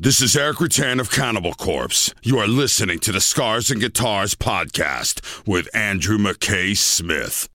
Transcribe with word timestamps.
This 0.00 0.20
is 0.20 0.36
Erik 0.36 0.58
Rutan 0.58 1.00
of 1.00 1.10
Cannibal 1.10 1.54
Corpse. 1.54 2.14
You 2.22 2.38
are 2.38 2.46
listening 2.46 3.00
to 3.00 3.10
the 3.10 3.20
Scars 3.20 3.68
and 3.68 3.80
Guitars 3.80 4.36
podcast 4.36 5.44
with 5.44 5.68
Andrew 5.74 6.18
McKay 6.18 6.76
Smith. 6.76 7.48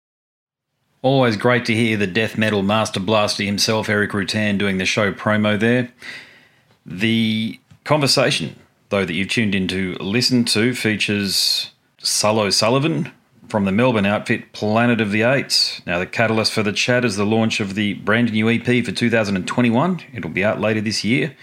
Always 1.02 1.38
great 1.38 1.64
to 1.68 1.74
hear 1.74 1.96
the 1.96 2.06
death 2.06 2.38
metal 2.38 2.62
master 2.62 3.00
blaster 3.00 3.44
himself, 3.44 3.88
Erik 3.88 4.12
Rutan, 4.12 4.58
doing 4.58 4.78
the 4.78 4.84
show 4.84 5.14
promo 5.14 5.58
there. 5.58 5.90
The 6.86 7.62
conversation, 7.86 8.58
though, 8.90 9.06
that 9.06 9.14
you've 9.14 9.30
tuned 9.30 9.56
in 9.56 9.70
to 9.70 9.94
listen 10.02 10.44
to 10.44 10.76
features 10.76 11.72
Sullo 12.00 12.50
Sullivan 12.50 13.10
from 13.48 13.64
the 13.64 13.72
Melbourne 13.72 14.06
outfit 14.06 14.52
Planet 14.52 15.00
of 15.00 15.12
the 15.12 15.22
Eights. 15.22 15.82
Now, 15.86 15.98
the 15.98 16.06
catalyst 16.06 16.52
for 16.52 16.62
the 16.62 16.74
chat 16.74 17.06
is 17.06 17.16
the 17.16 17.26
launch 17.26 17.62
of 17.62 17.76
the 17.76 17.94
brand 17.94 18.34
new 18.34 18.50
EP 18.50 18.84
for 18.84 18.92
2021. 18.92 20.02
It'll 20.14 20.30
be 20.30 20.44
out 20.44 20.60
later 20.60 20.82
this 20.82 21.06
year. 21.06 21.38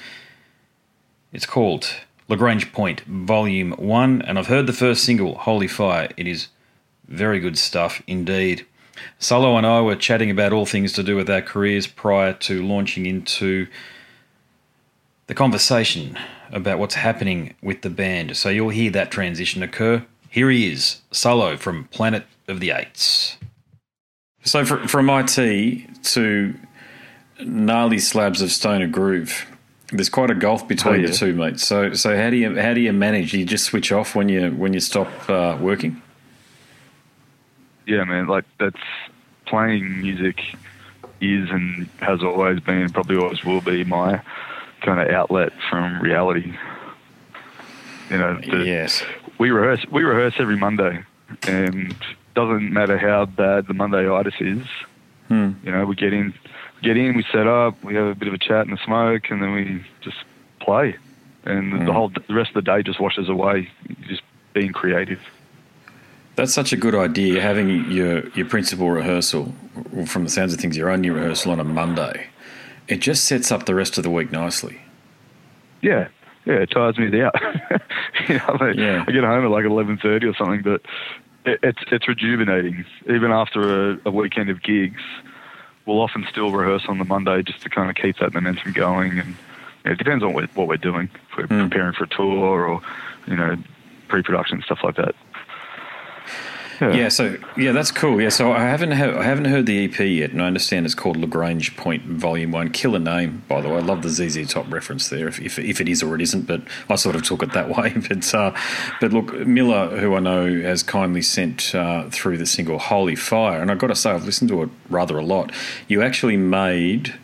It's 1.32 1.46
called 1.46 1.94
Lagrange 2.26 2.72
Point 2.72 3.02
Volume 3.02 3.70
1, 3.72 4.22
and 4.22 4.36
I've 4.36 4.48
heard 4.48 4.66
the 4.66 4.72
first 4.72 5.04
single, 5.04 5.38
Holy 5.38 5.68
Fire. 5.68 6.08
It 6.16 6.26
is 6.26 6.48
very 7.06 7.38
good 7.38 7.56
stuff 7.56 8.02
indeed. 8.08 8.66
Solo 9.20 9.56
and 9.56 9.64
I 9.64 9.80
were 9.80 9.94
chatting 9.94 10.30
about 10.30 10.52
all 10.52 10.66
things 10.66 10.92
to 10.94 11.04
do 11.04 11.14
with 11.14 11.30
our 11.30 11.40
careers 11.40 11.86
prior 11.86 12.32
to 12.32 12.66
launching 12.66 13.06
into 13.06 13.68
the 15.28 15.34
conversation 15.34 16.18
about 16.50 16.80
what's 16.80 16.96
happening 16.96 17.54
with 17.62 17.82
the 17.82 17.90
band. 17.90 18.36
So 18.36 18.48
you'll 18.48 18.70
hear 18.70 18.90
that 18.90 19.12
transition 19.12 19.62
occur. 19.62 20.04
Here 20.28 20.50
he 20.50 20.72
is, 20.72 21.00
Solo 21.12 21.56
from 21.56 21.84
Planet 21.84 22.26
of 22.48 22.58
the 22.58 22.72
Eights. 22.72 23.36
So 24.42 24.64
from 24.64 25.08
IT 25.10 26.02
to 26.02 26.54
gnarly 27.40 28.00
slabs 28.00 28.42
of 28.42 28.50
Stoner 28.50 28.88
Groove, 28.88 29.46
there's 29.92 30.08
quite 30.08 30.30
a 30.30 30.34
gulf 30.34 30.66
between 30.68 30.94
Oh, 30.94 30.98
yeah. 30.98 31.06
the 31.08 31.12
two, 31.12 31.34
mate. 31.34 31.58
So, 31.60 31.92
so 31.94 32.16
how 32.16 32.30
do 32.30 32.36
you 32.36 32.58
how 32.60 32.74
do 32.74 32.80
you 32.80 32.92
manage? 32.92 33.32
Do 33.32 33.38
you 33.38 33.44
just 33.44 33.64
switch 33.64 33.90
off 33.92 34.14
when 34.14 34.28
you 34.28 34.50
when 34.52 34.72
you 34.72 34.80
stop 34.80 35.08
uh, 35.28 35.56
working? 35.60 36.00
yeah, 37.86 38.04
man, 38.04 38.26
like 38.28 38.44
that's 38.58 38.76
playing 39.46 40.00
music 40.00 40.38
is 41.20 41.50
and 41.50 41.88
has 42.00 42.22
always 42.22 42.60
been, 42.60 42.88
probably 42.90 43.16
always 43.16 43.44
will 43.44 43.60
be 43.60 43.82
my 43.84 44.20
kind 44.82 45.00
of 45.00 45.08
outlet 45.08 45.52
from 45.68 46.00
reality. 46.00 46.54
You 48.10 48.18
know, 48.18 48.40
the- 48.40 48.64
yes. 48.64 49.02
we 49.38 49.50
rehearse 49.50 49.84
we 49.90 50.02
rehearse 50.04 50.34
every 50.38 50.56
Monday, 50.56 51.02
and 51.48 51.94
doesn't 52.34 52.72
matter 52.72 52.96
how 52.96 53.24
bad 53.26 53.66
the 53.66 53.74
Monday 53.74 54.08
itis 54.08 54.34
is. 54.40 54.66
Hmm. 55.28 55.52
You 55.64 55.72
know, 55.72 55.84
we 55.84 55.94
get 55.96 56.12
in, 56.12 56.32
get 56.82 56.96
in, 56.96 57.16
we 57.16 57.24
set 57.32 57.46
up, 57.46 57.82
we 57.84 57.94
have 57.94 58.06
a 58.06 58.14
bit 58.14 58.28
of 58.28 58.34
a 58.34 58.38
chat 58.38 58.66
and 58.66 58.78
a 58.78 58.82
smoke, 58.84 59.30
and 59.30 59.42
then 59.42 59.52
we 59.52 59.84
just 60.02 60.18
play, 60.60 60.96
and 61.44 61.72
Hmm. 61.72 61.84
the 61.86 61.92
whole 61.92 62.08
the 62.10 62.34
rest 62.34 62.50
of 62.50 62.64
the 62.64 62.70
day 62.70 62.82
just 62.82 63.00
washes 63.00 63.28
away. 63.28 63.68
Just 64.08 64.22
being 64.52 64.72
creative. 64.72 65.20
That's 66.36 66.52
such 66.54 66.72
a 66.72 66.76
good 66.76 66.94
idea. 66.94 67.40
Having 67.40 67.90
your 67.90 68.26
your 68.30 68.46
principal 68.46 68.90
rehearsal, 68.90 69.54
from 70.06 70.24
the 70.24 70.30
sounds 70.30 70.52
of 70.54 70.60
things, 70.60 70.76
your 70.76 70.90
only 70.90 71.10
rehearsal 71.10 71.52
on 71.52 71.60
a 71.60 71.64
Monday, 71.64 72.26
it 72.88 73.00
just 73.00 73.24
sets 73.24 73.52
up 73.52 73.66
the 73.66 73.74
rest 73.74 73.98
of 73.98 74.04
the 74.04 74.10
week 74.10 74.32
nicely. 74.32 74.80
Yeah, 75.82 76.08
yeah, 76.46 76.54
it 76.54 76.70
tires 76.70 76.98
me 76.98 77.20
out. 77.22 77.34
you 78.28 78.34
know, 78.38 78.56
I, 78.60 78.70
Yeah. 78.72 79.04
I 79.06 79.10
get 79.12 79.24
home 79.24 79.44
at 79.44 79.50
like 79.50 79.64
eleven 79.64 79.98
thirty 79.98 80.26
or 80.26 80.34
something, 80.34 80.62
but 80.62 80.82
it, 81.44 81.58
it's 81.62 81.78
it's 81.90 82.08
rejuvenating. 82.08 82.84
Even 83.08 83.32
after 83.32 83.92
a, 83.92 83.98
a 84.06 84.10
weekend 84.10 84.50
of 84.50 84.62
gigs, 84.62 85.00
we'll 85.90 86.00
often 86.00 86.24
still 86.30 86.52
rehearse 86.52 86.84
on 86.88 86.98
the 86.98 87.04
Monday 87.04 87.42
just 87.42 87.62
to 87.62 87.68
kind 87.68 87.90
of 87.90 87.96
keep 87.96 88.16
that 88.18 88.32
momentum 88.32 88.72
going. 88.72 89.18
And 89.18 89.36
it 89.84 89.98
depends 89.98 90.22
on 90.22 90.32
what, 90.32 90.48
what 90.54 90.68
we're 90.68 90.76
doing. 90.76 91.08
If 91.30 91.36
we're 91.36 91.46
Hmm. 91.46 91.68
preparing 91.68 91.92
for 91.94 92.04
a 92.04 92.08
tour 92.08 92.66
or 92.66 92.80
you 93.26 93.36
know 93.36 93.56
pre-production 94.08 94.62
stuff 94.64 94.80
like 94.82 94.96
that. 94.96 95.14
Yeah, 96.80 97.08
so 97.08 97.36
yeah, 97.56 97.72
that's 97.72 97.90
cool. 97.90 98.20
Yeah, 98.20 98.30
so 98.30 98.52
I 98.52 98.60
haven't 98.60 98.92
I 98.92 99.22
haven't 99.22 99.44
heard 99.44 99.66
the 99.66 99.84
EP 99.84 99.98
yet, 100.00 100.30
and 100.30 100.40
I 100.40 100.46
understand 100.46 100.86
it's 100.86 100.94
called 100.94 101.16
Lagrange 101.16 101.76
Point 101.76 102.04
Volume 102.04 102.52
One. 102.52 102.70
Killer 102.70 102.98
name, 102.98 103.42
by 103.48 103.60
the 103.60 103.68
way. 103.68 103.76
I 103.76 103.80
love 103.80 104.02
the 104.02 104.08
ZZ 104.08 104.50
Top 104.50 104.70
reference 104.72 105.08
there, 105.10 105.28
if, 105.28 105.40
if, 105.40 105.58
if 105.58 105.80
it 105.80 105.88
is 105.88 106.02
or 106.02 106.14
it 106.14 106.22
isn't, 106.22 106.46
but 106.46 106.62
I 106.88 106.96
sort 106.96 107.16
of 107.16 107.22
took 107.22 107.42
it 107.42 107.52
that 107.52 107.68
way. 107.76 107.94
But 108.08 108.34
uh, 108.34 108.56
but 109.00 109.12
look, 109.12 109.34
Miller, 109.46 109.98
who 109.98 110.14
I 110.14 110.20
know 110.20 110.46
has 110.62 110.82
kindly 110.82 111.22
sent 111.22 111.74
uh, 111.74 112.08
through 112.10 112.38
the 112.38 112.46
single 112.46 112.78
Holy 112.78 113.16
Fire, 113.16 113.60
and 113.60 113.70
I've 113.70 113.78
got 113.78 113.88
to 113.88 113.94
say 113.94 114.10
I've 114.10 114.24
listened 114.24 114.48
to 114.50 114.62
it 114.62 114.70
rather 114.88 115.18
a 115.18 115.24
lot. 115.24 115.52
You 115.88 116.02
actually 116.02 116.36
made 116.36 117.14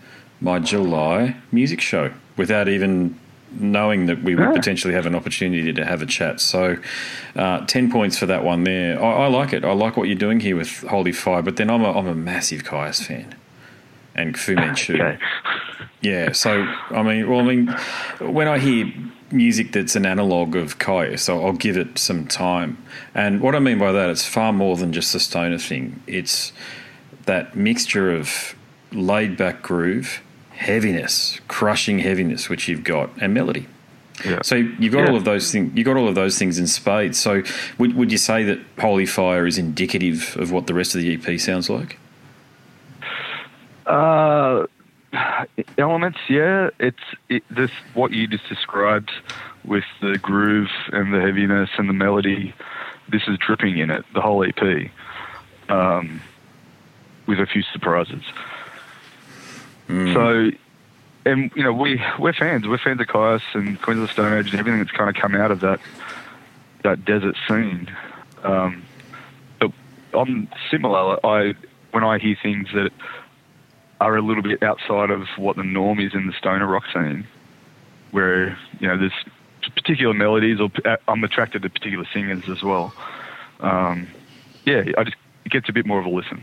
my 0.40 0.58
July 0.58 1.36
music 1.50 1.80
show 1.80 2.12
without 2.36 2.68
even 2.68 3.18
knowing 3.60 4.06
that 4.06 4.22
we 4.22 4.34
would 4.34 4.48
Ah. 4.48 4.52
potentially 4.52 4.94
have 4.94 5.06
an 5.06 5.14
opportunity 5.14 5.72
to 5.72 5.84
have 5.84 6.02
a 6.02 6.06
chat. 6.06 6.40
So, 6.40 6.76
uh, 7.34 7.64
10 7.66 7.90
points 7.90 8.18
for 8.18 8.26
that 8.26 8.44
one 8.44 8.64
there. 8.64 9.02
I, 9.02 9.24
I 9.24 9.26
like 9.28 9.52
it. 9.52 9.64
I 9.64 9.72
like 9.72 9.96
what 9.96 10.08
you're 10.08 10.16
doing 10.16 10.40
here 10.40 10.56
with 10.56 10.82
Holy 10.88 11.12
Fire, 11.12 11.42
but 11.42 11.56
then 11.56 11.70
I'm 11.70 11.82
a, 11.82 11.92
I'm 11.98 12.06
a 12.06 12.14
massive 12.14 12.64
Kyuss 12.64 13.04
fan. 13.04 13.34
And 14.14 14.38
Fu 14.38 14.54
Manchu. 14.54 14.94
Okay. 14.94 15.18
Yeah, 16.00 16.32
so, 16.32 16.66
I 16.90 17.02
mean, 17.02 17.28
well, 17.28 17.40
I 17.40 17.42
mean, 17.42 17.66
when 18.20 18.48
I 18.48 18.58
hear 18.58 18.92
music 19.32 19.72
that's 19.72 19.96
an 19.96 20.06
analogue 20.06 20.54
of 20.56 20.78
Kyuss, 20.78 21.28
I'll, 21.28 21.44
I'll 21.46 21.52
give 21.52 21.76
it 21.76 21.98
some 21.98 22.26
time. 22.26 22.78
And 23.14 23.40
what 23.40 23.54
I 23.54 23.58
mean 23.58 23.78
by 23.78 23.92
that, 23.92 24.08
it's 24.08 24.24
far 24.24 24.52
more 24.52 24.76
than 24.76 24.92
just 24.92 25.14
a 25.14 25.20
stoner 25.20 25.58
thing. 25.58 26.02
It's 26.06 26.52
that 27.26 27.56
mixture 27.56 28.10
of 28.14 28.54
laid 28.92 29.36
back 29.36 29.62
groove, 29.62 30.22
heaviness, 30.56 31.40
crushing 31.48 31.98
heaviness, 32.00 32.48
which 32.48 32.68
you've 32.68 32.84
got, 32.84 33.10
and 33.20 33.32
melody. 33.34 33.66
Yeah. 34.24 34.40
So 34.42 34.54
you've 34.56 34.92
got 34.92 35.04
Yeah. 35.04 35.10
all 35.10 35.16
of 35.16 35.24
those 35.24 35.52
things. 35.52 35.76
You 35.76 35.84
got 35.84 35.96
all 35.96 36.08
of 36.08 36.14
those 36.14 36.38
things 36.38 36.58
in 36.58 36.66
spades. 36.66 37.18
So 37.18 37.42
would 37.78 37.94
would 37.94 38.10
you 38.10 38.18
say 38.18 38.42
that 38.44 38.58
Holy 38.80 39.06
Fire 39.06 39.46
is 39.46 39.58
indicative 39.58 40.36
of 40.40 40.50
what 40.50 40.66
the 40.66 40.74
rest 40.74 40.94
of 40.94 41.02
the 41.02 41.12
EP 41.14 41.38
sounds 41.38 41.68
like? 41.68 41.98
Uh, 43.86 44.66
elements, 45.78 46.18
yeah. 46.28 46.70
It's 46.80 46.96
it, 47.28 47.44
this 47.50 47.70
what 47.94 48.12
you 48.12 48.26
just 48.26 48.48
described 48.48 49.10
with 49.64 49.84
the 50.00 50.18
groove 50.18 50.70
and 50.92 51.12
the 51.12 51.20
heaviness 51.20 51.70
and 51.78 51.88
the 51.88 51.92
melody. 51.92 52.54
This 53.08 53.22
is 53.28 53.38
dripping 53.38 53.78
in 53.78 53.90
it. 53.90 54.04
The 54.14 54.20
whole 54.20 54.42
EP, 54.44 54.90
um, 55.68 56.20
with 57.26 57.38
a 57.38 57.46
few 57.46 57.62
surprises. 57.72 58.22
So, 59.88 60.50
and 61.24 61.50
you 61.54 61.62
know, 61.62 61.72
we 61.72 62.00
we're 62.18 62.32
fans. 62.32 62.66
We're 62.66 62.78
fans 62.78 63.00
of 63.00 63.06
Kyuss 63.06 63.42
and 63.54 63.80
Queens 63.80 64.00
of 64.00 64.08
the 64.08 64.12
Stone 64.12 64.32
Age 64.38 64.50
and 64.50 64.58
everything 64.58 64.78
that's 64.80 64.90
kind 64.90 65.08
of 65.08 65.20
come 65.20 65.34
out 65.34 65.50
of 65.50 65.60
that 65.60 65.80
that 66.82 67.04
desert 67.04 67.36
scene. 67.48 67.90
Um, 68.42 68.84
but 69.60 69.72
I'm 70.14 70.48
similar. 70.70 71.24
I 71.24 71.54
when 71.92 72.04
I 72.04 72.18
hear 72.18 72.36
things 72.42 72.68
that 72.74 72.90
are 74.00 74.16
a 74.16 74.22
little 74.22 74.42
bit 74.42 74.62
outside 74.62 75.10
of 75.10 75.26
what 75.36 75.56
the 75.56 75.64
norm 75.64 76.00
is 76.00 76.14
in 76.14 76.26
the 76.26 76.32
stoner 76.32 76.66
rock 76.66 76.84
scene, 76.92 77.26
where 78.10 78.58
you 78.80 78.88
know 78.88 78.96
there's 78.98 79.12
particular 79.74 80.14
melodies, 80.14 80.60
or 80.60 80.70
uh, 80.84 80.96
I'm 81.08 81.24
attracted 81.24 81.62
to 81.62 81.70
particular 81.70 82.06
singers 82.12 82.48
as 82.48 82.62
well. 82.62 82.94
Um, 83.60 84.08
yeah, 84.64 84.84
I 84.98 85.04
just 85.04 85.16
it 85.44 85.52
gets 85.52 85.68
a 85.68 85.72
bit 85.72 85.86
more 85.86 85.98
of 85.98 86.06
a 86.06 86.10
listen. 86.10 86.42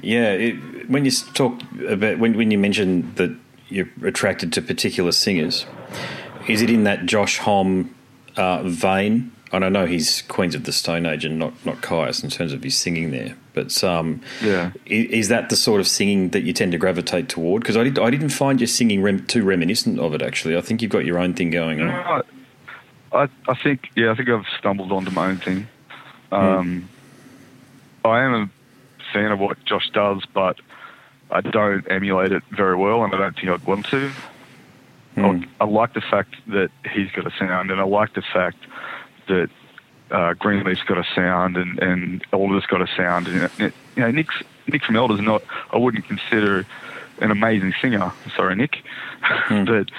Yeah, 0.00 0.32
it, 0.32 0.88
when 0.88 1.04
you 1.04 1.10
talk 1.34 1.60
about 1.88 2.18
when 2.18 2.36
when 2.36 2.50
you 2.50 2.58
mention 2.58 3.14
that 3.16 3.34
you're 3.68 3.88
attracted 4.04 4.52
to 4.54 4.62
particular 4.62 5.12
singers, 5.12 5.66
is 6.48 6.62
it 6.62 6.70
in 6.70 6.84
that 6.84 7.06
Josh 7.06 7.38
Homme 7.38 7.94
uh, 8.36 8.62
vein? 8.64 9.32
And 9.54 9.66
I 9.66 9.68
know 9.68 9.84
he's 9.84 10.22
Queens 10.22 10.54
of 10.54 10.64
the 10.64 10.72
Stone 10.72 11.04
Age 11.04 11.24
and 11.26 11.38
not 11.38 11.52
not 11.66 11.76
Kyuss 11.82 12.24
in 12.24 12.30
terms 12.30 12.52
of 12.54 12.62
his 12.62 12.74
singing 12.76 13.10
there, 13.10 13.36
but 13.52 13.84
um, 13.84 14.22
Yeah. 14.42 14.70
i- 14.86 14.88
is 14.88 15.28
that 15.28 15.50
the 15.50 15.56
sort 15.56 15.78
of 15.80 15.86
singing 15.86 16.30
that 16.30 16.42
you 16.42 16.54
tend 16.54 16.72
to 16.72 16.78
gravitate 16.78 17.28
toward? 17.28 17.62
Because 17.62 17.76
I, 17.76 17.84
did, 17.84 17.98
I 17.98 18.08
didn't 18.10 18.30
find 18.30 18.60
your 18.60 18.66
singing 18.68 19.02
rem- 19.02 19.26
too 19.26 19.42
reminiscent 19.44 20.00
of 20.00 20.14
it. 20.14 20.22
Actually, 20.22 20.56
I 20.56 20.62
think 20.62 20.80
you've 20.80 20.90
got 20.90 21.04
your 21.04 21.18
own 21.18 21.34
thing 21.34 21.50
going 21.50 21.82
on. 21.82 21.90
I, 21.90 23.24
I 23.24 23.28
I 23.46 23.54
think 23.62 23.90
yeah, 23.94 24.10
I 24.10 24.14
think 24.14 24.30
I've 24.30 24.46
stumbled 24.58 24.90
onto 24.90 25.10
my 25.10 25.26
own 25.28 25.36
thing. 25.36 25.66
Um, 26.32 26.88
I 28.06 28.22
am 28.22 28.32
a 28.34 28.50
fan 29.12 29.32
of 29.32 29.38
what 29.38 29.62
Josh 29.64 29.90
does, 29.90 30.24
but 30.32 30.58
I 31.30 31.40
don't 31.40 31.84
emulate 31.90 32.32
it 32.32 32.42
very 32.50 32.76
well, 32.76 33.04
and 33.04 33.14
I 33.14 33.18
don't 33.18 33.34
think 33.34 33.48
I'd 33.48 33.64
want 33.64 33.86
to. 33.86 34.12
I, 35.16 35.46
I 35.60 35.64
like 35.64 35.94
the 35.94 36.00
fact 36.00 36.36
that 36.48 36.70
he's 36.90 37.10
got 37.10 37.26
a 37.26 37.32
sound, 37.38 37.70
and 37.70 37.80
I 37.80 37.84
like 37.84 38.14
the 38.14 38.22
fact 38.22 38.58
that 39.28 39.50
uh, 40.10 40.34
Greenleaf's 40.34 40.82
got 40.84 40.98
a 40.98 41.04
sound, 41.14 41.56
and 41.56 41.78
and 41.80 42.24
Elder's 42.32 42.66
got 42.66 42.80
a 42.80 42.86
sound. 42.96 43.28
And 43.28 43.50
you 43.58 43.72
know, 43.96 44.10
Nick's 44.10 44.42
Nick 44.66 44.84
from 44.84 44.96
Elder's 44.96 45.20
not. 45.20 45.42
I 45.70 45.78
wouldn't 45.78 46.06
consider 46.06 46.66
an 47.20 47.30
amazing 47.30 47.74
singer. 47.80 48.12
Sorry, 48.36 48.54
Nick, 48.54 48.82
but 49.48 49.90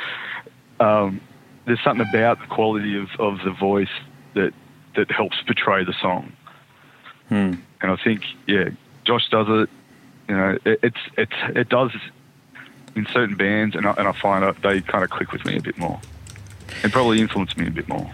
um, 0.79 1.21
there's 1.65 1.81
something 1.83 2.07
about 2.07 2.39
the 2.39 2.47
quality 2.47 2.97
of, 2.97 3.09
of 3.19 3.39
the 3.43 3.51
voice 3.51 3.93
that 4.33 4.53
that 4.95 5.11
helps 5.11 5.41
portray 5.41 5.83
the 5.83 5.93
song. 6.01 6.31
Hmm. 7.29 7.53
And 7.81 7.91
I 7.91 7.95
think, 8.03 8.23
yeah, 8.47 8.69
Josh 9.03 9.27
does 9.29 9.47
it. 9.49 9.69
You 10.29 10.35
know, 10.37 10.57
it, 10.65 10.79
it's 10.83 10.97
it's 11.17 11.33
it 11.55 11.69
does 11.69 11.91
in 12.95 13.05
certain 13.07 13.35
bands, 13.35 13.75
and 13.75 13.85
I, 13.85 13.91
and 13.97 14.07
I 14.07 14.11
find 14.13 14.43
that 14.43 14.61
they 14.61 14.81
kind 14.81 15.03
of 15.03 15.09
click 15.09 15.31
with 15.31 15.45
me 15.45 15.57
a 15.57 15.61
bit 15.61 15.77
more, 15.77 15.99
and 16.83 16.91
probably 16.91 17.19
influence 17.21 17.57
me 17.57 17.67
a 17.67 17.71
bit 17.71 17.87
more. 17.87 18.09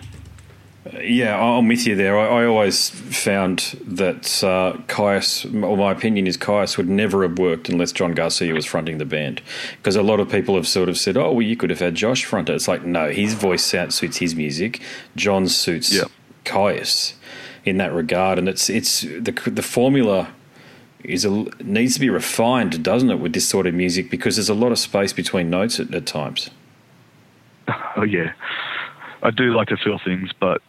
Yeah, 1.01 1.39
I'm 1.39 1.67
with 1.67 1.85
you 1.85 1.95
there. 1.95 2.17
I, 2.17 2.41
I 2.41 2.45
always 2.45 2.89
found 2.89 3.59
that 3.85 4.43
uh, 4.43 4.77
Kyuss, 4.87 5.45
or 5.63 5.77
my 5.77 5.91
opinion 5.91 6.25
is 6.25 6.35
Kyuss 6.37 6.77
would 6.77 6.89
never 6.89 7.21
have 7.23 7.37
worked 7.37 7.69
unless 7.69 7.91
John 7.91 8.13
Garcia 8.13 8.53
was 8.53 8.65
fronting 8.65 8.97
the 8.97 9.05
band. 9.05 9.41
Because 9.77 9.95
a 9.95 10.01
lot 10.01 10.19
of 10.19 10.31
people 10.31 10.55
have 10.55 10.67
sort 10.67 10.89
of 10.89 10.97
said, 10.97 11.15
oh, 11.15 11.33
well, 11.33 11.41
you 11.43 11.55
could 11.55 11.69
have 11.69 11.79
had 11.79 11.93
Josh 11.95 12.25
front 12.25 12.49
it. 12.49 12.53
It's 12.55 12.67
like, 12.67 12.83
no, 12.85 13.11
his 13.11 13.33
voice 13.35 13.63
sound 13.63 13.93
suits 13.93 14.17
his 14.17 14.33
music. 14.33 14.81
John 15.15 15.47
suits 15.47 15.93
Yep. 15.93 16.07
Kyuss 16.45 17.13
in 17.65 17.77
that 17.77 17.93
regard. 17.93 18.39
And 18.39 18.49
it's 18.49 18.69
it's 18.69 19.01
the, 19.01 19.33
the 19.45 19.61
formula 19.61 20.33
is 21.03 21.25
a, 21.25 21.29
needs 21.63 21.95
to 21.95 21.99
be 21.99 22.09
refined, 22.09 22.83
doesn't 22.83 23.09
it, 23.09 23.19
with 23.19 23.33
this 23.33 23.47
sort 23.47 23.67
of 23.67 23.73
music? 23.73 24.09
Because 24.09 24.35
there's 24.35 24.49
a 24.49 24.53
lot 24.53 24.71
of 24.71 24.79
space 24.79 25.13
between 25.13 25.49
notes 25.49 25.79
at, 25.79 25.93
at 25.93 26.05
times. 26.05 26.49
Oh 27.95 28.03
yeah, 28.03 28.33
I 29.21 29.29
do 29.31 29.53
like 29.53 29.67
to 29.67 29.77
feel 29.77 29.99
things, 29.99 30.31
but 30.39 30.61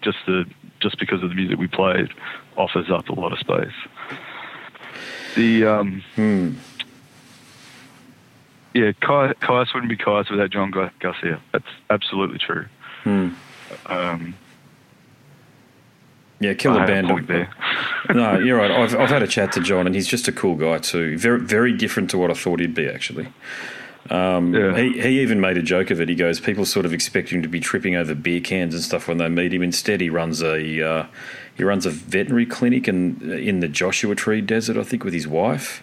just 0.00 0.18
the 0.26 0.44
just 0.80 0.98
because 0.98 1.22
of 1.22 1.28
the 1.28 1.34
music 1.34 1.58
we 1.58 1.66
played 1.66 2.08
offers 2.56 2.90
up 2.90 3.08
a 3.08 3.12
lot 3.14 3.32
of 3.32 3.38
space. 3.38 3.72
The 5.34 5.64
um, 5.66 6.02
yeah, 8.74 8.92
Kai, 9.00 9.32
Kyuss 9.40 9.74
wouldn't 9.74 9.90
be 9.90 9.96
Kyuss 9.96 10.30
without 10.30 10.50
John 10.50 10.70
Garcia. 11.00 11.40
That's 11.52 11.66
absolutely 11.90 12.38
true. 12.38 12.66
Um, 13.86 14.34
Yeah, 16.38 16.54
killer 16.54 16.86
band. 16.86 17.08
point 17.08 17.28
there. 17.28 17.48
no, 18.14 18.38
you're 18.38 18.58
right. 18.58 18.70
I've, 18.70 18.94
I've 18.94 19.08
had 19.08 19.22
a 19.22 19.26
chat 19.26 19.52
to 19.52 19.60
John, 19.60 19.86
and 19.86 19.94
he's 19.94 20.06
just 20.06 20.28
a 20.28 20.32
cool 20.32 20.54
guy 20.54 20.78
too. 20.78 21.16
Very, 21.16 21.40
very 21.40 21.72
different 21.72 22.10
to 22.10 22.18
what 22.18 22.30
I 22.30 22.34
thought 22.34 22.60
he'd 22.60 22.74
be. 22.74 22.88
Actually, 22.88 23.28
yeah. 24.54 24.76
he 24.76 25.00
he 25.00 25.20
even 25.20 25.40
made 25.40 25.56
a 25.56 25.62
joke 25.62 25.90
of 25.90 26.00
it. 26.00 26.08
He 26.08 26.14
goes, 26.14 26.38
people 26.38 26.66
sort 26.66 26.84
of 26.84 26.92
expect 26.92 27.30
him 27.30 27.42
to 27.42 27.48
be 27.48 27.58
tripping 27.58 27.96
over 27.96 28.14
beer 28.14 28.40
cans 28.40 28.74
and 28.74 28.82
stuff 28.82 29.08
when 29.08 29.16
they 29.16 29.28
meet 29.28 29.54
him. 29.54 29.62
Instead, 29.62 30.00
he 30.00 30.10
runs 30.10 30.42
a 30.42 30.86
uh, 30.86 31.06
he 31.56 31.64
runs 31.64 31.86
a 31.86 31.90
veterinary 31.90 32.46
clinic 32.46 32.86
in 32.86 33.32
in 33.32 33.60
the 33.60 33.68
Joshua 33.68 34.14
Tree 34.14 34.42
Desert, 34.42 34.76
I 34.76 34.82
think, 34.82 35.04
with 35.04 35.14
his 35.14 35.26
wife. 35.26 35.82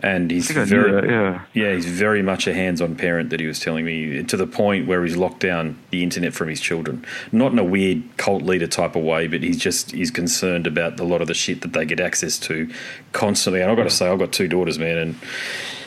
And 0.00 0.30
he's 0.30 0.50
I 0.50 0.54
think 0.54 0.58
I 0.58 0.64
very 0.64 1.10
yeah. 1.10 1.44
yeah, 1.54 1.72
he's 1.72 1.86
very 1.86 2.20
much 2.20 2.46
a 2.46 2.52
hands-on 2.52 2.96
parent 2.96 3.30
that 3.30 3.40
he 3.40 3.46
was 3.46 3.58
telling 3.58 3.86
me 3.86 4.22
to 4.24 4.36
the 4.36 4.46
point 4.46 4.86
where 4.86 5.02
he's 5.02 5.16
locked 5.16 5.40
down 5.40 5.78
the 5.90 6.02
internet 6.02 6.34
from 6.34 6.48
his 6.48 6.60
children. 6.60 7.04
Not 7.32 7.52
in 7.52 7.58
a 7.58 7.64
weird 7.64 8.02
cult 8.18 8.42
leader 8.42 8.66
type 8.66 8.94
of 8.94 9.02
way, 9.02 9.26
but 9.26 9.42
he's 9.42 9.56
just 9.56 9.92
he's 9.92 10.10
concerned 10.10 10.66
about 10.66 11.00
a 11.00 11.04
lot 11.04 11.22
of 11.22 11.28
the 11.28 11.34
shit 11.34 11.62
that 11.62 11.72
they 11.72 11.86
get 11.86 11.98
access 11.98 12.38
to 12.40 12.70
constantly. 13.12 13.62
And 13.62 13.70
I've 13.70 13.76
got 13.76 13.84
to 13.84 13.90
say, 13.90 14.10
I've 14.10 14.18
got 14.18 14.32
two 14.32 14.48
daughters, 14.48 14.78
man, 14.78 14.98
and 14.98 15.14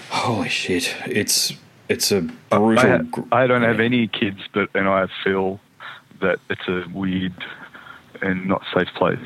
holy 0.10 0.50
shit, 0.50 0.96
it's 1.06 1.54
it's 1.88 2.12
a 2.12 2.22
brutal. 2.22 3.26
I, 3.32 3.44
I 3.44 3.48
don't 3.48 3.64
have 3.64 3.80
any 3.80 4.08
kids, 4.08 4.40
but 4.54 4.70
and 4.74 4.88
I 4.88 5.08
feel 5.24 5.60
that 6.22 6.40
it's 6.50 6.68
a 6.68 6.86
weird 6.94 7.34
and 8.22 8.48
not 8.48 8.64
safe 8.74 8.90
place. 8.96 9.20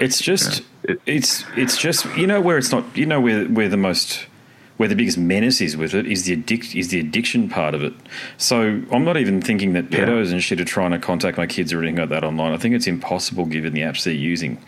It's 0.00 0.20
just 0.20 0.60
Yeah. 0.60 0.92
It- 0.94 1.00
it's 1.06 1.44
it's 1.56 1.76
just 1.78 2.04
you 2.16 2.26
know 2.26 2.40
where 2.40 2.58
it's 2.58 2.70
not 2.70 2.84
you 2.94 3.06
know 3.06 3.20
where 3.20 3.44
where 3.46 3.68
the 3.70 3.76
most 3.78 4.26
where 4.76 4.88
the 4.88 4.96
biggest 4.96 5.16
menace 5.16 5.60
is 5.60 5.76
with 5.76 5.94
it 5.94 6.04
is 6.06 6.24
the 6.24 6.32
addict 6.32 6.74
is 6.74 6.88
the 6.88 6.98
addiction 7.00 7.48
part 7.48 7.74
of 7.74 7.82
it. 7.82 7.92
So 8.36 8.82
I'm 8.92 9.04
not 9.04 9.16
even 9.16 9.40
thinking 9.40 9.72
that 9.74 9.90
Yeah. 9.90 10.00
pedos 10.00 10.32
and 10.32 10.42
shit 10.42 10.60
are 10.60 10.64
trying 10.64 10.90
to 10.90 10.98
contact 10.98 11.38
my 11.38 11.46
kids 11.46 11.72
or 11.72 11.78
anything 11.78 11.96
like 12.00 12.08
that 12.10 12.24
online. 12.24 12.52
I 12.52 12.56
think 12.58 12.74
it's 12.74 12.86
impossible 12.88 13.46
given 13.46 13.72
the 13.72 13.80
apps 13.82 14.02
they're 14.04 14.12
using 14.12 14.58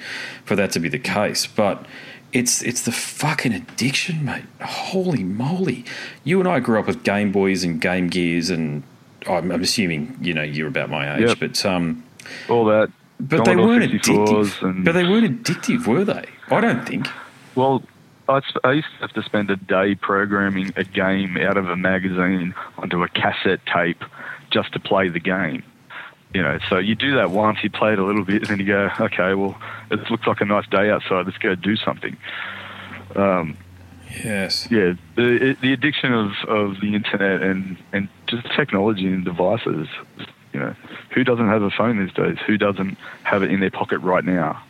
for 0.44 0.54
that 0.56 0.70
to 0.72 0.80
be 0.80 0.88
the 0.88 0.98
case. 1.00 1.46
But 1.46 1.84
it's 2.32 2.62
it's 2.62 2.82
the 2.82 2.92
fucking 2.92 3.52
addiction, 3.52 4.24
mate. 4.24 4.44
Holy 4.62 5.24
moly! 5.24 5.84
You 6.24 6.38
and 6.40 6.48
I 6.48 6.60
grew 6.60 6.78
up 6.78 6.86
with 6.86 7.02
Game 7.02 7.30
Boys 7.32 7.62
and 7.64 7.80
Game 7.80 8.08
Gears, 8.08 8.48
and 8.48 8.84
I'm, 9.28 9.50
I'm 9.50 9.62
assuming 9.62 10.16
you 10.22 10.32
know 10.34 10.42
you're 10.42 10.68
about 10.68 10.88
my 10.88 11.16
age, 11.16 11.28
Yep. 11.28 11.38
but 11.40 11.66
um, 11.66 12.04
All 12.48 12.64
that. 12.66 12.90
But 13.20 13.44
they 13.44 13.56
weren't 13.56 13.90
addictive. 13.90 14.62
And, 14.62 14.84
But 14.84 14.92
they 14.92 15.04
weren't 15.04 15.42
addictive, 15.42 15.86
were 15.86 16.04
they? 16.04 16.26
I 16.48 16.60
don't 16.60 16.86
think. 16.86 17.08
Well, 17.54 17.82
I, 18.28 18.40
used 18.72 18.88
to 18.94 19.00
have 19.00 19.12
to 19.12 19.22
spend 19.22 19.50
a 19.50 19.56
day 19.56 19.94
programming 19.94 20.72
a 20.76 20.84
game 20.84 21.36
out 21.36 21.56
of 21.56 21.68
a 21.68 21.76
magazine 21.76 22.54
onto 22.76 23.02
a 23.02 23.08
cassette 23.08 23.60
tape 23.66 24.02
just 24.50 24.72
to 24.72 24.80
play 24.80 25.08
the 25.08 25.20
game. 25.20 25.62
You 26.34 26.42
know, 26.42 26.58
so 26.68 26.78
you 26.78 26.94
do 26.94 27.14
that 27.14 27.30
once, 27.30 27.58
you 27.62 27.70
play 27.70 27.92
it 27.92 27.98
a 27.98 28.04
little 28.04 28.24
bit, 28.24 28.42
and 28.42 28.46
then 28.46 28.58
you 28.58 28.66
go, 28.66 28.90
okay, 29.00 29.34
well, 29.34 29.56
it 29.90 30.10
looks 30.10 30.26
like 30.26 30.40
a 30.40 30.44
nice 30.44 30.66
day 30.68 30.90
outside. 30.90 31.24
Let's 31.24 31.38
go 31.38 31.54
do 31.54 31.76
something. 31.76 32.16
Um, 33.14 33.56
Yes. 34.22 34.68
yeah, 34.70 34.94
the 35.16 35.56
the 35.60 35.72
addiction 35.72 36.12
of, 36.12 36.30
of 36.48 36.80
the 36.80 36.94
internet 36.94 37.42
and, 37.42 37.76
and 37.92 38.08
just 38.26 38.46
technology 38.54 39.06
and 39.06 39.24
devices. 39.24 39.88
You 40.56 40.62
know, 40.62 40.74
who 41.10 41.22
doesn't 41.22 41.46
have 41.46 41.60
a 41.60 41.70
phone 41.70 42.02
these 42.02 42.14
days? 42.14 42.38
Who 42.46 42.56
doesn't 42.56 42.96
have 43.24 43.42
it 43.42 43.50
in 43.50 43.60
their 43.60 43.70
pocket 43.70 43.98
right 43.98 44.24
now? 44.24 44.62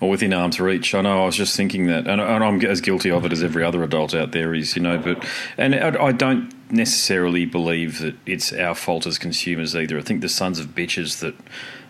Or 0.00 0.10
within 0.10 0.34
arm's 0.34 0.60
reach. 0.60 0.94
I 0.94 1.00
know. 1.00 1.22
I 1.22 1.24
was 1.24 1.36
just 1.36 1.56
thinking 1.56 1.86
that, 1.86 2.06
and, 2.06 2.20
and 2.20 2.44
I'm 2.44 2.60
as 2.60 2.82
guilty 2.82 3.10
of 3.10 3.24
it 3.24 3.32
as 3.32 3.42
every 3.42 3.64
other 3.64 3.82
adult 3.82 4.12
out 4.14 4.32
there 4.32 4.52
is. 4.52 4.76
You 4.76 4.82
know, 4.82 4.98
but 4.98 5.26
and 5.56 5.74
I, 5.74 6.08
I 6.08 6.12
don't 6.12 6.52
necessarily 6.70 7.46
believe 7.46 8.00
that 8.00 8.16
it's 8.26 8.52
our 8.52 8.74
fault 8.74 9.06
as 9.06 9.16
consumers 9.16 9.74
either. 9.74 9.96
I 9.96 10.02
think 10.02 10.20
the 10.20 10.28
sons 10.28 10.58
of 10.58 10.74
bitches 10.74 11.20
that 11.20 11.34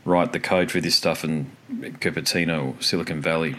write 0.04 0.32
the 0.32 0.38
code 0.38 0.70
for 0.70 0.80
this 0.80 0.94
stuff 0.94 1.24
in 1.24 1.50
Cupertino 1.68 2.76
or 2.78 2.80
Silicon 2.80 3.20
Valley. 3.20 3.56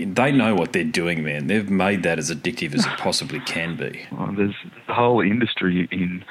They 0.00 0.32
know 0.32 0.56
what 0.56 0.72
they're 0.72 0.82
doing, 0.82 1.22
man. 1.22 1.46
They've 1.46 1.70
made 1.70 2.02
that 2.02 2.18
as 2.18 2.32
addictive 2.32 2.74
as 2.74 2.84
it 2.84 2.98
possibly 2.98 3.38
can 3.38 3.76
be. 3.76 4.04
Well, 4.10 4.32
there's 4.32 4.56
a 4.88 4.94
whole 4.94 5.20
industry 5.20 5.86
in 5.92 6.24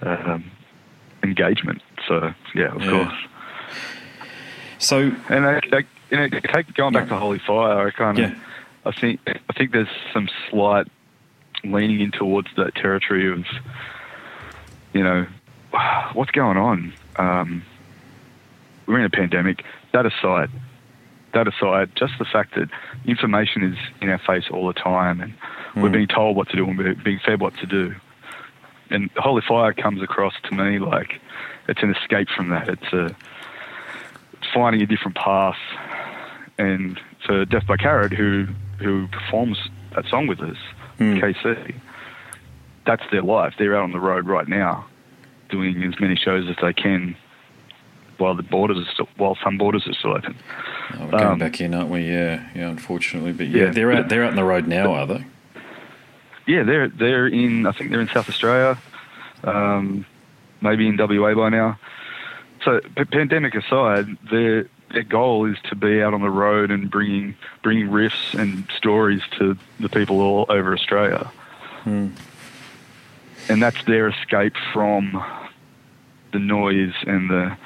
um, 0.00 0.44
engagement. 1.22 1.82
So 2.08 2.32
yeah, 2.54 2.74
of 2.74 2.82
Yeah. 2.82 2.90
course. 2.90 3.14
So, 4.78 5.12
And 5.28 5.44
I, 5.44 5.60
I, 5.72 5.84
you 6.10 6.16
know, 6.16 6.28
take, 6.28 6.72
going 6.74 6.92
back 6.94 7.08
to 7.08 7.16
Holy 7.16 7.38
Fire, 7.38 7.86
I 7.86 7.90
kind 7.90 8.18
of, 8.18 8.30
Yeah. 8.30 8.34
I 8.86 8.92
think, 8.92 9.20
I 9.26 9.52
think 9.52 9.72
there's 9.72 9.88
some 10.12 10.28
slight 10.48 10.86
leaning 11.64 12.00
in 12.00 12.10
towards 12.12 12.48
that 12.56 12.74
territory 12.74 13.30
of, 13.30 13.44
you 14.94 15.02
know, 15.04 15.26
what's 16.14 16.30
going 16.30 16.56
on. 16.56 16.94
Um, 17.16 17.62
we're 18.86 18.98
in 19.00 19.04
a 19.04 19.10
pandemic. 19.10 19.62
That 19.92 20.06
aside, 20.06 20.50
that 21.34 21.46
aside, 21.46 21.90
just 21.94 22.14
the 22.18 22.24
fact 22.24 22.54
that 22.54 22.70
information 23.04 23.62
is 23.62 23.76
in 24.00 24.08
our 24.08 24.18
face 24.18 24.44
all 24.50 24.66
the 24.66 24.72
time, 24.72 25.20
and 25.20 25.34
we're 25.76 25.90
being 25.90 26.08
told 26.08 26.36
what 26.36 26.48
to 26.48 26.56
do 26.56 26.64
and 26.66 26.76
we're 26.78 26.94
being 26.94 27.20
fed 27.24 27.40
what 27.40 27.54
to 27.58 27.66
do. 27.66 27.94
And 28.90 29.08
Holy 29.16 29.42
Fire 29.46 29.72
comes 29.72 30.02
across 30.02 30.34
to 30.44 30.54
me 30.54 30.78
like 30.78 31.20
it's 31.68 31.82
an 31.82 31.94
escape 31.94 32.28
from 32.34 32.48
that. 32.50 32.68
It's 32.68 32.92
a 32.92 33.14
finding 34.52 34.82
a 34.82 34.86
different 34.86 35.16
path. 35.16 35.56
And 36.58 37.00
for 37.24 37.44
Death 37.44 37.66
by 37.66 37.76
Carrot, 37.76 38.12
who 38.12 38.46
who 38.78 39.06
performs 39.08 39.58
that 39.94 40.06
song 40.06 40.26
with 40.26 40.40
us, 40.40 40.56
KC, 40.98 41.74
that's 42.86 43.02
their 43.10 43.22
life. 43.22 43.54
They're 43.58 43.76
out 43.76 43.84
on 43.84 43.92
the 43.92 44.00
road 44.00 44.26
right 44.26 44.48
now, 44.48 44.86
doing 45.50 45.82
as 45.84 45.98
many 46.00 46.16
shows 46.16 46.48
as 46.48 46.56
they 46.62 46.72
can, 46.72 47.14
while 48.18 48.34
the 48.34 48.42
borders 48.42 48.78
are 48.78 48.90
still, 48.92 49.08
while 49.16 49.36
some 49.44 49.56
borders 49.58 49.86
are 49.86 49.92
still 49.94 50.12
open. 50.16 50.34
oh, 50.94 51.04
we're 51.04 51.10
going 51.10 51.24
Um, 51.24 51.38
back 51.38 51.60
in, 51.60 51.74
aren't 51.74 51.90
we? 51.90 52.00
Yeah, 52.02 52.46
yeah. 52.54 52.68
Unfortunately, 52.68 53.32
but 53.32 53.48
yeah, 53.48 53.64
Yeah. 53.66 53.70
they're 53.70 53.92
out. 53.92 54.08
They're 54.08 54.24
out 54.24 54.30
on 54.30 54.36
the 54.36 54.44
road 54.44 54.66
now, 54.66 54.92
are 54.94 55.06
they? 55.06 55.24
Yeah, 56.46 56.62
they're 56.64 56.88
they're 56.88 57.26
in. 57.28 57.66
I 57.66 57.72
think 57.72 57.90
they're 57.90 58.00
in 58.00 58.08
South 58.08 58.28
Australia, 58.28 58.78
um, 59.44 60.06
maybe 60.60 60.86
in 60.88 60.96
WA 60.96 61.34
by 61.34 61.48
now. 61.48 61.78
So, 62.64 62.80
p- 62.80 63.04
pandemic 63.04 63.54
aside, 63.54 64.06
their 64.30 64.68
their 64.92 65.02
goal 65.04 65.46
is 65.46 65.56
to 65.68 65.76
be 65.76 66.02
out 66.02 66.14
on 66.14 66.20
the 66.20 66.30
road 66.30 66.70
and 66.70 66.90
bringing 66.90 67.36
bringing 67.62 67.88
riffs 67.88 68.34
and 68.38 68.68
stories 68.76 69.22
to 69.38 69.56
the 69.78 69.88
people 69.88 70.20
all 70.20 70.46
over 70.48 70.74
Australia. 70.74 71.30
And 73.48 73.62
that's 73.62 73.82
their 73.84 74.08
escape 74.08 74.54
from 74.72 75.24
the 76.32 76.38
noise 76.38 76.94
and 77.06 77.30
the 77.30 77.56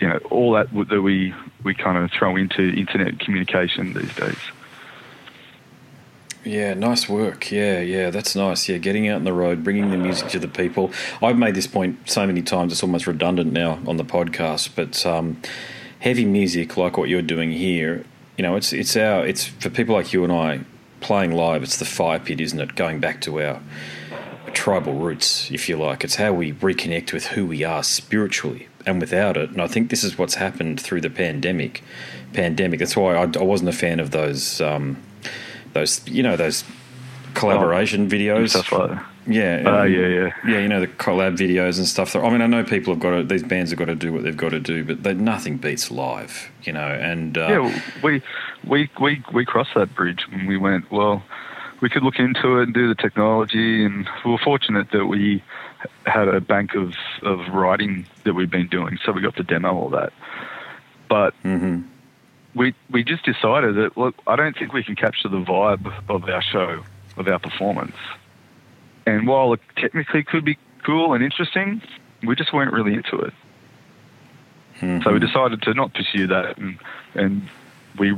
you 0.00 0.08
know 0.08 0.18
all 0.30 0.52
that 0.52 0.68
w- 0.68 0.84
that 0.86 1.02
we 1.02 1.34
we 1.62 1.74
kind 1.74 1.98
of 1.98 2.10
throw 2.10 2.36
into 2.36 2.62
internet 2.62 3.20
communication 3.20 3.92
these 3.92 4.14
days. 4.14 4.38
Yeah, 6.44 6.74
nice 6.74 7.08
work. 7.08 7.52
Yeah, 7.52 7.80
yeah, 7.80 8.10
that's 8.10 8.34
nice. 8.34 8.68
Yeah, 8.68 8.78
getting 8.78 9.08
out 9.08 9.16
on 9.16 9.24
the 9.24 9.32
road, 9.32 9.62
bringing 9.62 9.90
the 9.90 9.96
music 9.96 10.28
to 10.30 10.40
the 10.40 10.48
people. 10.48 10.90
I've 11.22 11.38
made 11.38 11.54
this 11.54 11.68
point 11.68 12.10
so 12.10 12.26
many 12.26 12.42
times; 12.42 12.72
it's 12.72 12.82
almost 12.82 13.06
redundant 13.06 13.52
now 13.52 13.78
on 13.86 13.96
the 13.96 14.04
podcast. 14.04 14.70
But 14.74 15.06
um, 15.06 15.40
heavy 16.00 16.24
music, 16.24 16.76
like 16.76 16.96
what 16.96 17.08
you're 17.08 17.22
doing 17.22 17.52
here, 17.52 18.04
you 18.36 18.42
know, 18.42 18.56
it's 18.56 18.72
it's 18.72 18.96
our 18.96 19.24
it's 19.24 19.44
for 19.46 19.70
people 19.70 19.94
like 19.94 20.12
you 20.12 20.24
and 20.24 20.32
I 20.32 20.60
playing 21.00 21.32
live. 21.32 21.62
It's 21.62 21.76
the 21.76 21.84
fire 21.84 22.18
pit, 22.18 22.40
isn't 22.40 22.60
it? 22.60 22.74
Going 22.74 22.98
back 22.98 23.20
to 23.22 23.40
our 23.40 23.60
tribal 24.52 24.94
roots, 24.94 25.48
if 25.50 25.68
you 25.68 25.76
like. 25.76 26.02
It's 26.02 26.16
how 26.16 26.32
we 26.32 26.52
reconnect 26.54 27.12
with 27.12 27.26
who 27.28 27.46
we 27.46 27.62
are 27.62 27.84
spiritually. 27.84 28.68
And 28.84 29.00
without 29.00 29.36
it, 29.36 29.50
and 29.50 29.62
I 29.62 29.68
think 29.68 29.90
this 29.90 30.02
is 30.02 30.18
what's 30.18 30.34
happened 30.34 30.80
through 30.80 31.02
the 31.02 31.10
pandemic. 31.10 31.84
Pandemic. 32.32 32.80
That's 32.80 32.96
why 32.96 33.14
I, 33.14 33.22
I 33.22 33.42
wasn't 33.44 33.70
a 33.70 33.72
fan 33.72 34.00
of 34.00 34.10
those. 34.10 34.60
Um, 34.60 34.96
those 35.72 36.06
you 36.06 36.22
know 36.22 36.36
those 36.36 36.64
collaboration 37.34 38.08
videos. 38.08 38.50
Stuff 38.50 38.72
like 38.72 38.90
that. 38.90 39.06
Yeah. 39.26 39.62
Oh, 39.64 39.80
um, 39.82 39.92
yeah, 39.92 40.06
yeah. 40.06 40.30
Yeah, 40.46 40.58
you 40.58 40.68
know, 40.68 40.80
the 40.80 40.88
collab 40.88 41.36
videos 41.36 41.78
and 41.78 41.86
stuff. 41.86 42.16
I 42.16 42.28
mean, 42.28 42.42
I 42.42 42.46
know 42.46 42.64
people 42.64 42.92
have 42.92 43.00
got 43.00 43.10
to, 43.10 43.22
these 43.22 43.44
bands 43.44 43.70
have 43.70 43.78
got 43.78 43.84
to 43.84 43.94
do 43.94 44.12
what 44.12 44.24
they've 44.24 44.36
got 44.36 44.48
to 44.48 44.58
do, 44.58 44.84
but 44.84 45.04
they, 45.04 45.14
nothing 45.14 45.58
beats 45.58 45.90
live, 45.90 46.50
you 46.64 46.72
know, 46.72 46.88
and. 46.88 47.38
Uh, 47.38 47.48
Yeah, 47.48 47.82
we 48.02 48.22
we 48.66 48.90
we 49.00 49.22
we 49.32 49.44
crossed 49.44 49.74
that 49.74 49.94
bridge 49.94 50.26
and 50.32 50.48
we 50.48 50.56
went. 50.56 50.90
Well, 50.90 51.22
we 51.80 51.88
could 51.88 52.02
look 52.02 52.18
into 52.18 52.58
it 52.58 52.64
and 52.64 52.74
do 52.74 52.88
the 52.88 52.96
technology, 52.96 53.84
and 53.84 54.08
we 54.24 54.32
were 54.32 54.38
fortunate 54.38 54.90
that 54.90 55.06
we 55.06 55.42
had 56.06 56.28
a 56.28 56.40
bank 56.40 56.74
of 56.74 56.94
of 57.22 57.48
writing 57.48 58.06
that 58.24 58.34
we've 58.34 58.50
been 58.50 58.68
doing, 58.68 58.98
so 59.04 59.12
we 59.12 59.20
got 59.20 59.36
to 59.36 59.44
demo 59.44 59.72
all 59.72 59.88
that. 59.90 60.12
But 61.08 61.34
mhm. 61.44 61.84
We 62.54 62.74
we 62.90 63.02
just 63.04 63.24
decided 63.24 63.76
that 63.76 63.96
look, 63.96 64.14
I 64.26 64.36
don't 64.36 64.56
think 64.56 64.72
we 64.72 64.82
can 64.82 64.96
capture 64.96 65.28
the 65.28 65.40
vibe 65.40 65.92
of 66.08 66.28
our 66.28 66.42
show, 66.42 66.84
of 67.16 67.28
our 67.28 67.38
performance. 67.38 67.96
And 69.06 69.26
while 69.26 69.52
it 69.52 69.60
technically 69.76 70.22
could 70.22 70.44
be 70.44 70.58
cool 70.84 71.14
and 71.14 71.24
interesting, 71.24 71.82
we 72.22 72.36
just 72.36 72.52
weren't 72.52 72.72
really 72.72 72.94
into 72.94 73.18
it. 73.18 73.34
So 74.80 74.86
we 74.86 74.94
mm-hmm. 74.94 75.18
decided 75.18 75.62
to 75.62 75.74
not 75.74 75.94
pursue 75.94 76.26
that, 76.28 76.58
and, 76.58 76.78
and 77.14 77.48
we 77.98 78.16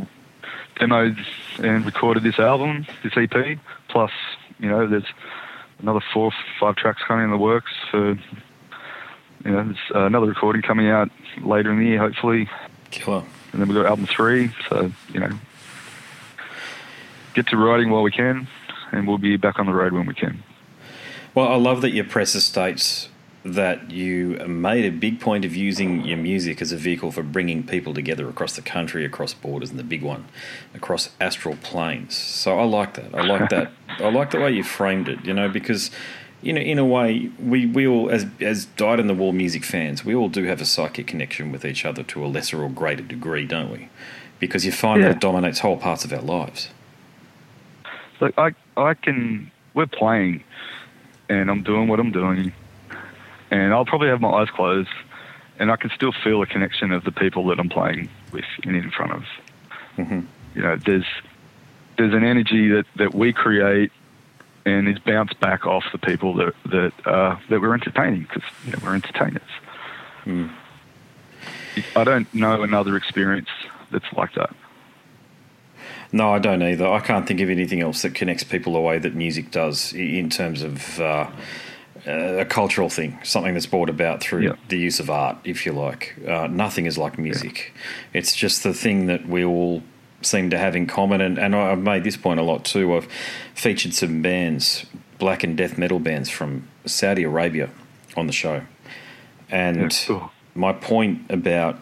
demoed 0.77 1.19
and 1.59 1.85
recorded 1.85 2.23
this 2.23 2.39
album, 2.39 2.87
this 3.03 3.13
EP. 3.17 3.59
Plus, 3.89 4.11
you 4.59 4.71
know, 4.71 4.87
there's 4.87 5.05
another 5.81 6.01
four, 6.13 6.33
five 6.59 6.77
tracks 6.77 7.03
coming 7.07 7.25
in 7.25 7.31
the 7.31 7.37
works 7.37 7.73
for, 7.91 8.13
you 8.13 8.19
know, 9.51 9.65
there's 9.65 9.77
another 9.95 10.27
recording 10.27 10.63
coming 10.63 10.89
out 10.89 11.11
later 11.43 11.71
in 11.71 11.79
the 11.79 11.87
year, 11.87 11.99
hopefully, 11.99 12.49
Killer. 12.91 13.25
And 13.55 13.63
then 13.63 13.69
we've 13.69 13.77
got 13.77 13.87
album 13.87 14.07
three. 14.07 14.51
So, 14.69 14.91
you 15.13 15.21
know, 15.21 15.31
get 17.35 17.47
to 17.49 17.57
writing 17.57 17.89
while 17.89 18.03
we 18.03 18.11
can, 18.11 18.49
and 18.91 19.07
we'll 19.07 19.19
be 19.19 19.37
back 19.37 19.61
on 19.61 19.67
the 19.67 19.73
road 19.73 19.93
when 19.93 20.07
we 20.07 20.15
can. 20.15 20.43
Well, 21.37 21.47
I 21.47 21.55
love 21.55 21.81
that 21.83 21.93
your 21.93 22.05
presser 22.05 22.41
states 22.41 23.09
that 23.45 23.93
you 23.93 24.39
made 24.49 24.85
a 24.85 24.91
big 24.91 25.21
point 25.21 25.45
of 25.45 25.55
using 25.55 26.05
your 26.05 26.17
music 26.17 26.61
as 26.61 26.73
a 26.73 26.77
vehicle 26.77 27.13
for 27.13 27.23
bringing 27.23 27.63
people 27.65 27.95
together 27.95 28.29
across 28.29 28.57
the 28.57 28.63
country, 28.63 29.05
across 29.05 29.35
borders, 29.35 29.71
and 29.71 29.79
the 29.79 29.85
big 29.85 30.03
one, 30.03 30.25
across 30.75 31.11
astral 31.21 31.57
planes. 31.63 32.17
So 32.17 32.59
I 32.59 32.65
like 32.65 32.95
that. 32.95 33.15
I 33.15 33.25
like 33.25 33.51
that. 33.51 33.71
I 34.01 34.11
like 34.11 34.33
the 34.33 34.41
way 34.41 34.51
you 34.51 34.65
framed 34.65 35.09
it. 35.09 35.25
You 35.25 35.35
know, 35.35 35.49
because 35.49 35.93
you 36.45 36.53
know, 36.53 36.61
in 36.61 36.79
a 36.79 36.85
way, 36.85 37.31
we, 37.43 37.65
we 37.67 37.87
all, 37.87 38.11
as 38.11 38.27
as 38.41 38.67
dyed 38.67 39.01
in 39.01 39.07
the 39.07 39.15
wall 39.15 39.33
music 39.33 39.65
fans, 39.65 40.05
we 40.05 40.15
all 40.15 40.29
do 40.29 40.45
have 40.45 40.61
a 40.61 40.65
psychic 40.67 41.07
connection 41.07 41.51
with 41.51 41.65
each 41.65 41.85
other 41.87 42.03
to 42.05 42.25
a 42.25 42.29
lesser 42.29 42.63
or 42.63 42.69
greater 42.69 43.03
degree, 43.03 43.47
don't 43.47 43.71
we? 43.71 43.89
Because 44.41 44.67
you 44.67 44.73
find 44.73 45.01
Yeah. 45.01 45.09
that 45.09 45.17
it 45.17 45.21
dominates 45.21 45.61
whole 45.61 45.79
parts 45.79 46.05
of 46.05 46.13
our 46.13 46.21
lives. 46.21 46.69
Look, 48.21 48.35
I 48.39 48.53
I 48.77 48.95
can. 48.95 49.51
We're 49.73 49.87
playing, 49.87 50.45
and 51.29 51.51
I'm 51.51 51.63
doing 51.63 51.89
what 51.89 51.99
I'm 51.99 52.13
doing, 52.13 52.53
and 53.51 53.73
I'll 53.73 53.87
probably 53.87 54.09
have 54.09 54.21
my 54.21 54.29
eyes 54.31 54.51
closed, 54.51 54.91
and 55.59 55.71
I 55.73 55.77
can 55.77 55.91
still 55.97 56.13
feel 56.13 56.43
a 56.43 56.47
connection 56.47 56.93
of 56.93 57.05
the 57.05 57.11
people 57.11 57.47
that 57.47 57.59
I'm 57.59 57.69
playing 57.71 58.09
with 58.33 58.45
and 58.65 58.77
in 58.77 58.91
front 58.91 59.13
of. 59.13 59.25
Mhm. 59.97 60.27
You 60.55 60.63
know, 60.63 60.77
there's 60.77 61.07
there's 61.97 62.13
an 62.13 62.25
energy 62.25 62.69
that, 62.69 62.87
that 62.97 63.15
we 63.15 63.33
create, 63.33 63.91
and 64.67 64.89
is 64.89 64.99
bounced 64.99 65.39
back 65.41 65.67
off 65.67 65.85
the 65.93 65.99
people 65.99 66.35
that 66.35 66.55
that 66.67 66.93
uh, 67.07 67.37
that 67.49 67.61
we're 67.61 67.75
entertaining 67.75 68.23
because 68.23 68.43
you 68.67 68.73
know, 68.73 68.79
we're 68.83 68.95
entertainers. 68.95 69.43
Mm. 70.25 70.51
I 71.97 72.05
don't 72.05 72.33
know 72.35 72.63
another 72.63 72.97
experience 72.97 73.49
that's 73.91 74.11
like 74.17 74.33
that. 74.35 74.55
No, 76.13 76.33
I 76.33 76.39
don't 76.39 76.63
either. 76.63 76.87
I 76.87 77.01
can't 77.01 77.27
think 77.27 77.41
of 77.41 77.51
anything 77.51 77.81
else 77.81 78.03
that 78.03 78.15
connects 78.15 78.45
people 78.45 78.75
the 78.75 78.81
way 78.81 78.99
that 78.99 79.15
music 79.15 79.51
does 79.51 79.93
in 79.93 80.31
terms 80.31 80.63
of 80.63 81.01
uh, 81.01 81.29
uh, 82.07 82.11
a 82.11 82.45
cultural 82.45 82.89
thing, 82.89 83.19
something 83.25 83.53
that's 83.55 83.67
brought 83.67 83.91
about 83.91 84.21
through 84.21 84.43
Yeah. 84.43 84.53
the 84.69 84.79
use 84.79 85.01
of 85.01 85.11
art, 85.11 85.39
if 85.45 85.67
you 85.67 85.73
like. 85.73 86.15
Uh, 86.27 86.47
nothing 86.47 86.87
is 86.87 86.97
like 86.97 87.19
music. 87.19 87.73
It's 88.13 88.35
just 88.37 88.63
the 88.63 88.73
thing 88.73 89.07
that 89.07 89.27
we 89.29 89.45
all 89.45 89.83
seem 90.25 90.51
to 90.51 90.59
have 90.59 90.77
in 90.77 90.87
common. 90.87 91.21
And, 91.21 91.39
and 91.39 91.55
I've 91.55 91.79
made 91.79 92.05
this 92.05 92.17
point 92.17 92.41
a 92.41 92.43
lot 92.43 92.65
too. 92.65 92.95
I've 92.95 93.09
featured 93.55 93.95
some 93.95 94.23
bands, 94.23 94.87
black 95.19 95.45
and 95.45 95.57
death 95.57 95.79
metal 95.79 95.99
bands 95.99 96.31
from 96.31 96.69
Saudi 96.87 97.23
Arabia 97.23 97.71
on 98.17 98.27
the 98.27 98.33
show. 98.33 98.63
And 99.51 99.93
Yeah, 99.93 99.99
cool. 100.07 100.33
my 100.55 100.73
point 100.73 101.31
about 101.31 101.79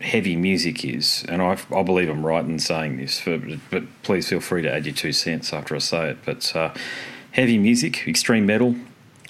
heavy 0.00 0.36
music 0.36 0.84
is, 0.84 1.24
and 1.28 1.40
I, 1.40 1.56
I 1.74 1.82
believe 1.82 2.08
I'm 2.08 2.24
right 2.24 2.44
in 2.44 2.58
saying 2.58 2.98
this, 2.98 3.18
for, 3.18 3.40
but 3.70 3.84
please 4.02 4.28
feel 4.28 4.40
free 4.40 4.62
to 4.62 4.70
add 4.72 4.84
your 4.86 4.94
two 4.94 5.12
cents 5.12 5.52
after 5.52 5.74
I 5.74 5.78
say 5.78 6.10
it. 6.10 6.18
But 6.24 6.54
uh, 6.54 6.74
heavy 7.32 7.58
music, 7.58 8.06
extreme 8.06 8.44
metal, 8.46 8.76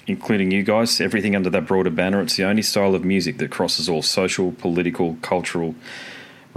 including 0.07 0.51
you 0.51 0.63
guys, 0.63 0.99
everything 1.01 1.35
under 1.35 1.49
that 1.49 1.65
broader 1.67 1.89
banner, 1.89 2.21
it's 2.21 2.35
the 2.35 2.45
only 2.45 2.61
style 2.61 2.95
of 2.95 3.03
music 3.03 3.37
that 3.37 3.51
crosses 3.51 3.87
all 3.89 4.01
social, 4.01 4.51
political, 4.53 5.17
cultural, 5.21 5.75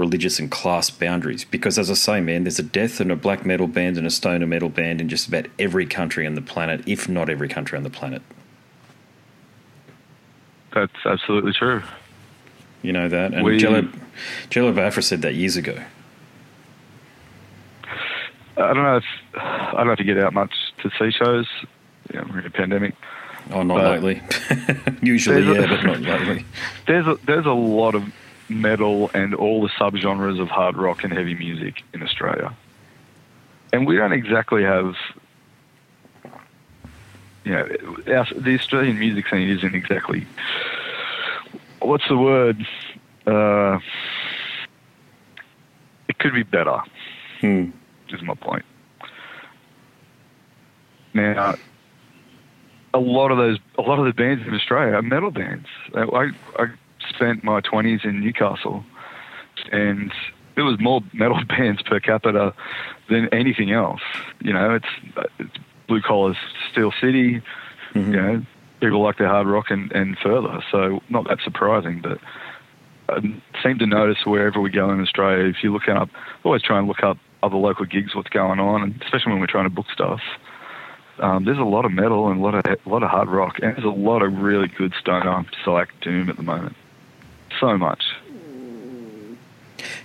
religious, 0.00 0.38
and 0.40 0.50
class 0.50 0.90
boundaries. 0.90 1.45
Because 1.45 1.78
as 1.78 1.90
I 1.90 1.95
say, 1.95 2.21
man, 2.21 2.42
there's 2.45 2.59
a 2.59 2.62
death 2.64 2.99
and 3.00 3.12
a 3.12 3.16
black 3.16 3.47
metal 3.47 3.69
band 3.69 3.97
and 3.99 4.07
a 4.07 4.11
stoner 4.11 4.47
metal 4.47 4.69
band 4.69 5.00
in 5.00 5.09
just 5.09 5.28
about 5.28 5.47
every 5.59 5.87
country 5.87 6.26
on 6.26 6.35
the 6.35 6.42
planet, 6.42 6.83
if 6.87 7.09
not 7.09 7.28
every 7.30 7.49
country 7.49 7.76
on 7.76 7.85
the 7.85 7.90
planet. 7.90 8.23
That's 10.75 10.92
absolutely 11.04 11.52
true. 11.52 11.83
You 12.83 12.92
know 12.92 13.09
that? 13.09 13.35
And 13.35 13.45
We- 13.45 13.59
Jello, 13.59 13.88
Jello 14.50 14.73
Biafra 14.73 15.02
said 15.02 15.23
that 15.23 15.35
years 15.35 15.57
ago. 15.57 15.76
I 18.57 18.73
don't 18.75 18.83
know 18.83 18.97
if 18.97 19.04
I 19.37 19.73
don't 19.76 19.87
know 19.87 19.92
if 19.92 19.99
you 20.00 20.04
get 20.04 20.19
out 20.19 20.35
much 20.35 20.52
to 20.83 20.90
see 20.99 21.11
shows. 21.11 21.47
yeah, 22.12 22.23
we're 22.28 22.40
in 22.40 22.47
a 22.47 22.50
pandemic. 22.50 22.95
Oh, 23.52 23.62
not 23.62 23.78
But- 23.78 24.02
lately. 24.02 24.23
Usually, 25.02 25.42
yeah, 25.42 25.64
a- 25.64 25.69
but 25.69 25.83
not 25.83 26.00
lately. 26.02 26.45
There's 26.87 27.07
a, 27.07 27.19
there's 27.25 27.47
a 27.47 27.52
lot 27.52 27.95
of 27.95 28.04
metal 28.50 29.11
and 29.14 29.35
all 29.35 29.62
the 29.62 29.69
subgenres 29.69 30.40
of 30.40 30.49
hard 30.49 30.76
rock 30.76 31.04
and 31.04 31.12
heavy 31.12 31.35
music 31.35 31.83
in 31.95 32.02
Australia, 32.02 32.54
and 33.73 33.87
we 33.87 33.97
don't 33.97 34.12
exactly 34.12 34.62
have. 34.62 34.95
You 37.45 37.52
know, 37.52 37.69
our, 38.09 38.26
the 38.37 38.54
Australian 38.54 38.99
music 38.99 39.28
scene 39.28 39.49
isn't 39.49 39.75
exactly. 39.75 40.26
What's 41.80 42.07
the 42.09 42.16
word? 42.16 42.66
Uh, 43.26 43.78
it 46.09 46.19
could 46.19 46.35
be 46.35 46.42
better. 46.42 46.83
Hmm. 47.40 47.71
is 48.11 48.21
my 48.23 48.35
point. 48.35 48.64
Now, 51.14 51.54
a 52.92 52.99
lot 52.99 53.30
of 53.30 53.38
those, 53.38 53.59
a 53.78 53.83
lot 53.83 53.99
of 53.99 54.04
the 54.04 54.12
bands 54.12 54.47
in 54.47 54.54
Australia 54.54 54.95
are 54.95 55.02
metal 55.02 55.30
bands. 55.30 55.66
I, 55.95 56.33
I 56.59 56.66
spent 57.21 57.45
my 57.45 57.61
twenties 57.61 58.00
in 58.05 58.21
Newcastle, 58.21 58.85
and 59.71 60.12
there 60.57 60.65
was 60.65 60.81
more 60.81 61.03
metal 61.12 61.41
bands 61.49 61.83
per 61.83 62.00
capita 62.00 62.55
than 63.09 63.29
anything 63.33 63.73
else. 63.73 64.00
You 64.41 64.53
know, 64.53 64.75
it's, 64.75 65.27
it's 65.39 65.57
blue 65.87 66.00
collar 66.00 66.37
steel 66.71 66.93
city. 67.00 67.43
You 67.95 68.17
know, 68.17 68.47
people 68.81 69.03
like 69.03 69.19
their 69.19 69.29
hard 69.29 69.47
rock 69.47 69.67
and, 69.71 69.93
and 69.93 70.17
further. 70.19 70.62
So 70.71 71.00
not 71.09 71.29
that 71.29 71.39
surprising, 71.43 72.00
but 72.00 72.19
I 73.09 73.21
seem 73.62 73.79
to 73.79 73.87
notice 73.87 74.19
wherever 74.25 74.61
we 74.61 74.71
go 74.71 74.91
in 74.91 75.00
Australia, 75.00 75.45
if 75.45 75.57
you 75.62 75.73
look 75.73 75.89
up, 75.89 76.09
always 76.45 76.62
try 76.62 76.79
and 76.79 76.87
look 76.87 77.03
up 77.03 77.19
other 77.43 77.57
local 77.57 77.85
gigs, 77.85 78.15
what's 78.15 78.29
going 78.29 78.61
on, 78.61 78.83
and 78.83 79.03
especially 79.03 79.33
when 79.33 79.41
we're 79.41 79.47
trying 79.47 79.65
to 79.65 79.71
book 79.71 79.87
stuff. 79.93 80.21
Um, 81.19 81.45
there's 81.45 81.59
a 81.59 81.62
lot 81.62 81.85
of 81.85 81.93
metal 81.93 82.31
and 82.31 82.41
a 82.41 82.43
lot 82.43 82.55
of 82.55 82.65
a 82.65 82.89
lot 82.89 83.03
of 83.03 83.11
hard 83.11 83.29
rock, 83.29 83.59
and 83.61 83.75
there's 83.75 83.85
a 83.85 83.89
lot 83.89 84.23
of 84.23 84.39
really 84.39 84.69
good 84.69 84.95
stoner, 84.99 85.45
psych, 85.65 85.89
doom 86.00 86.31
at 86.31 86.37
the 86.37 86.43
moment. 86.43 86.77
So 87.61 87.76
much. 87.76 88.02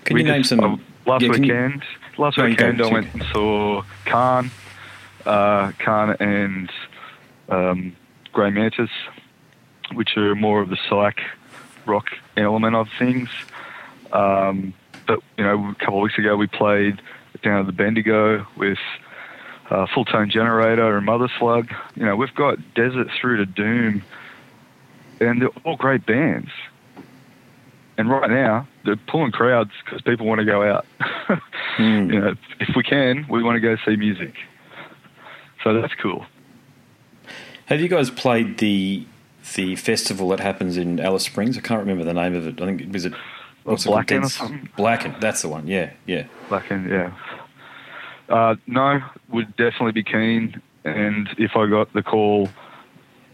Can 0.04 0.14
We 0.14 0.24
you 0.24 0.28
name 0.32 0.44
some? 0.44 0.60
uh, 0.60 0.78
last 1.06 1.22
yeah, 1.24 1.32
can 1.32 1.44
you- 1.44 1.54
weekend, 1.54 1.84
last 2.18 2.38
weekend 2.38 2.82
I 2.82 2.92
went 2.92 3.14
and 3.14 3.24
saw 3.32 3.82
Khan, 4.06 4.52
uh, 5.26 5.72
Khan 5.80 6.16
and 6.20 6.70
um, 7.50 7.96
Grey 8.34 8.50
Mantis, 8.52 8.90
which 9.94 10.18
are 10.18 10.36
more 10.36 10.62
of 10.62 10.70
the 10.70 10.78
psych 10.90 11.22
rock 11.86 12.08
element 12.38 12.76
of 12.76 12.90
things. 13.00 13.30
Um, 14.12 14.74
but 15.08 15.22
you 15.38 15.44
know, 15.44 15.70
a 15.70 15.76
couple 15.76 15.98
of 16.00 16.04
weeks 16.04 16.18
ago 16.18 16.36
we 16.36 16.48
played 16.48 17.02
down 17.42 17.62
at 17.62 17.66
the 17.68 17.72
Bendigo 17.74 18.46
with 18.58 18.80
uh, 19.70 19.88
Full 19.94 20.06
Tone 20.06 20.30
Generator 20.30 20.98
and 20.98 21.06
Mother 21.06 21.30
Slug. 21.40 21.72
You 21.96 22.06
know, 22.06 22.16
we've 22.16 22.34
got 22.36 22.58
Desert 22.76 23.08
Through 23.20 23.38
to 23.38 23.46
Doom, 23.46 24.04
and 25.22 25.42
they're 25.42 25.50
all 25.64 25.78
great 25.78 26.06
bands. 26.06 26.50
And 27.98 28.10
right 28.10 28.30
now, 28.30 28.68
they're 28.84 28.98
pulling 29.08 29.32
crowds 29.32 29.72
because 29.84 30.02
people 30.02 30.26
want 30.26 30.40
to 30.40 30.46
go 30.46 30.64
out. 30.64 30.86
Hmm. 31.76 32.10
You 32.10 32.22
know, 32.22 32.36
if 32.62 32.74
we 32.74 32.84
can, 32.84 33.26
we 33.30 33.44
want 33.44 33.58
to 33.58 33.60
go 33.60 33.76
see 33.86 33.98
music. 33.98 34.34
So 35.62 35.74
that's 35.74 35.94
cool. 35.96 36.26
Have 37.66 37.82
you 37.82 37.90
guys 37.90 38.10
played 38.10 38.60
the 38.60 39.06
the 39.56 39.76
festival 39.76 40.30
that 40.30 40.40
happens 40.40 40.78
in 40.78 41.02
Alice 41.02 41.26
Springs? 41.26 41.58
I 41.58 41.62
can't 41.62 41.82
remember 41.82 42.06
the 42.06 42.14
name 42.14 42.34
of 42.34 42.48
it. 42.48 42.62
I 42.62 42.66
think 42.66 42.80
it 42.80 42.94
was 42.94 43.04
it. 43.04 43.14
what's 43.64 43.84
it 43.84 43.90
called? 43.90 44.06
Blacken 44.06 44.24
or 44.24 44.30
something? 44.30 44.70
Blacken. 44.78 45.16
That's 45.20 45.42
the 45.42 45.50
one. 45.50 45.68
Yeah, 45.68 45.92
yeah. 46.06 46.28
And 46.70 46.90
yeah. 46.90 47.12
Uh, 48.30 48.56
no, 48.68 49.02
would 49.30 49.54
definitely 49.58 49.92
be 49.92 50.04
keen. 50.04 50.62
and 50.86 51.28
if 51.38 51.58
I 51.58 51.70
got 51.70 51.92
the 51.92 52.04
call 52.04 52.48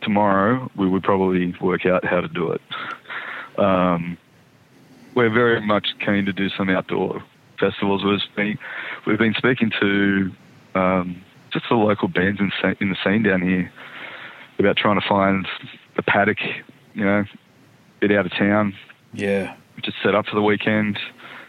tomorrow, 0.01 0.71
we 0.75 0.87
would 0.87 1.03
probably 1.03 1.53
work 1.61 1.85
out 1.85 2.03
how 2.05 2.21
to 2.21 2.27
do 2.27 2.51
it. 2.51 2.61
Um, 3.57 4.17
we're 5.15 5.29
very 5.29 5.61
much 5.61 5.89
keen 6.05 6.25
to 6.25 6.33
do 6.33 6.49
some 6.49 6.69
outdoor 6.69 7.23
festivals. 7.59 8.03
We've 8.03 8.19
been, 8.35 8.57
we've 9.05 9.17
been 9.17 9.33
speaking 9.35 9.71
to 9.79 10.31
um, 10.75 11.21
just 11.51 11.65
the 11.69 11.75
local 11.75 12.07
bands 12.07 12.39
in, 12.39 12.51
in 12.79 12.89
the 12.89 12.97
scene 13.03 13.23
down 13.23 13.41
here 13.41 13.71
about 14.59 14.77
trying 14.77 14.99
to 14.99 15.07
find 15.07 15.47
the 15.95 16.03
paddock, 16.03 16.37
you 16.93 17.03
know, 17.03 17.25
get 17.99 18.11
out 18.11 18.25
of 18.25 18.31
town. 18.31 18.73
Yeah. 19.13 19.55
Just 19.81 19.97
set 20.03 20.15
up 20.15 20.27
for 20.27 20.35
the 20.35 20.41
weekend, 20.41 20.99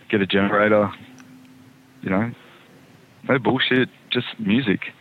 get 0.08 0.20
a 0.20 0.26
generator, 0.26 0.90
you 2.02 2.10
know, 2.10 2.32
no 3.28 3.38
bullshit, 3.38 3.88
just 4.10 4.26
music 4.38 4.92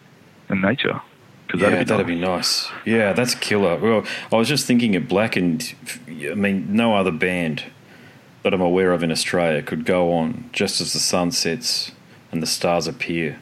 and 0.49 0.61
nature. 0.61 1.01
yeah, 1.53 1.69
that'd, 1.69 1.79
be, 1.79 1.85
that'd 1.85 2.07
nice. 2.07 2.15
be 2.15 2.21
nice. 2.21 2.71
Yeah, 2.85 3.13
that's 3.13 3.35
killer. 3.35 3.77
Well, 3.77 4.05
I 4.31 4.35
was 4.35 4.47
just 4.47 4.67
thinking 4.67 4.95
at 4.95 5.07
Blackened, 5.07 5.73
I 6.07 6.33
mean, 6.35 6.73
no 6.75 6.95
other 6.95 7.11
band 7.11 7.63
that 8.43 8.53
I'm 8.53 8.61
aware 8.61 8.91
of 8.91 9.03
in 9.03 9.11
Australia 9.11 9.61
could 9.61 9.85
go 9.85 10.13
on 10.13 10.49
just 10.51 10.81
as 10.81 10.93
the 10.93 10.99
sun 10.99 11.31
sets 11.31 11.91
and 12.31 12.41
the 12.41 12.47
stars 12.47 12.87
appear. 12.87 13.39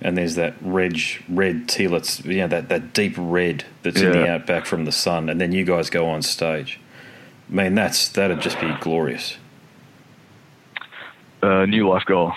And 0.00 0.16
there's 0.16 0.36
that 0.36 0.54
red, 0.60 0.96
red 1.28 1.68
teal, 1.68 1.94
it's, 1.94 2.24
you 2.24 2.38
know, 2.38 2.48
that, 2.48 2.68
that 2.68 2.92
deep 2.92 3.14
red 3.16 3.64
that's 3.82 4.00
yeah. 4.00 4.06
in 4.06 4.12
the 4.12 4.28
outback 4.28 4.64
from 4.66 4.84
the 4.84 4.92
sun. 4.92 5.28
And 5.28 5.40
then 5.40 5.52
you 5.52 5.64
guys 5.64 5.90
go 5.90 6.08
on 6.08 6.22
stage. 6.22 6.78
I 7.50 7.52
mean, 7.52 7.74
that's, 7.74 8.08
that'd 8.10 8.40
just 8.40 8.60
be 8.60 8.72
glorious. 8.80 9.38
Uh, 11.42 11.66
new 11.66 11.88
life 11.88 12.04
goal. 12.04 12.32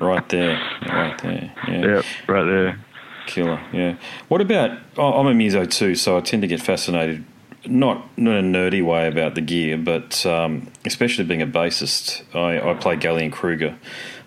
right 0.00 0.28
there, 0.28 0.60
right 0.86 1.18
there. 1.22 1.52
Yeah, 1.68 1.86
yep, 1.86 2.04
right 2.28 2.44
there. 2.44 2.80
Killer, 3.26 3.60
yeah. 3.72 3.96
What 4.28 4.40
about? 4.40 4.78
I'm 4.96 5.26
a 5.26 5.34
muso 5.34 5.64
too, 5.64 5.94
so 5.94 6.16
I 6.16 6.20
tend 6.20 6.42
to 6.42 6.48
get 6.48 6.60
fascinated, 6.60 7.24
not 7.66 8.18
not 8.18 8.36
in 8.36 8.54
a 8.54 8.58
nerdy 8.58 8.84
way 8.84 9.06
about 9.06 9.34
the 9.34 9.40
gear, 9.40 9.76
but 9.76 10.24
um, 10.26 10.68
especially 10.84 11.24
being 11.24 11.42
a 11.42 11.46
bassist. 11.46 12.22
I, 12.34 12.70
I 12.70 12.74
play 12.74 12.96
Gallien-Krueger, 12.96 13.76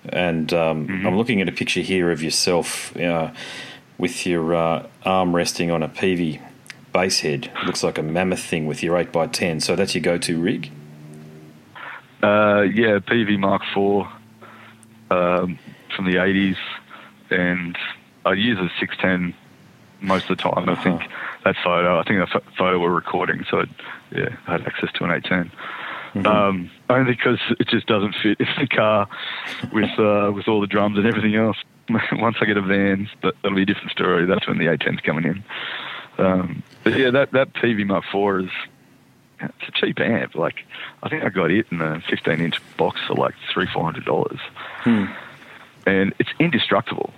and 0.09 0.53
um, 0.53 0.87
mm-hmm. 0.87 1.07
I'm 1.07 1.17
looking 1.17 1.41
at 1.41 1.49
a 1.49 1.51
picture 1.51 1.81
here 1.81 2.11
of 2.11 2.21
yourself 2.21 2.95
uh, 2.97 3.31
with 3.97 4.25
your 4.25 4.55
uh, 4.55 4.87
arm 5.03 5.35
resting 5.35 5.71
on 5.71 5.83
a 5.83 5.89
Peavey 5.89 6.41
bass 6.93 7.21
head. 7.21 7.51
Looks 7.65 7.83
like 7.83 7.97
a 7.97 8.03
mammoth 8.03 8.43
thing 8.43 8.67
with 8.67 8.83
your 8.83 8.97
eight 8.97 9.15
x 9.15 9.37
ten. 9.37 9.59
So 9.59 9.75
that's 9.75 9.95
your 9.95 10.03
go-to 10.03 10.39
rig. 10.39 10.71
Uh, 12.21 12.61
yeah, 12.61 12.99
Peavey 12.99 13.37
Mark 13.37 13.63
IV 13.75 14.07
um, 15.11 15.59
from 15.95 16.05
the 16.05 16.15
80s, 16.15 16.55
and 17.29 17.77
I 18.25 18.33
use 18.33 18.57
a 18.59 18.69
610 18.79 19.35
most 20.03 20.29
of 20.29 20.37
the 20.37 20.43
time. 20.43 20.69
I 20.69 20.75
think 20.75 21.01
uh-huh. 21.01 21.41
that 21.45 21.55
photo, 21.63 21.99
I 21.99 22.03
think 22.03 22.19
that 22.19 22.43
photo 22.57 22.79
we're 22.79 22.91
recording, 22.91 23.45
so 23.49 23.59
it, 23.59 23.69
yeah, 24.15 24.35
I 24.47 24.53
had 24.53 24.67
access 24.67 24.91
to 24.93 25.03
an 25.05 25.11
810. 25.11 25.51
Mm-hmm. 26.13 26.27
Um, 26.27 26.69
only 26.89 27.15
because 27.15 27.39
it 27.59 27.67
just 27.67 27.87
doesn't 27.87 28.13
fit 28.21 28.39
in 28.39 28.47
the 28.59 28.67
car 28.67 29.07
with 29.71 29.97
uh, 29.97 30.31
with 30.31 30.47
all 30.47 30.61
the 30.61 30.67
drums 30.67 30.97
and 30.97 31.07
everything 31.07 31.35
else. 31.35 31.57
Once 32.11 32.37
I 32.39 32.45
get 32.45 32.55
a 32.55 32.61
van, 32.61 33.09
that, 33.23 33.33
will 33.43 33.55
be 33.55 33.63
a 33.63 33.65
different 33.65 33.91
story. 33.91 34.25
That's 34.27 34.47
when 34.47 34.59
the 34.59 34.65
810's 34.65 35.01
coming 35.01 35.25
in. 35.25 35.43
Um, 36.19 36.61
but 36.83 36.97
yeah, 36.97 37.09
that 37.09 37.31
that 37.31 37.53
Peavey 37.53 37.85
Mark 37.85 38.03
IV 38.13 38.45
is 38.45 38.51
it's 39.39 39.69
a 39.69 39.71
cheap 39.71 39.99
amp. 39.99 40.35
Like 40.35 40.65
I 41.01 41.09
think 41.09 41.23
I 41.23 41.29
got 41.29 41.51
it 41.51 41.65
in 41.71 41.81
a 41.81 42.01
15 42.09 42.39
inch 42.39 42.61
box 42.77 42.99
for 43.07 43.15
like 43.15 43.33
three 43.51 43.67
four 43.67 43.83
hundred 43.83 44.05
dollars, 44.05 44.39
hmm. 44.83 45.05
and 45.87 46.13
it's 46.19 46.29
indestructible, 46.39 47.11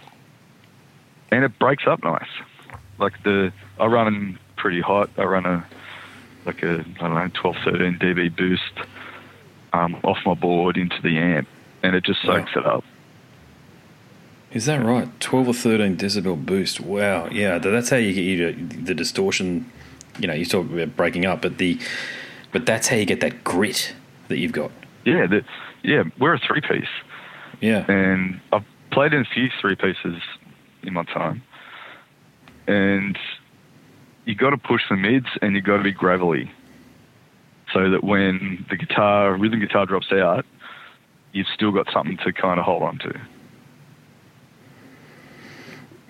and 1.31 1.43
it 1.43 1.57
breaks 1.59 1.85
up 1.85 2.03
nice. 2.03 2.29
Like 2.97 3.21
the 3.23 3.51
I 3.79 3.85
run 3.85 4.39
pretty 4.57 4.81
hot. 4.81 5.09
I 5.17 5.23
run 5.23 5.45
a 5.45 5.65
like 6.45 6.63
a 6.63 6.85
I 6.99 7.07
don't 7.07 7.15
know 7.15 7.29
12 7.33 7.55
13 7.63 7.99
dB 7.99 8.35
boost 8.35 8.63
um, 9.74 9.98
off 10.03 10.17
my 10.25 10.33
board 10.33 10.77
into 10.77 11.01
the 11.01 11.17
amp, 11.17 11.48
and 11.83 11.96
it 11.96 12.03
just 12.03 12.22
soaks 12.22 12.55
wow. 12.55 12.61
it 12.61 12.65
up. 12.65 12.83
Is 14.51 14.67
that 14.67 14.81
right? 14.81 15.09
12 15.20 15.48
or 15.50 15.53
13 15.53 15.98
decibel 15.98 16.43
boost. 16.46 16.79
Wow. 16.79 17.27
Yeah, 17.27 17.57
that's 17.57 17.89
how 17.89 17.98
you 17.98 18.13
get 18.13 18.22
you 18.22 18.53
the 18.53 18.93
distortion 18.93 19.70
you 20.20 20.27
know, 20.27 20.33
you 20.33 20.46
talk 20.46 20.70
about 20.70 20.96
breaking 20.96 21.25
up, 21.25 21.41
but 21.41 21.57
the 21.57 21.79
but 22.51 22.65
that's 22.65 22.87
how 22.87 22.96
you 22.96 23.05
get 23.05 23.20
that 23.20 23.43
grit 23.43 23.93
that 24.27 24.37
you've 24.37 24.53
got. 24.53 24.72
Yeah, 25.03 25.27
yeah, 25.83 26.03
we're 26.20 26.35
a 26.35 26.39
three 26.39 26.61
piece. 26.61 26.87
Yeah, 27.61 27.89
and 27.89 28.39
I've 28.51 28.65
played 28.91 29.13
in 29.13 29.22
a 29.22 29.25
few 29.25 29.50
three 29.61 29.75
pieces 29.75 30.22
in 30.83 30.93
my 30.93 31.03
time, 31.03 31.41
and 32.67 33.17
you 34.25 34.35
got 34.35 34.51
to 34.51 34.57
push 34.57 34.81
the 34.89 34.95
mids 34.95 35.27
and 35.41 35.55
you 35.55 35.61
got 35.61 35.77
to 35.77 35.83
be 35.83 35.91
gravelly, 35.91 36.51
so 37.73 37.89
that 37.89 38.03
when 38.03 38.65
the 38.69 38.77
guitar 38.77 39.35
rhythm 39.35 39.59
guitar 39.59 39.85
drops 39.85 40.11
out, 40.11 40.45
you've 41.31 41.47
still 41.53 41.71
got 41.71 41.87
something 41.91 42.17
to 42.17 42.33
kind 42.33 42.59
of 42.59 42.65
hold 42.65 42.83
on 42.83 42.97
to. 42.99 43.19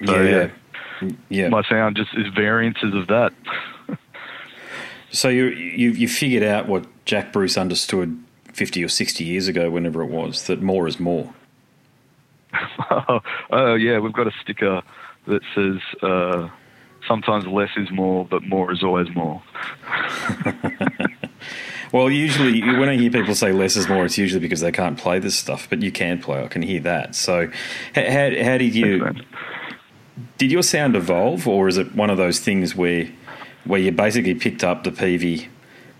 So, 0.05 0.21
yeah. 0.21 0.49
yeah. 1.01 1.09
yeah. 1.29 1.47
My 1.49 1.63
sound 1.63 1.95
just 1.95 2.13
is 2.15 2.27
variances 2.33 2.93
of 2.93 3.07
that. 3.07 3.33
So 5.15 5.29
you 5.29 5.45
you 5.45 5.91
you 5.91 6.09
figured 6.09 6.43
out 6.43 6.67
what 6.67 6.85
Jack 7.05 7.31
Bruce 7.31 7.57
understood 7.57 8.21
fifty 8.51 8.83
or 8.83 8.89
sixty 8.89 9.23
years 9.23 9.47
ago, 9.47 9.69
whenever 9.69 10.01
it 10.01 10.09
was, 10.09 10.47
that 10.47 10.61
more 10.61 10.89
is 10.89 10.99
more. 10.99 11.33
oh, 13.51 13.75
yeah, 13.75 13.99
we've 13.99 14.11
got 14.11 14.27
a 14.27 14.33
sticker 14.41 14.81
that 15.27 15.41
says 15.53 15.79
uh, 16.01 16.49
sometimes 17.07 17.47
less 17.47 17.71
is 17.77 17.91
more, 17.91 18.25
but 18.25 18.43
more 18.43 18.71
is 18.71 18.83
always 18.83 19.13
more. 19.15 19.41
well, 21.91 22.09
usually 22.09 22.61
when 22.61 22.89
I 22.89 22.97
hear 22.97 23.11
people 23.11 23.35
say 23.35 23.51
less 23.51 23.75
is 23.75 23.88
more, 23.88 24.05
it's 24.05 24.17
usually 24.17 24.41
because 24.41 24.61
they 24.61 24.71
can't 24.71 24.97
play 24.97 25.19
this 25.19 25.35
stuff, 25.35 25.67
but 25.69 25.81
you 25.81 25.91
can 25.91 26.21
play. 26.21 26.43
I 26.43 26.47
can 26.47 26.61
hear 26.61 26.81
that. 26.81 27.15
So, 27.15 27.49
how, 27.93 28.01
how 28.03 28.57
did 28.57 28.75
you? 28.75 29.13
Did 30.38 30.51
your 30.51 30.63
sound 30.63 30.95
evolve, 30.95 31.47
or 31.47 31.67
is 31.67 31.77
it 31.77 31.93
one 31.93 32.09
of 32.09 32.17
those 32.17 32.39
things 32.39 32.75
where 32.75 33.09
where 33.65 33.79
you 33.79 33.91
basically 33.91 34.35
picked 34.35 34.63
up 34.63 34.83
the 34.83 34.91
Peavey 34.91 35.47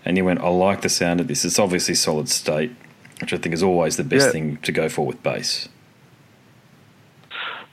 and 0.04 0.16
you 0.16 0.24
went, 0.24 0.40
I 0.40 0.48
like 0.48 0.82
the 0.82 0.88
sound 0.88 1.20
of 1.20 1.26
this. 1.26 1.44
It's 1.44 1.58
obviously 1.58 1.94
solid 1.94 2.28
state, 2.28 2.70
which 3.20 3.32
I 3.32 3.36
think 3.36 3.52
is 3.52 3.62
always 3.62 3.96
the 3.96 4.04
best 4.04 4.26
yeah. 4.26 4.32
thing 4.32 4.56
to 4.58 4.72
go 4.72 4.88
for 4.88 5.04
with 5.04 5.22
bass. 5.22 5.68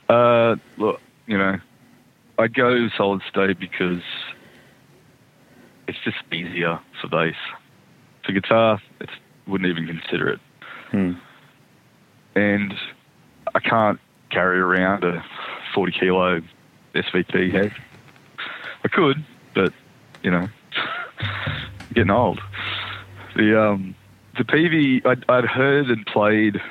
Uh, 0.09 0.55
look, 0.77 0.99
you 1.27 1.37
know, 1.37 1.57
I 2.37 2.47
go 2.47 2.87
solid 2.97 3.21
state 3.29 3.59
because 3.59 4.01
it's 5.87 5.97
just 6.03 6.17
easier 6.31 6.79
for 7.01 7.07
bass. 7.07 7.35
For 8.25 8.31
guitar, 8.31 8.81
I 9.01 9.05
wouldn't 9.47 9.69
even 9.69 9.87
consider 9.87 10.29
it. 10.29 10.39
Hmm. 10.91 11.13
And 12.35 12.73
I 13.53 13.59
can't 13.59 13.99
carry 14.31 14.59
around 14.59 15.03
a 15.03 15.23
40 15.75 15.91
kilo 15.99 16.41
SVT 16.95 17.51
head. 17.51 17.73
I 18.83 18.87
could, 18.87 19.23
but 19.53 19.73
you 20.23 20.31
know, 20.31 20.47
getting 21.93 22.09
old. 22.09 22.39
The 23.35 23.61
um, 23.61 23.95
the 24.37 24.43
Peavey 24.43 25.05
I'd, 25.05 25.25
I'd 25.29 25.45
heard 25.45 25.87
and 25.87 26.05
played 26.05 26.61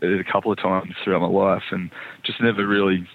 it 0.00 0.20
a 0.20 0.24
couple 0.32 0.52
of 0.52 0.58
times 0.58 0.94
throughout 1.02 1.20
my 1.20 1.28
life, 1.28 1.64
and 1.70 1.90
just 2.22 2.40
never 2.40 2.66
really. 2.66 3.08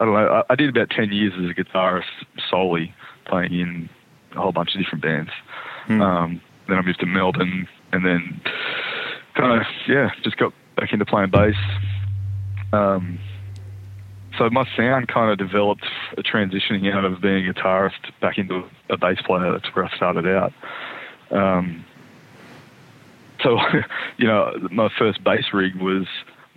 I 0.00 0.04
don't 0.04 0.14
know. 0.14 0.42
I, 0.48 0.52
I 0.52 0.54
did 0.56 0.68
about 0.68 0.90
ten 0.90 1.12
years 1.12 1.32
as 1.34 1.50
a 1.50 1.54
guitarist 1.54 2.04
solely, 2.50 2.94
playing 3.26 3.52
in 3.52 3.88
a 4.32 4.40
whole 4.40 4.52
bunch 4.52 4.74
of 4.74 4.80
different 4.80 5.02
bands. 5.02 5.30
Hmm. 5.86 6.00
Um, 6.00 6.40
then 6.68 6.78
I 6.78 6.82
moved 6.82 7.00
to 7.00 7.06
Melbourne, 7.06 7.68
and 7.92 8.04
then 8.04 8.40
kind 9.34 9.60
of 9.60 9.66
yeah, 9.88 10.10
just 10.22 10.36
got 10.36 10.52
back 10.76 10.92
into 10.92 11.04
playing 11.04 11.30
bass. 11.30 11.56
Um, 12.72 13.18
so 14.38 14.48
my 14.50 14.66
sound 14.76 15.08
kind 15.08 15.30
of 15.30 15.38
developed 15.38 15.86
a 16.16 16.22
transitioning 16.22 16.92
out 16.92 17.04
of 17.04 17.20
being 17.20 17.46
a 17.48 17.52
guitarist 17.52 18.18
back 18.20 18.38
into 18.38 18.64
a 18.88 18.96
bass 18.96 19.20
player. 19.22 19.52
That's 19.52 19.74
where 19.74 19.84
I 19.84 19.96
started 19.96 20.26
out. 20.26 20.52
Um, 21.30 21.84
so, 23.42 23.58
you 24.16 24.26
know, 24.26 24.68
my 24.70 24.88
first 24.98 25.22
bass 25.22 25.52
rig 25.52 25.76
was 25.76 26.06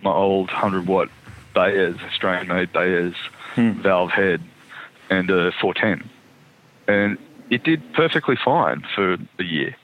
my 0.02 0.10
old 0.10 0.48
100 0.48 0.86
watt 0.86 1.08
Vase, 1.56 1.96
Australian 2.02 2.48
made 2.48 2.70
Bayer's 2.70 3.14
hmm. 3.54 3.80
valve 3.80 4.10
head 4.10 4.42
and 5.08 5.30
a 5.30 5.52
410. 5.52 6.08
And 6.86 7.18
it 7.48 7.64
did 7.64 7.82
perfectly 7.94 8.36
fine 8.36 8.84
for 8.94 9.14
a 9.14 9.42
year. 9.42 9.74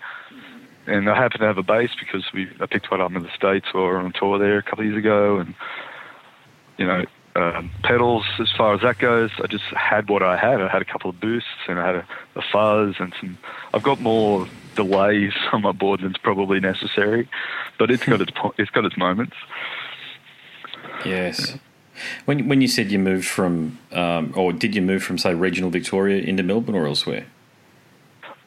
And 0.87 1.09
I 1.09 1.17
happened 1.17 1.41
to 1.41 1.47
have 1.47 1.59
a 1.59 1.63
bass 1.63 1.91
because 1.99 2.25
we 2.35 2.49
I 2.61 2.67
picked 2.67 2.91
one 2.91 3.01
up 3.01 3.13
in 3.13 3.23
the 3.23 3.31
States 3.35 3.69
or 3.73 3.81
we 3.83 3.87
were 3.89 3.99
on 3.99 4.13
tour 4.13 4.39
there 4.39 4.59
a 4.59 4.63
couple 4.63 4.81
of 4.81 4.87
years 4.87 4.99
ago. 4.99 5.39
And, 5.39 5.55
you 6.77 6.87
know, 6.87 7.05
um, 7.35 7.71
pedals 7.83 8.27
as 8.39 8.51
far 8.53 8.75
as 8.75 8.83
that 8.83 8.99
goes. 8.99 9.31
I 9.43 9.47
just 9.47 9.65
had 9.65 10.11
what 10.11 10.23
I 10.23 10.37
had. 10.37 10.61
I 10.61 10.69
had 10.69 10.83
a 10.83 10.85
couple 10.85 11.09
of 11.09 11.21
boosts 11.21 11.49
and 11.69 11.79
I 11.79 11.87
had 11.87 11.95
a, 11.97 12.07
a 12.37 12.43
fuzz 12.53 12.97
and 12.99 13.15
some. 13.19 13.39
I've 13.73 13.83
got 13.83 14.01
more 14.01 14.47
delays 14.75 15.33
on 15.53 15.63
my 15.63 15.73
board 15.73 16.01
than's 16.01 16.19
probably 16.19 16.61
necessary, 16.61 17.29
but 17.79 17.91
it's 17.91 18.05
got 18.05 18.21
its 18.27 18.33
it's 18.59 18.71
got 18.71 18.85
its 18.85 18.97
moments. 18.97 19.37
Yes. 21.05 21.57
When 22.25 22.49
when 22.49 22.61
you 22.61 22.69
said 22.69 22.91
you 22.91 22.99
moved 22.99 23.27
from, 23.27 23.79
um, 23.93 24.33
or 24.37 24.53
did 24.53 24.75
you 24.75 24.83
move 24.83 25.03
from 25.03 25.19
say 25.19 25.35
regional 25.35 25.71
Victoria 25.71 26.23
into 26.23 26.43
Melbourne 26.43 26.75
or 26.75 26.87
elsewhere? 26.87 27.27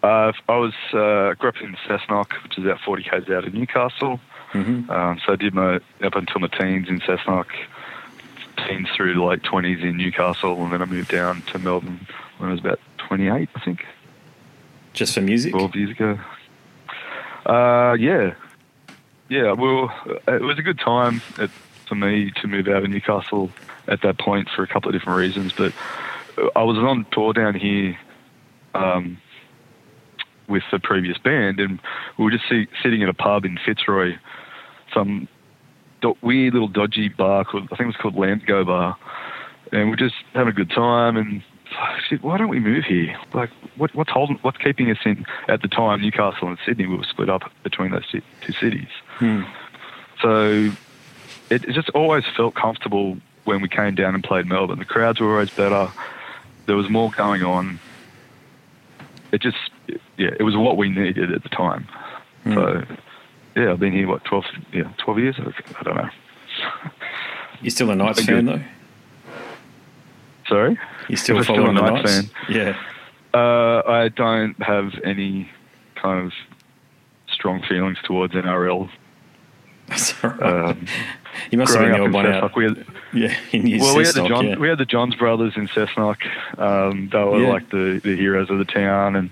Uh, 0.01 0.31
I 0.49 0.57
was 0.57 0.73
uh, 0.93 1.33
grew 1.35 1.49
up 1.49 1.61
in 1.61 1.75
Cessnock, 1.87 2.31
which 2.43 2.57
is 2.57 2.65
about 2.65 2.79
40 2.81 3.03
k's 3.03 3.29
out 3.29 3.47
of 3.47 3.53
Newcastle. 3.53 4.19
Mm-hmm. 4.53 4.89
Um, 4.89 5.19
so 5.25 5.33
I 5.33 5.35
did 5.35 5.53
my 5.53 5.75
up 6.03 6.15
until 6.15 6.41
my 6.41 6.47
teens 6.47 6.87
in 6.87 6.99
Cessnock, 7.01 7.47
teens 8.67 8.87
through 8.95 9.15
the 9.15 9.23
late 9.23 9.41
20s 9.41 9.83
in 9.83 9.97
Newcastle, 9.97 10.63
and 10.63 10.71
then 10.71 10.81
I 10.81 10.85
moved 10.85 11.09
down 11.09 11.41
to 11.43 11.59
Melbourne 11.59 12.07
when 12.37 12.49
I 12.49 12.51
was 12.51 12.61
about 12.61 12.79
28, 12.97 13.49
I 13.55 13.59
think, 13.61 13.85
Just 14.93 15.13
for 15.13 15.21
music? 15.21 15.53
12 15.53 15.75
years 15.75 15.89
ago. 15.91 16.19
Uh, 17.45 17.93
yeah, 17.99 18.33
yeah. 19.29 19.51
Well, 19.51 19.91
it 20.27 20.41
was 20.41 20.57
a 20.57 20.63
good 20.63 20.79
time 20.79 21.21
at, 21.37 21.49
for 21.87 21.95
me 21.95 22.31
to 22.41 22.47
move 22.47 22.67
out 22.67 22.83
of 22.83 22.89
Newcastle 22.89 23.49
at 23.87 24.01
that 24.01 24.19
point 24.19 24.49
for 24.55 24.63
a 24.63 24.67
couple 24.67 24.89
of 24.89 24.93
different 24.93 25.17
reasons. 25.17 25.53
But 25.53 25.73
I 26.55 26.63
was 26.63 26.77
on 26.77 27.05
tour 27.11 27.33
down 27.33 27.55
here 27.55 27.97
um, 28.73 29.17
with 30.47 30.63
the 30.71 30.79
previous 30.79 31.17
band, 31.17 31.59
and 31.59 31.79
we 32.17 32.25
were 32.25 32.31
just 32.31 32.47
see, 32.49 32.67
sitting 32.83 33.03
at 33.03 33.09
a 33.09 33.13
pub 33.13 33.45
in 33.45 33.57
Fitzroy, 33.65 34.17
some 34.93 35.27
do- 36.01 36.17
weird 36.21 36.53
little 36.53 36.67
dodgy 36.67 37.09
bar 37.09 37.45
called 37.45 37.63
I 37.65 37.75
think 37.75 37.81
it 37.81 37.85
was 37.87 37.95
called 37.97 38.15
Land 38.15 38.45
Go 38.45 38.63
Bar, 38.63 38.97
and 39.71 39.89
we're 39.89 39.95
just 39.95 40.15
having 40.33 40.49
a 40.49 40.55
good 40.55 40.71
time 40.71 41.17
and. 41.17 41.43
Shit, 42.07 42.23
why 42.23 42.37
don't 42.37 42.47
we 42.47 42.59
move 42.59 42.85
here? 42.85 43.17
Like, 43.33 43.49
what, 43.75 43.93
what's 43.95 44.11
holding, 44.11 44.37
what's 44.43 44.57
keeping 44.59 44.89
us 44.91 44.99
in? 45.03 45.25
At 45.49 45.63
the 45.63 45.67
time, 45.67 45.99
Newcastle 45.99 46.47
and 46.47 46.57
Sydney 46.63 46.85
we 46.85 46.95
were 46.95 47.03
split 47.03 47.27
up 47.27 47.51
between 47.63 47.91
those 47.91 48.07
two 48.09 48.21
two 48.41 48.53
cities. 48.53 48.87
Hmm. 49.17 49.41
So 50.21 50.71
it, 51.49 51.63
it 51.65 51.73
just 51.73 51.89
always 51.91 52.23
felt 52.35 52.55
comfortable 52.55 53.17
when 53.45 53.61
we 53.61 53.69
came 53.69 53.95
down 53.95 54.15
and 54.15 54.23
played 54.23 54.45
Melbourne. 54.47 54.79
The 54.79 54.85
crowds 54.85 55.19
were 55.19 55.31
always 55.33 55.51
better. 55.51 55.89
There 56.65 56.75
was 56.75 56.89
more 56.89 57.11
going 57.11 57.43
on. 57.43 57.79
It 59.31 59.41
just, 59.41 59.57
yeah, 60.17 60.31
it 60.39 60.43
was 60.43 60.55
what 60.55 60.77
we 60.77 60.89
needed 60.89 61.31
at 61.31 61.43
the 61.43 61.49
time. 61.49 61.87
So, 62.45 62.83
yeah, 63.55 63.71
I've 63.71 63.79
been 63.79 63.91
here 63.93 64.07
what 64.07 64.23
twelve, 64.23 64.45
yeah, 64.71 64.91
twelve 64.97 65.19
years. 65.19 65.35
I 65.39 65.83
don't 65.83 65.95
know. 65.95 66.09
You're 67.61 67.71
still 67.71 67.89
a 67.89 67.95
Knights 67.95 68.23
fan 68.23 68.45
though? 68.45 68.61
Sorry, 70.47 70.77
You're 71.09 71.17
still 71.17 71.43
still 71.43 71.69
a 71.69 71.73
Knights 71.73 72.15
Knights? 72.15 72.29
Yeah. 72.49 72.77
uh, 73.33 73.81
I 73.87 74.09
don't 74.09 74.61
have 74.61 74.93
any 75.03 75.49
kind 75.95 76.25
of 76.25 76.33
strong 77.27 77.63
feelings 77.63 77.97
towards 78.03 78.33
NRL. 78.33 78.89
That's 79.87 80.23
all 80.23 80.31
right. 80.31 80.69
Um, 80.71 80.85
you 81.51 81.57
must 81.57 81.73
have 81.75 81.83
been 81.83 81.91
the 81.91 81.99
old 81.99 82.11
one 82.13 82.25
out. 82.25 82.55
We 82.55 82.63
had, 82.65 82.85
Yeah, 83.13 83.33
well, 83.79 83.95
we 83.95 84.05
had 84.05 84.15
the 84.15 84.27
John, 84.27 84.47
yeah. 84.47 84.57
we 84.57 84.67
had 84.67 84.77
the 84.77 84.85
Johns 84.85 85.15
brothers 85.15 85.53
in 85.55 85.67
Cessnock. 85.67 86.17
Um, 86.59 87.09
they 87.11 87.23
were 87.23 87.41
Yeah. 87.41 87.49
like 87.49 87.69
the, 87.69 88.01
the 88.03 88.15
heroes 88.15 88.49
of 88.49 88.57
the 88.57 88.65
town, 88.65 89.15
and 89.15 89.29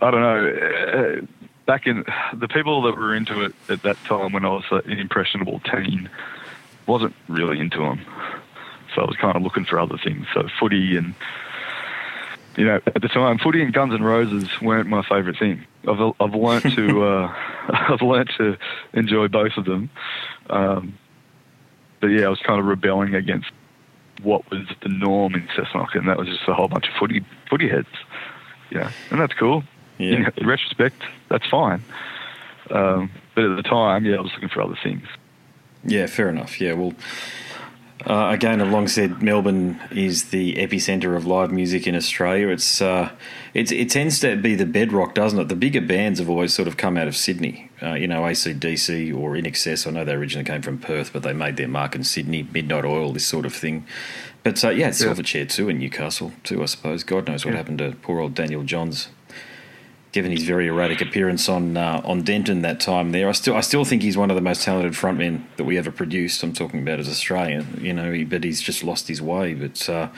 I 0.00 0.10
don't 0.10 0.20
know. 0.20 1.20
uh, 1.22 1.26
Back 1.66 1.88
in 1.88 2.04
the 2.32 2.46
people 2.46 2.82
that 2.82 2.96
were 2.96 3.12
into 3.14 3.42
it 3.42 3.52
at 3.68 3.82
that 3.82 3.96
time, 4.04 4.32
when 4.32 4.44
I 4.44 4.50
was 4.50 4.62
an 4.70 4.92
impressionable 4.92 5.58
teen, 5.60 6.08
wasn't 6.86 7.12
really 7.26 7.58
into 7.58 7.78
them. 7.78 8.00
So 8.94 9.02
I 9.02 9.04
was 9.04 9.16
kind 9.16 9.34
of 9.36 9.42
looking 9.42 9.64
for 9.64 9.80
other 9.80 9.98
things. 9.98 10.26
So 10.32 10.48
footy 10.60 10.96
and 10.96 11.12
you 12.56 12.64
know, 12.66 12.76
at 12.86 13.02
the 13.02 13.08
time, 13.08 13.38
footy 13.38 13.62
and 13.62 13.72
Guns 13.72 13.92
N' 13.94 14.02
Roses 14.04 14.48
weren't 14.62 14.88
my 14.88 15.02
favourite 15.02 15.38
thing. 15.40 15.66
I've 15.86 16.12
I've 16.20 16.34
learnt 16.34 16.74
to 16.74 17.04
uh, 17.10 17.34
I've 17.68 18.02
learnt 18.02 18.30
to 18.38 18.56
enjoy 18.92 19.28
both 19.28 19.56
of 19.56 19.64
them. 19.64 19.90
Um, 20.50 20.98
but 22.00 22.08
yeah, 22.08 22.26
I 22.26 22.28
was 22.28 22.40
kind 22.40 22.60
of 22.60 22.66
rebelling 22.66 23.14
against 23.14 23.50
what 24.22 24.48
was 24.50 24.66
the 24.82 24.88
norm 24.88 25.34
in 25.34 25.46
Cessnock, 25.48 25.94
and 25.94 26.08
that 26.08 26.16
was 26.16 26.28
just 26.28 26.48
a 26.48 26.54
whole 26.54 26.68
bunch 26.68 26.88
of 26.88 26.94
footy 26.94 27.24
footy 27.48 27.68
heads. 27.68 27.88
Yeah, 28.70 28.90
and 29.10 29.20
that's 29.20 29.34
cool. 29.34 29.62
Yeah. 29.98 30.16
In, 30.16 30.32
in 30.36 30.46
retrospect, 30.46 31.02
that's 31.28 31.46
fine. 31.48 31.82
Um, 32.70 33.10
but 33.34 33.44
at 33.44 33.56
the 33.56 33.62
time, 33.62 34.04
yeah, 34.04 34.16
I 34.16 34.20
was 34.20 34.32
looking 34.34 34.48
for 34.48 34.60
other 34.60 34.78
things. 34.82 35.06
Yeah, 35.84 36.06
fair 36.06 36.28
enough. 36.28 36.60
Yeah, 36.60 36.72
well, 36.72 36.94
uh, 38.06 38.30
again, 38.32 38.60
I've 38.60 38.70
long 38.70 38.86
said 38.88 39.22
Melbourne 39.22 39.80
is 39.90 40.30
the 40.30 40.54
epicenter 40.54 41.16
of 41.16 41.26
live 41.26 41.50
music 41.50 41.86
in 41.86 41.96
Australia. 41.96 42.48
It's 42.48 42.80
uh, 42.80 43.10
it's 43.52 43.72
it 43.72 43.90
tends 43.90 44.20
to 44.20 44.36
be 44.36 44.54
the 44.54 44.64
bedrock, 44.66 45.14
doesn't 45.14 45.38
it? 45.40 45.48
The 45.48 45.56
bigger 45.56 45.80
bands 45.80 46.18
have 46.20 46.30
always 46.30 46.54
sort 46.54 46.68
of 46.68 46.76
come 46.76 46.96
out 46.96 47.08
of 47.08 47.16
Sydney. 47.16 47.70
Uh, 47.82 47.94
you 47.94 48.06
know, 48.06 48.22
ACDC 48.22 49.12
or 49.16 49.32
INXS. 49.32 49.86
I 49.86 49.90
know 49.90 50.04
they 50.04 50.14
originally 50.14 50.44
came 50.44 50.62
from 50.62 50.78
Perth, 50.78 51.12
but 51.12 51.22
they 51.22 51.32
made 51.32 51.56
their 51.56 51.68
mark 51.68 51.94
in 51.96 52.04
Sydney. 52.04 52.44
Midnight 52.52 52.84
Oil, 52.84 53.12
this 53.12 53.26
sort 53.26 53.44
of 53.44 53.52
thing. 53.54 53.84
But 54.44 54.64
uh, 54.64 54.70
yeah, 54.70 54.90
Silverchair 54.90 55.48
too 55.48 55.68
in 55.68 55.78
Newcastle 55.78 56.32
too. 56.44 56.62
I 56.62 56.66
suppose 56.66 57.02
God 57.02 57.26
knows 57.26 57.44
what 57.44 57.52
Yeah. 57.52 57.56
happened 57.58 57.78
to 57.78 57.96
poor 58.02 58.20
old 58.20 58.34
Daniel 58.34 58.62
Johns 58.62 59.08
given 60.16 60.32
his 60.32 60.44
very 60.44 60.66
erratic 60.66 61.02
appearance 61.02 61.46
on 61.46 61.76
uh, 61.76 62.00
on 62.02 62.22
Denton 62.22 62.62
that 62.62 62.80
time 62.80 63.12
there. 63.12 63.28
I 63.28 63.32
still 63.32 63.54
I 63.54 63.60
still 63.60 63.84
think 63.84 64.00
he's 64.00 64.16
one 64.16 64.30
of 64.30 64.34
the 64.34 64.40
most 64.40 64.62
talented 64.62 64.94
frontmen 64.94 65.42
that 65.58 65.64
we 65.64 65.76
ever 65.76 65.90
produced. 65.90 66.42
I'm 66.42 66.54
talking 66.54 66.80
about 66.80 66.98
as 66.98 67.06
Australian, 67.06 67.78
you 67.82 67.92
know, 67.92 68.10
he, 68.10 68.24
but 68.24 68.42
he's 68.42 68.62
just 68.62 68.82
lost 68.82 69.08
his 69.08 69.20
way. 69.20 69.52
But 69.52 69.86
uh, 69.90 70.08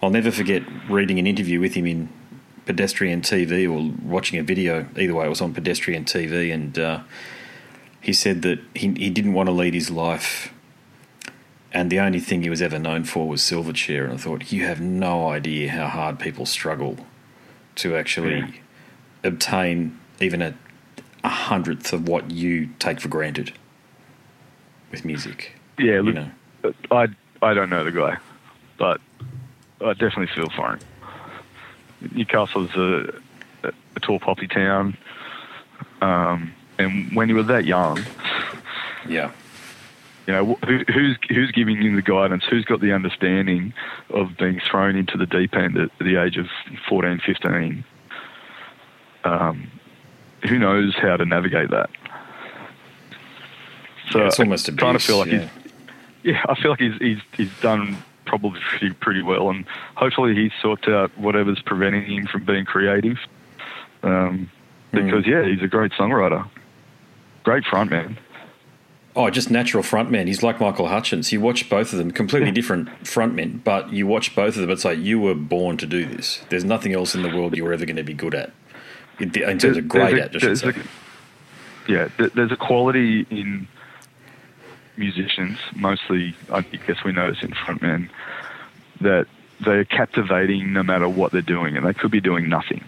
I'll 0.00 0.10
never 0.10 0.30
forget 0.30 0.62
reading 0.88 1.18
an 1.18 1.26
interview 1.26 1.58
with 1.58 1.74
him 1.74 1.86
in 1.88 2.08
Pedestrian 2.66 3.20
TV 3.20 3.68
or 3.68 3.92
watching 4.08 4.38
a 4.38 4.44
video. 4.44 4.86
Either 4.96 5.14
way, 5.16 5.26
it 5.26 5.28
was 5.28 5.40
on 5.40 5.52
Pedestrian 5.52 6.04
TV, 6.04 6.54
and 6.54 6.78
uh, 6.78 7.00
he 8.00 8.12
said 8.12 8.42
that 8.42 8.60
he 8.74 8.92
he 8.92 9.10
didn't 9.10 9.32
want 9.32 9.48
to 9.48 9.52
lead 9.52 9.74
his 9.74 9.90
life. 9.90 10.52
And 11.72 11.90
the 11.90 11.98
only 11.98 12.20
thing 12.20 12.42
he 12.42 12.48
was 12.48 12.62
ever 12.62 12.78
known 12.78 13.02
for 13.02 13.26
was 13.26 13.42
Silverchair. 13.42 14.04
And 14.04 14.12
I 14.12 14.16
thought, 14.18 14.52
you 14.52 14.64
have 14.66 14.80
no 14.80 15.28
idea 15.28 15.72
how 15.72 15.88
hard 15.88 16.20
people 16.20 16.46
struggle 16.46 16.94
to 17.74 17.96
actually 17.96 18.38
Yeah. 18.38 18.50
Obtain 19.26 19.98
even 20.20 20.42
a, 20.42 20.54
a 21.24 21.28
hundredth 21.28 21.92
of 21.92 22.08
what 22.08 22.30
you 22.30 22.68
take 22.78 23.00
for 23.00 23.08
granted 23.08 23.52
with 24.90 25.04
music. 25.04 25.52
Yeah, 25.78 25.94
You 25.94 26.02
look, 26.02 26.14
know, 26.14 26.30
I 26.90 27.08
I 27.42 27.54
don't 27.54 27.68
know 27.70 27.84
the 27.84 27.92
guy, 27.92 28.16
but 28.78 29.00
I 29.80 29.92
definitely 29.92 30.28
feel 30.28 30.48
for 30.50 30.72
him. 30.74 30.80
Newcastle's 32.12 32.74
a, 32.76 33.20
a, 33.62 33.72
a 33.96 34.00
tall 34.00 34.18
poppy 34.20 34.46
town, 34.46 34.96
um, 36.00 36.52
and 36.78 37.14
when 37.14 37.28
you 37.28 37.34
were 37.34 37.42
that 37.44 37.64
young, 37.64 38.02
yeah, 39.08 39.32
you 40.26 40.32
know 40.32 40.58
who, 40.64 40.78
who's 40.92 41.16
who's 41.28 41.50
giving 41.52 41.80
you 41.82 41.94
the 41.96 42.02
guidance? 42.02 42.44
Who's 42.48 42.64
got 42.64 42.80
the 42.80 42.92
understanding 42.92 43.72
of 44.10 44.36
being 44.38 44.60
thrown 44.60 44.96
into 44.96 45.16
the 45.18 45.26
deep 45.26 45.54
end 45.54 45.76
at 45.76 45.90
the 45.98 46.16
age 46.22 46.36
of 46.36 46.46
14, 46.88 47.20
15? 47.24 47.84
Um, 49.26 49.70
who 50.48 50.58
knows 50.58 50.94
how 50.94 51.16
to 51.16 51.24
navigate 51.24 51.70
that? 51.70 51.90
So 54.10 54.20
yeah 54.20 54.26
it's 54.26 54.38
almost 54.38 54.68
I 54.68 54.72
abuse. 54.72 54.82
kind 54.82 54.96
of 54.96 55.02
feel 55.02 55.18
like 55.18 55.28
yeah. 55.28 55.40
he's 55.40 55.50
yeah, 56.22 56.44
I 56.48 56.60
feel 56.60 56.72
like 56.72 56.80
he's 56.80 56.96
he's 57.00 57.18
he's 57.36 57.60
done 57.60 57.98
probably 58.24 58.60
pretty 58.60 58.92
pretty 58.94 59.22
well, 59.22 59.50
and 59.50 59.64
hopefully 59.94 60.34
he's 60.34 60.52
sorted 60.60 60.92
out 60.92 61.16
whatever's 61.16 61.62
preventing 61.62 62.04
him 62.04 62.26
from 62.26 62.44
being 62.44 62.64
creative. 62.64 63.18
Um, 64.02 64.50
because 64.92 65.26
yeah, 65.26 65.44
he's 65.44 65.62
a 65.62 65.68
great 65.68 65.92
songwriter, 65.92 66.48
great 67.44 67.64
frontman. 67.64 68.16
Oh, 69.14 69.30
just 69.30 69.50
natural 69.50 69.82
frontman. 69.82 70.26
He's 70.26 70.42
like 70.42 70.60
Michael 70.60 70.88
Hutchence. 70.88 71.32
You 71.32 71.40
watch 71.40 71.70
both 71.70 71.92
of 71.92 71.98
them, 71.98 72.10
completely 72.10 72.50
different 72.50 72.88
frontmen, 73.02 73.64
but 73.64 73.90
you 73.90 74.06
watch 74.06 74.34
both 74.34 74.56
of 74.56 74.60
them. 74.60 74.70
It's 74.70 74.84
like 74.84 74.98
you 74.98 75.18
were 75.18 75.34
born 75.34 75.78
to 75.78 75.86
do 75.86 76.04
this. 76.04 76.42
There's 76.50 76.64
nothing 76.64 76.92
else 76.92 77.14
in 77.14 77.22
the 77.22 77.30
world 77.30 77.56
you're 77.56 77.72
ever 77.72 77.86
going 77.86 77.96
to 77.96 78.02
be 78.02 78.12
good 78.12 78.34
at. 78.34 78.52
In 79.18 79.30
in 79.34 79.58
terms 79.58 79.76
of 79.76 79.88
great 79.88 80.14
There's 80.14 80.20
a- 80.20 80.24
at, 80.24 80.36
I 80.36 80.38
should 80.38 80.58
say. 80.58 80.68
a- 80.68 81.90
yeah, 81.92 82.08
there's 82.34 82.52
a 82.52 82.56
quality 82.56 83.26
in 83.30 83.68
musicians, 84.96 85.58
mostly 85.74 86.34
I 86.52 86.62
guess 86.62 87.04
we 87.04 87.12
notice 87.12 87.42
in 87.42 87.50
frontmen, 87.50 88.08
that 89.00 89.26
they're 89.64 89.84
captivating 89.84 90.72
no 90.72 90.82
matter 90.82 91.08
what 91.08 91.32
they're 91.32 91.42
doing, 91.42 91.76
and 91.76 91.86
they 91.86 91.94
could 91.94 92.10
be 92.10 92.20
doing 92.20 92.48
nothing, 92.48 92.84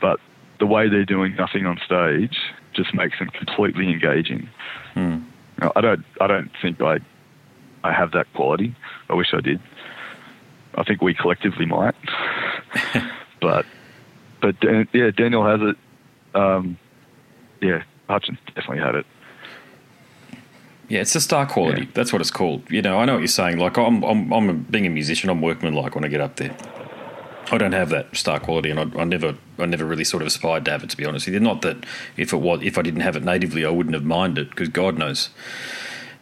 but 0.00 0.18
the 0.58 0.66
way 0.66 0.88
they're 0.88 1.04
doing 1.04 1.34
nothing 1.36 1.66
on 1.66 1.78
stage 1.84 2.36
just 2.74 2.94
makes 2.94 3.18
them 3.18 3.28
completely 3.28 3.90
engaging. 3.90 4.48
Hmm. 4.94 5.18
Now, 5.60 5.72
I 5.76 5.80
don't, 5.80 6.04
I 6.20 6.26
don't 6.26 6.50
think 6.60 6.80
I, 6.82 6.98
I 7.84 7.92
have 7.92 8.10
that 8.12 8.26
quality. 8.34 8.74
I 9.08 9.14
wish 9.14 9.32
I 9.32 9.40
did. 9.40 9.60
I 10.74 10.82
think 10.82 11.00
we 11.00 11.14
collectively 11.14 11.66
might, 11.66 11.94
but, 13.40 13.64
but 14.52 14.88
yeah, 14.92 15.10
Daniel 15.10 15.44
has 15.46 15.60
it. 15.62 15.76
Um, 16.38 16.76
yeah, 17.62 17.82
Hutchence 18.08 18.38
definitely 18.48 18.78
had 18.80 18.94
it. 18.96 19.06
Yeah, 20.88 21.00
it's 21.00 21.14
the 21.14 21.20
star 21.20 21.46
quality. 21.46 21.82
Yeah. 21.82 21.88
That's 21.94 22.12
what 22.12 22.20
it's 22.20 22.30
called. 22.30 22.70
You 22.70 22.82
know, 22.82 22.98
I 22.98 23.06
know 23.06 23.14
what 23.14 23.20
you're 23.20 23.28
saying. 23.28 23.58
Like, 23.58 23.78
I'm, 23.78 24.02
I'm, 24.02 24.30
I'm 24.32 24.62
being 24.64 24.84
a 24.86 24.90
musician. 24.90 25.30
I'm 25.30 25.40
workmanlike 25.40 25.94
when 25.94 26.04
I 26.04 26.08
get 26.08 26.20
up 26.20 26.36
there. 26.36 26.54
I 27.50 27.56
don't 27.58 27.72
have 27.72 27.88
that 27.90 28.14
star 28.16 28.38
quality, 28.38 28.70
and 28.70 28.78
I, 28.80 29.00
I 29.00 29.04
never, 29.04 29.36
I 29.58 29.64
never 29.66 29.84
really 29.84 30.04
sort 30.04 30.22
of 30.22 30.26
aspired 30.26 30.64
to 30.66 30.70
have 30.72 30.82
it. 30.84 30.90
To 30.90 30.96
be 30.96 31.04
honest 31.06 31.26
with 31.26 31.34
you, 31.34 31.40
not 31.40 31.62
that 31.62 31.84
if 32.16 32.32
it 32.32 32.36
was, 32.38 32.60
if 32.62 32.76
I 32.76 32.82
didn't 32.82 33.00
have 33.00 33.16
it 33.16 33.22
natively, 33.24 33.64
I 33.64 33.70
wouldn't 33.70 33.94
have 33.94 34.04
minded. 34.04 34.50
Because 34.50 34.68
God 34.68 34.98
knows, 34.98 35.30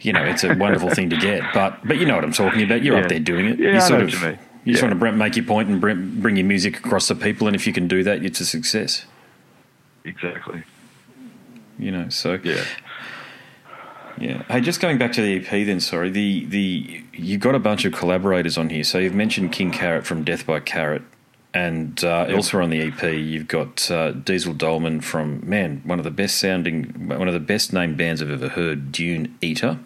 you 0.00 0.12
know, 0.12 0.22
it's 0.22 0.44
a 0.44 0.54
wonderful 0.54 0.90
thing 0.90 1.10
to 1.10 1.16
get. 1.16 1.42
But 1.52 1.78
but 1.84 1.98
you 1.98 2.06
know 2.06 2.14
what 2.14 2.24
I'm 2.24 2.32
talking 2.32 2.62
about. 2.62 2.82
You're 2.84 2.96
Yeah. 2.96 3.02
up 3.02 3.08
there 3.08 3.20
doing 3.20 3.46
it. 3.46 3.58
Yeah, 3.58 3.70
you 3.70 3.76
I 3.76 3.80
sort 3.80 4.02
of 4.02 4.38
you 4.64 4.72
just 4.72 4.82
Yeah. 4.82 4.90
want 4.90 5.00
to 5.00 5.12
make 5.12 5.36
your 5.36 5.44
point 5.44 5.68
and 5.68 5.80
bring, 5.80 6.20
bring 6.20 6.36
your 6.36 6.46
music 6.46 6.78
across 6.78 7.08
to 7.08 7.14
people. 7.14 7.46
And 7.46 7.56
if 7.56 7.66
you 7.66 7.72
can 7.72 7.88
do 7.88 8.02
that, 8.04 8.24
it's 8.24 8.40
a 8.40 8.46
success. 8.46 9.06
Exactly. 10.04 10.62
You 11.78 11.90
know, 11.90 12.08
so 12.08 12.38
Yeah. 12.42 12.62
Yeah. 14.18 14.42
Hey, 14.48 14.60
just 14.60 14.80
going 14.80 14.98
back 14.98 15.12
to 15.12 15.22
the 15.22 15.36
EP 15.36 15.64
then, 15.64 15.80
sorry. 15.80 16.10
The 16.10 16.44
the 16.44 17.02
you 17.12 17.38
got 17.38 17.54
a 17.54 17.58
bunch 17.58 17.84
of 17.84 17.92
collaborators 17.92 18.58
on 18.58 18.68
here. 18.68 18.84
So 18.84 18.98
you've 18.98 19.14
mentioned 19.14 19.52
King 19.52 19.70
Carrot 19.72 20.06
from 20.06 20.22
Death 20.22 20.46
by 20.46 20.60
Carrot. 20.60 21.02
And 21.54 22.02
uh, 22.02 22.26
elsewhere 22.30 22.62
on 22.62 22.70
the 22.70 22.80
EP, 22.80 23.02
you've 23.02 23.46
got 23.46 23.90
uh, 23.90 24.12
Diesel 24.12 24.54
Dolman 24.54 25.02
from 25.02 25.46
man, 25.46 25.82
one 25.84 25.98
of 25.98 26.04
the 26.04 26.10
best 26.10 26.38
sounding, 26.38 27.08
one 27.08 27.28
of 27.28 27.34
the 27.34 27.40
best 27.40 27.74
named 27.74 27.98
bands 27.98 28.22
I've 28.22 28.30
ever 28.30 28.48
heard, 28.48 28.90
Dune 28.90 29.36
Eater. 29.42 29.78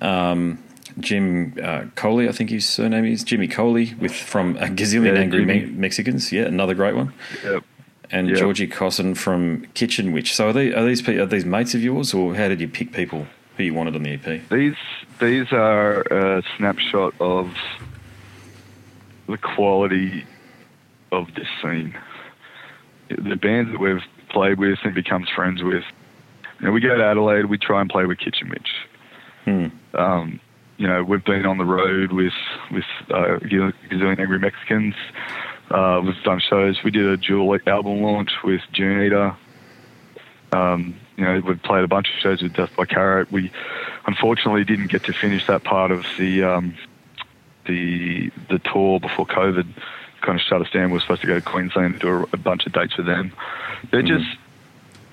Um, 0.00 0.58
Jim 1.00 1.54
uh, 1.62 1.84
Coley, 1.94 2.28
I 2.28 2.32
think 2.32 2.50
his 2.50 2.66
surname 2.68 3.04
is 3.04 3.24
Jimmy 3.24 3.48
Coley, 3.48 3.94
with 3.94 4.12
from 4.14 4.56
a 4.56 4.66
gazillion 4.66 5.14
Yeah, 5.14 5.20
angry 5.20 5.44
Me- 5.44 5.66
Mexicans. 5.66 6.32
Yeah, 6.32 6.42
another 6.44 6.74
great 6.74 6.94
one. 6.94 7.12
Yep. 7.44 7.64
And 8.10 8.28
Yeah. 8.28 8.36
Georgie 8.36 8.66
Cosson 8.66 9.14
from 9.14 9.66
Kitchen 9.74 10.12
Witch. 10.12 10.34
So 10.34 10.48
are, 10.48 10.52
they, 10.52 10.72
are 10.74 10.84
these 10.84 11.06
are 11.08 11.26
these 11.26 11.44
mates 11.46 11.74
of 11.74 11.82
yours, 11.82 12.12
or 12.14 12.34
how 12.34 12.48
did 12.48 12.60
you 12.60 12.68
pick 12.68 12.92
people 12.92 13.26
who 13.56 13.64
you 13.64 13.74
wanted 13.74 13.94
on 13.96 14.02
the 14.02 14.12
EP? 14.14 14.48
These 14.50 14.76
these 15.18 15.50
are 15.52 16.02
a 16.02 16.42
snapshot 16.56 17.14
of 17.20 17.54
the 19.28 19.38
quality 19.38 20.24
of 21.10 21.34
this 21.34 21.48
scene. 21.62 21.94
The 23.08 23.36
bands 23.36 23.70
that 23.72 23.80
we've 23.80 24.02
played 24.30 24.58
with 24.58 24.78
and 24.84 24.94
becomes 24.94 25.28
friends 25.30 25.62
with. 25.62 25.84
You 26.60 26.66
know, 26.66 26.72
we 26.72 26.80
go 26.80 26.96
to 26.96 27.04
Adelaide, 27.04 27.46
we 27.46 27.58
try 27.58 27.80
and 27.80 27.90
play 27.90 28.06
with 28.06 28.18
Kitchen 28.18 28.48
Witch. 28.50 28.70
Hmm. 29.44 29.66
Um, 29.94 30.40
you 30.82 30.88
know, 30.88 31.04
we've 31.04 31.24
been 31.24 31.46
on 31.46 31.58
the 31.58 31.64
road 31.64 32.10
with 32.10 32.32
with 32.72 32.84
uh, 33.08 33.38
Gazillion 33.38 34.18
Angry 34.18 34.40
Mexicans. 34.40 34.96
Uh, 35.70 36.02
we've 36.04 36.20
done 36.24 36.40
shows. 36.40 36.82
We 36.82 36.90
did 36.90 37.06
a 37.06 37.16
dual 37.16 37.56
album 37.68 38.02
launch 38.02 38.32
with 38.42 38.62
Dune 38.72 39.00
Eater. 39.00 39.36
Um, 40.50 40.96
you 41.16 41.22
know, 41.22 41.40
we've 41.46 41.62
played 41.62 41.84
a 41.84 41.86
bunch 41.86 42.08
of 42.08 42.20
shows 42.20 42.42
with 42.42 42.54
Death 42.54 42.74
by 42.74 42.86
Carrot. 42.86 43.30
We 43.30 43.52
unfortunately 44.08 44.64
didn't 44.64 44.88
get 44.88 45.04
to 45.04 45.12
finish 45.12 45.46
that 45.46 45.62
part 45.62 45.92
of 45.92 46.04
the 46.18 46.42
um, 46.42 46.74
the 47.66 48.32
the 48.50 48.58
tour 48.58 48.98
before 48.98 49.24
COVID 49.24 49.68
kind 50.20 50.40
of 50.40 50.44
shut 50.44 50.62
us 50.62 50.70
down. 50.72 50.90
We 50.90 50.94
were 50.94 51.00
supposed 51.00 51.20
to 51.20 51.28
go 51.28 51.36
to 51.36 51.42
Queensland 51.42 51.92
and 51.92 52.00
do 52.00 52.08
a, 52.08 52.22
a 52.32 52.36
bunch 52.38 52.66
of 52.66 52.72
dates 52.72 52.96
with 52.96 53.06
them. 53.06 53.32
They're 53.92 54.02
just 54.02 54.26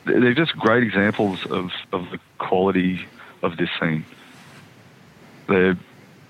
they're 0.06 0.34
just 0.34 0.58
great 0.58 0.82
examples 0.82 1.46
of, 1.46 1.70
of 1.94 2.10
the 2.10 2.20
quality 2.40 3.06
of 3.44 3.58
this 3.58 3.70
scene. 3.80 4.04
They're 5.50 5.78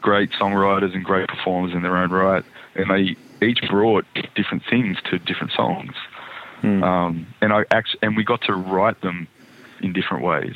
great 0.01 0.31
songwriters 0.31 0.93
and 0.95 1.03
great 1.03 1.27
performers 1.27 1.73
in 1.73 1.83
their 1.83 1.97
own 1.97 2.09
right, 2.09 2.43
and 2.75 2.89
they 2.89 3.15
each 3.45 3.61
brought 3.69 4.05
different 4.35 4.63
things 4.69 4.97
to 5.09 5.19
different 5.19 5.53
songs. 5.53 5.93
Hmm. 6.61 6.83
Um, 6.83 7.27
and 7.41 7.53
I 7.53 7.65
actually, 7.71 7.99
and 8.01 8.17
we 8.17 8.23
got 8.23 8.41
to 8.43 8.53
write 8.53 9.01
them 9.01 9.27
in 9.81 9.93
different 9.93 10.23
ways. 10.23 10.55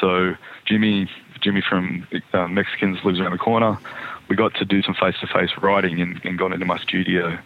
So 0.00 0.34
Jimmy, 0.64 1.10
Jimmy 1.40 1.62
from 1.68 2.06
uh, 2.32 2.48
Mexicans 2.48 3.04
lives 3.04 3.20
around 3.20 3.32
the 3.32 3.38
corner. 3.38 3.78
We 4.28 4.36
got 4.36 4.54
to 4.54 4.64
do 4.64 4.82
some 4.82 4.94
face-to-face 4.94 5.50
writing 5.60 6.00
and, 6.00 6.20
and 6.24 6.38
got 6.38 6.52
into 6.52 6.64
my 6.64 6.78
studio, 6.78 7.38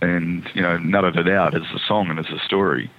and 0.00 0.48
you 0.54 0.62
know, 0.62 0.78
nutted 0.78 1.16
it 1.16 1.28
out 1.28 1.54
as 1.54 1.62
a 1.74 1.78
song 1.86 2.08
and 2.08 2.18
as 2.18 2.30
a 2.30 2.38
story, 2.38 2.90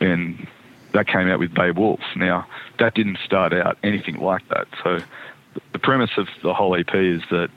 and 0.00 0.46
that 0.92 1.06
came 1.06 1.28
out 1.28 1.38
with 1.38 1.52
Babe 1.52 1.78
Wolf. 1.78 2.00
Now 2.16 2.46
that 2.78 2.94
didn't 2.94 3.18
start 3.24 3.52
out 3.52 3.76
anything 3.82 4.16
like 4.16 4.46
that. 4.48 4.68
So 4.82 5.00
the 5.72 5.78
premise 5.78 6.10
of 6.16 6.28
the 6.42 6.54
whole 6.54 6.74
EP 6.76 6.94
is 6.94 7.22
that 7.30 7.50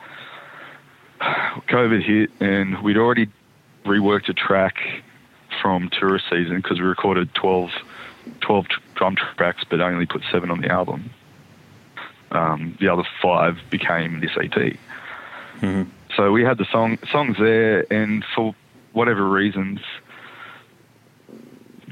COVID 1.21 2.03
hit, 2.03 2.31
and 2.39 2.81
we'd 2.83 2.97
already 2.97 3.27
reworked 3.85 4.29
a 4.29 4.33
track 4.33 4.75
from 5.61 5.89
tourist 5.89 6.25
season 6.29 6.57
because 6.57 6.79
we 6.79 6.85
recorded 6.85 7.33
12, 7.35 7.71
12 8.41 8.65
drum 8.95 9.15
tracks, 9.37 9.63
but 9.69 9.79
only 9.81 10.05
put 10.05 10.21
seven 10.31 10.51
on 10.51 10.61
the 10.61 10.69
album. 10.69 11.09
Um, 12.31 12.77
the 12.79 12.89
other 12.89 13.03
five 13.21 13.57
became 13.69 14.19
this 14.19 14.31
EP. 14.37 14.77
Mhm. 15.61 15.87
So 16.15 16.31
we 16.31 16.43
had 16.43 16.57
the 16.57 16.65
song 16.65 16.97
songs 17.11 17.37
there, 17.37 17.85
and 17.91 18.23
for 18.35 18.55
whatever 18.93 19.27
reasons, 19.27 19.79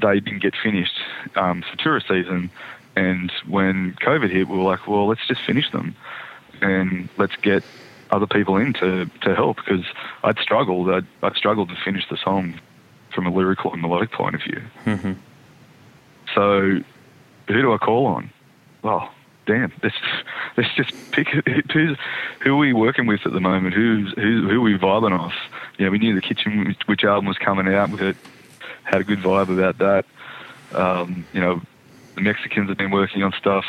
they 0.02 0.20
didn't 0.20 0.42
get 0.42 0.54
finished 0.62 0.98
um, 1.36 1.62
for 1.62 1.76
tourist 1.76 2.08
season. 2.08 2.50
And 2.96 3.32
when 3.46 3.94
COVID 3.94 4.30
hit, 4.30 4.48
we 4.48 4.56
were 4.56 4.62
like, 4.64 4.86
well, 4.86 5.06
let's 5.08 5.26
just 5.26 5.42
finish 5.42 5.70
them, 5.72 5.96
and 6.60 7.08
let's 7.16 7.34
get 7.36 7.64
other 8.10 8.26
people 8.26 8.56
in 8.56 8.72
to, 8.74 9.06
to 9.22 9.34
help 9.34 9.56
because 9.56 9.84
I'd 10.22 10.38
struggled. 10.38 10.90
I'd, 10.90 11.06
I'd 11.22 11.34
struggled 11.34 11.70
to 11.70 11.76
finish 11.84 12.08
the 12.08 12.16
song 12.16 12.60
from 13.12 13.26
a 13.26 13.30
lyrical 13.30 13.72
and 13.72 13.82
melodic 13.82 14.12
point 14.12 14.34
of 14.34 14.42
view. 14.42 14.62
Mhm. 14.84 15.16
So, 16.34 16.80
who 17.48 17.62
do 17.62 17.72
I 17.72 17.78
call 17.78 18.06
on? 18.06 18.30
Well, 18.82 19.10
damn, 19.46 19.72
let's, 19.82 19.96
let's 20.56 20.72
just 20.76 20.92
pick 21.12 21.28
who's 21.72 21.96
who 22.40 22.54
are 22.54 22.56
we 22.56 22.72
working 22.72 23.06
with 23.06 23.26
at 23.26 23.32
the 23.32 23.40
moment? 23.40 23.74
Who's 23.74 24.12
who, 24.14 24.48
who 24.48 24.58
are 24.58 24.60
we 24.60 24.78
vibing 24.78 25.18
off? 25.18 25.34
You 25.78 25.86
know, 25.86 25.90
we 25.90 25.98
knew 25.98 26.14
the 26.14 26.22
Kitchen 26.22 26.76
Witch 26.88 27.04
album 27.04 27.26
was 27.26 27.38
coming 27.38 27.72
out. 27.72 27.90
We 27.90 27.98
had, 27.98 28.16
had 28.84 29.00
a 29.00 29.04
good 29.04 29.20
vibe 29.20 29.48
about 29.48 29.78
that. 29.78 30.04
Um, 30.78 31.24
you 31.32 31.40
know, 31.40 31.60
the 32.14 32.20
Mexicans 32.20 32.68
have 32.68 32.78
been 32.78 32.90
working 32.90 33.22
on 33.22 33.32
stuff. 33.32 33.64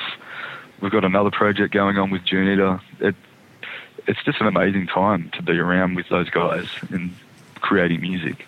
We've 0.81 0.91
got 0.91 1.05
another 1.05 1.31
project 1.31 1.73
going 1.73 1.97
on 1.97 2.09
with 2.09 2.25
Dune 2.25 2.53
Eater. 2.53 2.81
It, 2.99 3.15
it's 4.07 4.23
just 4.23 4.39
an 4.41 4.47
amazing 4.47 4.87
time 4.87 5.29
to 5.31 5.41
be 5.41 5.57
around 5.57 5.95
with 5.95 6.09
those 6.09 6.29
guys 6.29 6.67
and 6.91 7.13
creating 7.61 8.01
music. 8.01 8.45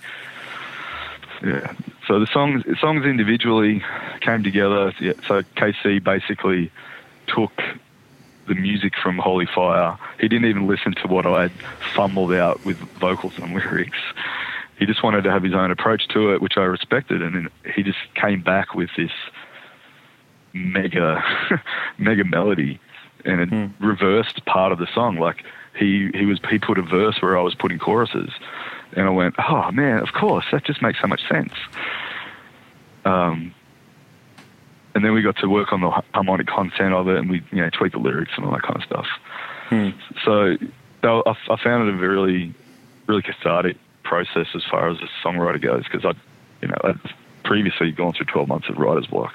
Yeah. 1.43 1.73
So 2.07 2.19
the 2.19 2.27
songs 2.27 2.63
songs 2.79 3.05
individually 3.05 3.83
came 4.21 4.43
together. 4.43 4.93
So 5.27 5.43
KC 5.43 6.03
basically 6.03 6.71
took 7.27 7.51
the 8.47 8.55
music 8.55 8.93
from 9.01 9.17
Holy 9.17 9.45
Fire. 9.45 9.97
He 10.19 10.27
didn't 10.27 10.49
even 10.49 10.67
listen 10.67 10.93
to 10.95 11.07
what 11.07 11.25
I 11.25 11.43
had 11.43 11.51
fumbled 11.95 12.33
out 12.33 12.63
with 12.65 12.77
vocals 12.99 13.38
and 13.38 13.53
lyrics. 13.55 13.99
He 14.79 14.86
just 14.86 15.03
wanted 15.03 15.23
to 15.23 15.31
have 15.31 15.43
his 15.43 15.53
own 15.53 15.71
approach 15.71 16.07
to 16.10 16.33
it, 16.33 16.41
which 16.41 16.57
I 16.57 16.62
respected, 16.62 17.21
and 17.21 17.49
he 17.75 17.83
just 17.83 17.97
came 18.13 18.41
back 18.41 18.75
with 18.75 18.89
this 18.95 19.12
mega 20.58 21.24
mega 21.98 22.24
melody 22.26 22.80
and 23.26 23.41
it 23.41 23.50
Hmm. 23.50 23.65
reversed 23.86 24.46
part 24.46 24.72
of 24.72 24.80
the 24.80 24.88
song. 24.93 25.17
Like 25.17 25.43
he 25.78 26.10
he 26.13 26.26
was 26.26 26.39
he 26.50 26.60
put 26.60 26.78
a 26.78 26.82
verse 26.82 27.22
where 27.22 27.38
I 27.38 27.41
was 27.41 27.56
putting 27.56 27.80
choruses, 27.80 28.32
and 28.96 29.06
I 29.08 29.10
went, 29.10 29.36
oh 29.39 29.72
man, 29.72 30.00
of 30.00 30.13
course 30.13 30.46
that 30.52 30.63
just 30.65 30.82
makes 30.82 31.00
so 31.02 31.08
much 31.08 31.22
sense. 31.28 31.54
Um, 33.06 33.54
and 34.96 35.06
then 35.06 35.13
we 35.13 35.22
got 35.22 35.38
to 35.38 35.48
work 35.48 35.72
on 35.72 35.82
the 35.82 35.89
harmonic 36.13 36.48
content 36.48 36.93
of 36.93 37.08
it, 37.08 37.17
and 37.17 37.30
we 37.30 37.43
you 37.52 37.62
know 37.62 37.70
tweak 37.70 37.93
the 37.93 38.00
lyrics 38.00 38.32
and 38.36 38.46
all 38.46 38.52
that 38.52 38.63
kind 38.63 38.76
of 38.78 38.84
stuff. 38.84 39.08
Hmm. 39.70 39.89
So 40.26 40.58
I, 41.04 41.34
I 41.50 41.56
found 41.63 41.88
it 41.88 41.93
a 41.93 41.98
really 41.98 42.54
really 43.08 43.22
cathartic 43.22 43.78
process 44.04 44.48
as 44.56 44.63
far 44.70 44.89
as 44.89 44.98
a 45.00 45.08
songwriter 45.26 45.62
goes 45.62 45.84
because 45.84 46.06
I 46.06 46.13
you 46.62 46.67
know 46.70 46.78
I'd 46.84 47.00
previously 47.43 47.91
gone 47.91 48.13
through 48.13 48.26
12 48.26 48.48
months 48.48 48.70
of 48.70 48.78
writer's 48.78 49.08
block 49.08 49.34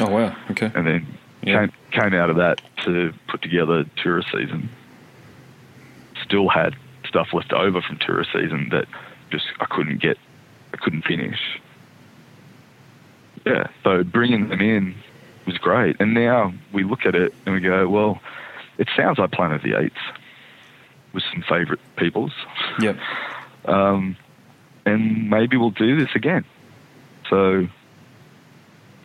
Oh 0.00 0.08
wow. 0.10 0.36
Okay. 0.50 0.70
and 0.74 0.86
then 0.86 1.06
Yeah. 1.42 1.66
came, 1.66 1.72
came 1.92 2.14
out 2.14 2.30
of 2.30 2.36
that 2.36 2.60
to 2.84 3.12
put 3.28 3.42
together 3.42 3.84
tourist 4.02 4.28
season. 4.32 4.68
Still 6.24 6.48
had 6.48 6.74
stuff 7.06 7.28
left 7.32 7.52
over 7.52 7.80
from 7.82 7.98
tourist 7.98 8.30
season 8.32 8.68
that 8.70 8.86
just 9.30 9.46
I 9.60 9.66
couldn't 9.66 9.98
get, 10.00 10.18
I 10.72 10.76
couldn't 10.78 11.02
finish. 11.02 11.60
Yeah, 13.46 13.68
so 13.82 14.02
bringing 14.04 14.48
them 14.48 14.60
in 14.60 14.94
was 15.46 15.58
great, 15.58 15.96
and 16.00 16.14
now 16.14 16.54
we 16.72 16.82
look 16.84 17.04
at 17.04 17.14
it 17.14 17.34
and 17.44 17.54
we 17.54 17.60
go, 17.60 17.88
well, 17.88 18.20
it 18.78 18.88
sounds 18.96 19.18
like 19.18 19.30
Planet 19.32 19.56
of 19.56 19.62
the 19.62 19.78
Eights 19.78 19.98
with 21.12 21.22
some 21.32 21.42
favourite 21.42 21.80
peoples, 21.96 22.32
Yep. 22.80 22.96
um, 23.66 24.16
and 24.86 25.28
maybe 25.30 25.56
we'll 25.58 25.70
do 25.70 25.96
this 26.02 26.14
again. 26.14 26.44
So 27.28 27.68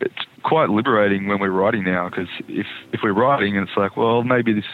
it's 0.00 0.24
quite 0.42 0.70
liberating 0.70 1.26
when 1.26 1.38
we're 1.40 1.50
writing 1.50 1.84
now 1.84 2.08
because 2.08 2.28
if 2.48 2.66
if 2.92 3.00
we're 3.02 3.12
writing 3.12 3.56
and 3.56 3.68
it's 3.68 3.76
like, 3.76 3.96
well, 3.96 4.22
maybe 4.22 4.52
this 4.52 4.64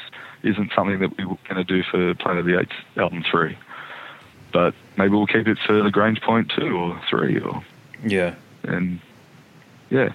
isn't 0.42 0.70
something 0.74 0.98
that 1.00 1.16
we 1.18 1.24
we're 1.24 1.36
going 1.48 1.56
to 1.56 1.64
do 1.64 1.82
for 1.90 2.14
Planet 2.14 2.40
of 2.40 2.46
the 2.46 2.58
Eights 2.60 2.72
album 2.96 3.24
three, 3.30 3.56
but 4.52 4.74
maybe 4.96 5.10
we'll 5.10 5.26
keep 5.26 5.48
it 5.48 5.58
for 5.66 5.82
Lagrange 5.82 6.20
Point 6.20 6.52
two 6.56 6.76
or 6.76 7.00
three 7.10 7.40
or 7.40 7.62
Yeah. 8.04 8.34
and 8.64 9.00
yeah, 9.90 10.10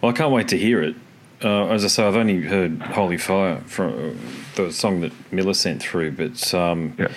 Well, 0.00 0.12
I 0.12 0.14
can't 0.14 0.32
wait 0.32 0.48
to 0.48 0.58
hear 0.58 0.82
it. 0.82 0.96
Uh, 1.42 1.66
as 1.68 1.84
I 1.84 1.88
say, 1.88 2.06
I've 2.06 2.16
only 2.16 2.40
heard 2.42 2.80
"Holy 2.80 3.18
Fire" 3.18 3.60
from 3.66 4.18
the 4.56 4.72
song 4.72 5.00
that 5.00 5.12
Miller 5.32 5.52
sent 5.54 5.82
through, 5.82 6.12
but 6.12 6.54
um, 6.54 6.94
Yeah. 6.98 7.08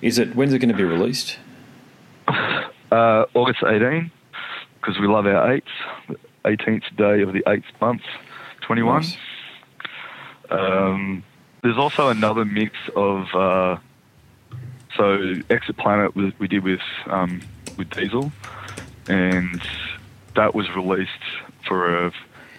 is 0.00 0.18
it 0.18 0.34
when's 0.36 0.52
it 0.52 0.58
going 0.60 0.68
to 0.70 0.76
be 0.76 0.84
released? 0.84 1.38
uh, 2.28 3.24
August 3.34 3.62
18 3.66 4.10
because 4.80 4.98
we 5.00 5.06
love 5.06 5.26
our 5.26 5.52
eights, 5.52 5.70
18th 6.44 6.96
day 6.96 7.22
of 7.22 7.32
the 7.32 7.42
eighth 7.48 7.64
month, 7.80 8.02
21. 8.62 8.96
Nice. 9.02 9.16
Um, 10.50 11.22
there's 11.62 11.78
also 11.78 12.08
another 12.08 12.44
mix 12.44 12.74
of 12.96 13.26
uh, 13.34 13.76
so 14.96 15.34
Exit 15.48 15.76
Planet 15.78 16.14
was, 16.14 16.32
we 16.38 16.48
did 16.48 16.62
with 16.64 16.80
um, 17.06 17.40
with 17.78 17.88
Diesel, 17.90 18.32
and 19.08 19.62
that 20.34 20.54
was 20.54 20.68
released 20.74 21.10
for 21.66 22.06
a, 22.06 22.12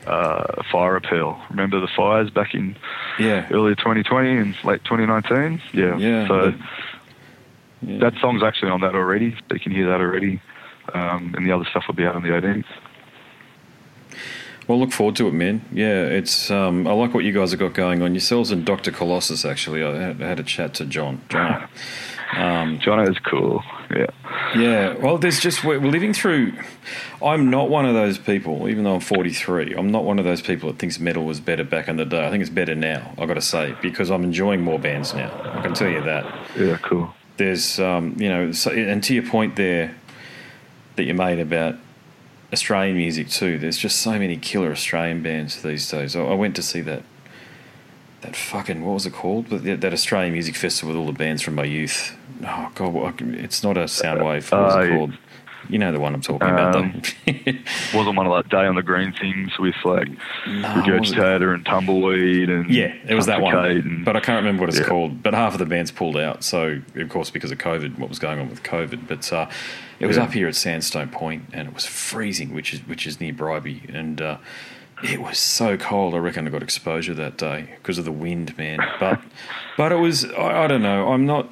uh, 0.08 0.64
fire 0.72 0.96
appeal. 0.96 1.40
Remember 1.50 1.80
the 1.80 1.88
fires 1.96 2.30
back 2.30 2.54
in 2.56 2.76
Yeah. 3.20 3.48
early 3.52 3.76
2020 3.76 4.38
and 4.38 4.56
late 4.64 4.84
2019? 4.86 5.62
Yeah. 5.74 5.98
Yeah. 5.98 6.28
So 6.28 6.54
Yeah. 7.82 7.98
that 8.00 8.14
song's 8.20 8.44
actually 8.44 8.72
on 8.72 8.82
that 8.82 8.96
already. 8.96 9.36
You 9.52 9.60
can 9.60 9.72
hear 9.72 9.88
that 9.90 10.02
already. 10.02 10.40
Um, 10.94 11.34
and 11.38 11.46
the 11.46 11.52
other 11.52 11.66
stuff 11.66 11.86
will 11.88 11.96
be 11.96 12.06
out 12.06 12.16
on 12.16 12.24
the 12.24 12.30
18th. 12.30 12.66
Well, 14.68 14.80
look 14.80 14.92
forward 14.92 15.16
to 15.18 15.28
it, 15.28 15.34
man. 15.34 15.66
Yeah, 15.72 16.06
it's. 16.06 16.50
Um, 16.50 16.88
I 16.88 16.94
like 16.94 17.14
what 17.14 17.24
you 17.24 17.34
guys 17.34 17.52
have 17.52 17.60
got 17.60 17.74
going 17.74 18.02
on 18.02 18.14
yourselves 18.14 18.52
and 18.52 18.66
Doctor 18.66 18.92
Colossus. 18.92 19.44
Actually, 19.44 19.84
I 19.84 19.96
had, 19.96 20.22
I 20.22 20.28
had 20.28 20.40
a 20.40 20.44
chat 20.44 20.74
to 20.76 20.86
John. 20.86 21.22
John. 21.30 21.68
Um, 22.36 22.80
Jono 22.80 23.10
is 23.10 23.20
cool. 23.20 23.64
Yeah. 23.92 24.08
yeah. 24.56 24.94
Well, 24.96 25.18
there's 25.18 25.40
just 25.40 25.64
we're 25.64 25.80
we're 25.80 25.92
living 25.92 26.14
through. 26.14 26.54
I'm 27.22 27.50
not 27.50 27.70
one 27.70 27.86
of 27.86 27.94
those 27.94 28.18
people, 28.18 28.70
even 28.70 28.84
though 28.86 28.96
I'm 28.96 29.02
43. 29.02 29.76
I'm 29.76 29.92
not 29.92 30.04
one 30.04 30.18
of 30.18 30.26
those 30.26 30.42
people 30.42 30.72
that 30.72 30.80
thinks 30.80 31.00
metal 31.00 31.26
was 31.26 31.40
better 31.40 31.64
back 31.64 31.88
in 31.88 31.98
the 31.98 32.06
day. 32.06 32.26
I 32.26 32.32
think 32.32 32.42
it's 32.42 32.50
better 32.50 32.74
now. 32.74 33.14
I 33.18 33.26
got 33.26 33.36
to 33.36 33.42
say 33.42 33.76
because 33.82 34.10
I'm 34.10 34.24
enjoying 34.24 34.62
more 34.62 34.80
bands 34.80 35.14
now. 35.14 35.32
I 35.54 35.62
can 35.62 35.74
tell 35.74 35.90
you 35.90 36.02
that. 36.04 36.26
Yeah, 36.58 36.78
cool. 36.78 37.14
there's 37.38 37.80
um, 37.80 38.16
you 38.18 38.30
know 38.30 38.52
so, 38.52 38.72
and 38.72 39.04
to 39.04 39.14
your 39.14 39.28
point 39.28 39.56
there 39.56 39.96
that 40.96 41.04
you 41.04 41.14
made 41.14 41.40
about 41.40 41.76
Australian 42.54 42.96
music 42.96 43.30
too. 43.30 43.58
There's 43.58 43.78
just 43.78 43.98
so 44.02 44.12
many 44.12 44.38
killer 44.38 44.72
Australian 44.72 45.22
bands 45.24 45.62
these 45.62 45.90
days. 45.90 46.16
I, 46.16 46.22
I 46.22 46.34
went 46.36 46.56
to 46.56 46.64
see 46.64 46.82
that 46.82 47.04
that 48.22 48.36
fucking 48.38 48.86
what 48.86 48.94
was 48.94 49.06
it 49.06 49.12
called? 49.14 49.48
That, 49.50 49.82
that 49.82 49.92
Australian 49.92 50.32
music 50.34 50.56
festival 50.56 50.94
with 50.94 51.00
all 51.00 51.08
the 51.12 51.18
bands 51.18 51.42
from 51.42 51.56
my 51.56 51.66
youth. 51.66 52.16
Oh 52.46 52.72
god 52.76 53.22
it's 53.22 53.64
not 53.64 53.78
a 53.78 53.86
soundwave 53.86 54.52
what 54.52 54.62
was 54.62 54.76
Uh, 54.76 54.80
it 54.80 54.98
called 54.98 55.18
you 55.70 55.80
know 55.80 55.92
the 55.92 56.00
one 56.00 56.14
I'm 56.14 56.22
talking 56.22 56.50
about 56.50 56.76
Um, 56.76 57.02
though 57.26 57.34
Wasn't 57.94 58.16
one 58.18 58.26
of 58.26 58.32
like 58.32 58.50
Day 58.50 58.66
on 58.66 58.76
the 58.76 58.84
Green 58.84 59.14
things 59.14 59.58
with 59.60 59.76
like 59.86 60.08
No, 60.48 60.62
what 60.76 61.00
was 61.00 61.12
it? 61.12 61.16
Regurgitator 61.18 61.54
and 61.54 61.66
Tumbleweed 61.66 62.50
and 62.50 62.70
Yeah, 62.70 62.94
it 63.08 63.16
was 63.16 63.26
that 63.28 63.42
one. 63.42 63.56
And- 63.56 64.06
But 64.06 64.16
I 64.16 64.20
can't 64.20 64.38
remember 64.44 64.62
what 64.62 64.70
it's 64.70 64.80
Yeah. 64.80 64.86
called. 64.88 65.24
But 65.24 65.34
half 65.34 65.54
of 65.54 65.60
the 65.60 65.66
bands 65.66 65.92
pulled 65.92 66.18
out. 66.18 66.44
So, 66.44 66.80
of 66.96 67.10
course, 67.10 67.30
because 67.30 67.52
of 67.52 67.58
COVID, 67.58 67.98
what 67.98 68.10
was 68.10 68.20
going 68.20 68.40
on 68.40 68.50
with 68.50 68.64
COVID. 68.64 69.08
But 69.08 69.32
uh, 69.32 69.48
it 70.00 70.06
was 70.08 70.18
Yeah. 70.18 70.24
up 70.24 70.34
here 70.34 70.48
at 70.48 70.56
Sandstone 70.56 71.10
Point 71.10 71.44
and 71.54 71.68
it 71.68 71.74
was 71.74 71.86
freezing, 71.86 72.54
which 72.54 72.74
is 72.74 72.80
which 72.88 73.08
is 73.08 73.20
near 73.22 73.34
Bribie. 73.34 73.82
And 73.94 74.22
uh, 74.22 74.38
it 75.04 75.22
was 75.22 75.38
so 75.38 75.78
cold. 75.78 76.16
I 76.16 76.18
reckon 76.18 76.48
I 76.48 76.50
got 76.50 76.64
exposure 76.64 77.14
that 77.14 77.38
day 77.38 77.70
because 77.78 77.98
of 77.98 78.06
the 78.06 78.12
wind, 78.12 78.58
man. 78.58 78.80
But 79.00 79.22
but 79.78 79.92
it 79.92 79.98
was, 79.98 80.26
I, 80.26 80.64
I 80.64 80.68
don't 80.68 80.82
know. 80.82 81.12
I'm 81.12 81.26
not, 81.26 81.50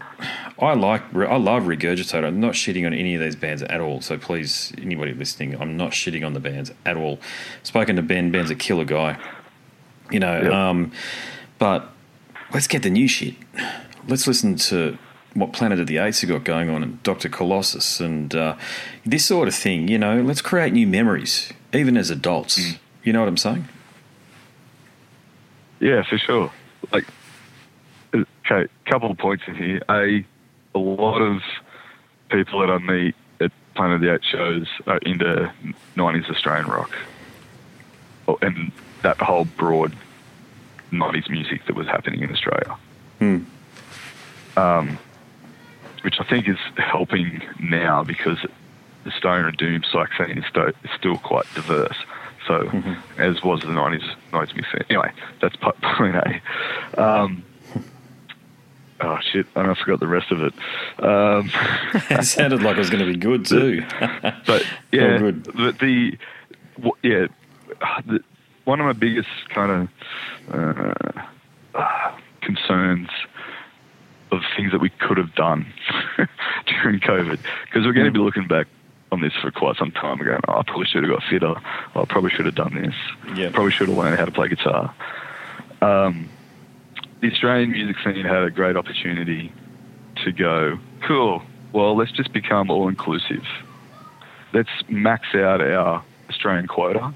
I 0.60 0.74
like, 0.74 1.14
I 1.16 1.38
love 1.38 1.64
Regurgitator. 1.64 2.26
I'm 2.26 2.40
not 2.40 2.54
shitting 2.54 2.86
on 2.86 2.94
any 2.94 3.16
of 3.16 3.22
these 3.22 3.36
bands 3.36 3.62
at 3.64 3.82
all. 3.82 4.02
So 4.02 4.18
please, 4.18 4.72
anybody 4.78 5.14
listening, 5.14 5.60
I'm 5.60 5.76
not 5.78 5.92
shitting 5.92 6.26
on 6.26 6.34
the 6.34 6.40
bands 6.40 6.72
at 6.86 6.98
all. 6.98 7.20
Spoken 7.64 7.96
to 7.98 8.02
Ben, 8.02 8.32
Ben's 8.32 8.52
a 8.52 8.56
killer 8.56 8.86
guy 8.86 9.18
you 10.12 10.20
know. 10.20 10.42
Yep. 10.42 10.52
Um, 10.52 10.92
but 11.58 11.90
let's 12.54 12.68
get 12.68 12.84
the 12.84 12.90
new 12.90 13.08
shit. 13.08 13.36
Let's 14.08 14.28
listen 14.28 14.56
to 14.58 14.98
what 15.34 15.54
Planet 15.54 15.80
of 15.80 15.88
the 15.88 15.98
Eights 15.98 16.22
have 16.22 16.30
got 16.30 16.44
going 16.44 16.70
on 16.70 16.84
and 16.84 17.02
Doctor 17.04 17.30
Colossus 17.30 18.00
and 18.00 18.36
uh, 18.36 18.58
this 19.06 19.26
sort 19.26 19.48
of 19.48 19.56
thing. 19.56 19.88
You 19.88 19.98
know, 19.98 20.22
let's 20.22 20.42
create 20.42 20.74
new 20.74 20.88
memories, 20.88 21.52
even 21.74 21.98
as 21.98 22.10
adults. 22.10 22.60
Mm. 22.60 22.80
You 23.04 23.14
know 23.14 23.20
what 23.20 23.30
I'm 23.30 23.38
saying? 23.38 23.68
Yeah, 25.80 26.04
for 26.04 26.18
sure. 26.18 26.52
Like, 26.92 27.06
okay, 28.14 28.72
couple 28.86 29.12
of 29.12 29.18
points 29.18 29.44
in 29.48 29.56
here. 29.56 29.82
A, 29.90 30.26
a 30.76 30.80
lot 30.80 31.20
of 31.22 31.42
people 32.30 32.60
that 32.60 32.70
I 32.70 32.78
meet 32.78 33.16
at 33.40 33.52
Planet 33.76 33.96
of 33.96 34.02
the 34.02 34.14
Eights 34.14 34.28
shows 34.28 34.68
are 34.86 35.00
into 35.00 35.52
90s 35.96 36.30
Australian 36.30 36.68
rock. 36.68 36.96
Oh, 38.28 38.38
And 38.42 38.72
that 39.02 39.18
whole 39.18 39.46
broad 39.46 39.96
90s 40.92 41.30
music 41.30 41.66
that 41.66 41.76
was 41.76 41.88
happening 41.88 42.22
in 42.22 42.32
Australia. 42.32 42.78
Hmm. 43.20 43.40
Um, 44.58 45.00
which 46.04 46.20
I 46.20 46.24
think 46.24 46.48
is 46.48 46.58
helping 46.78 47.42
now 47.60 48.04
because 48.04 48.38
the 49.04 49.12
stoner 49.12 49.48
and 49.48 49.58
doom 49.58 49.84
psych 49.92 50.10
scene 50.18 50.38
is, 50.38 50.46
is 50.84 50.90
still 50.98 51.18
quite 51.18 51.46
diverse. 51.56 51.96
So, 52.48 52.70
as 53.18 53.44
was 53.44 53.62
the 53.62 53.68
90s, 53.68 54.04
90s 54.32 54.54
music 54.54 54.66
scene. 54.72 54.84
Anyway, 54.90 55.12
that's 55.42 55.56
po- 55.58 55.74
point 55.98 56.16
A. 56.16 57.02
Um, 57.02 57.44
oh, 59.02 59.18
shit. 59.32 59.46
I, 59.56 59.70
I 59.70 59.76
forgot 59.76 60.00
the 60.00 60.08
rest 60.08 60.32
of 60.32 60.42
it. 60.42 60.54
Um, 61.04 61.52
it 62.10 62.26
sounded 62.26 62.64
like 62.64 62.76
it 62.78 62.80
was 62.80 62.90
going 62.90 63.06
to 63.06 63.12
be 63.12 63.18
good 63.18 63.46
too. 63.46 63.84
but 64.46 64.66
yeah, 64.92 65.18
good. 65.20 65.44
but 65.56 65.80
the 65.80 66.18
w- 66.78 66.96
yeah, 67.04 67.28
the, 68.06 68.24
one 68.66 68.80
of 68.80 68.86
my 68.86 68.94
biggest 68.94 69.30
kind 69.50 69.90
of 70.52 70.54
uh, 70.54 71.22
uh, 71.76 72.18
concerns 72.42 73.10
of 74.32 74.42
things 74.56 74.72
that 74.72 74.80
we 74.80 74.90
could 74.90 75.18
have 75.18 75.36
done 75.36 75.66
during 76.66 77.00
COVID, 77.02 77.40
because 77.66 77.86
we're 77.86 77.94
going 77.94 78.06
to 78.06 78.12
be 78.12 78.20
looking 78.20 78.48
back 78.48 78.68
on 79.12 79.22
this 79.22 79.34
for 79.42 79.52
quite 79.52 79.76
some 79.78 79.92
time 79.92 80.20
ago. 80.22 80.40
I 80.48 80.64
probably 80.64 80.86
should 80.86 81.04
have 81.04 81.12
got 81.12 81.24
fitter. 81.30 81.54
I 81.96 82.06
probably 82.06 82.32
should 82.32 82.46
have 82.46 82.56
done 82.56 82.74
this. 82.76 82.96
Yeah. 83.38 83.50
Probably 83.52 83.72
should 83.72 83.90
have 83.90 83.98
learned 83.98 84.18
how 84.18 84.26
to 84.26 84.32
play 84.32 84.48
guitar. 84.48 84.94
Um, 85.82 86.30
the 87.20 87.32
Australian 87.32 87.72
music 87.72 87.98
scene 88.04 88.26
had 88.26 88.44
a 88.44 88.50
great 88.50 88.78
opportunity 88.78 89.52
to 90.24 90.32
go, 90.32 90.80
cool, 91.04 91.44
well, 91.74 91.96
let's 91.96 92.12
just 92.12 92.32
become 92.34 92.70
all 92.70 92.88
inclusive. 92.88 93.46
Let's 94.54 94.70
max 94.90 95.28
out 95.36 95.62
our 95.62 96.04
Australian 96.30 96.68
quota. 96.68 97.14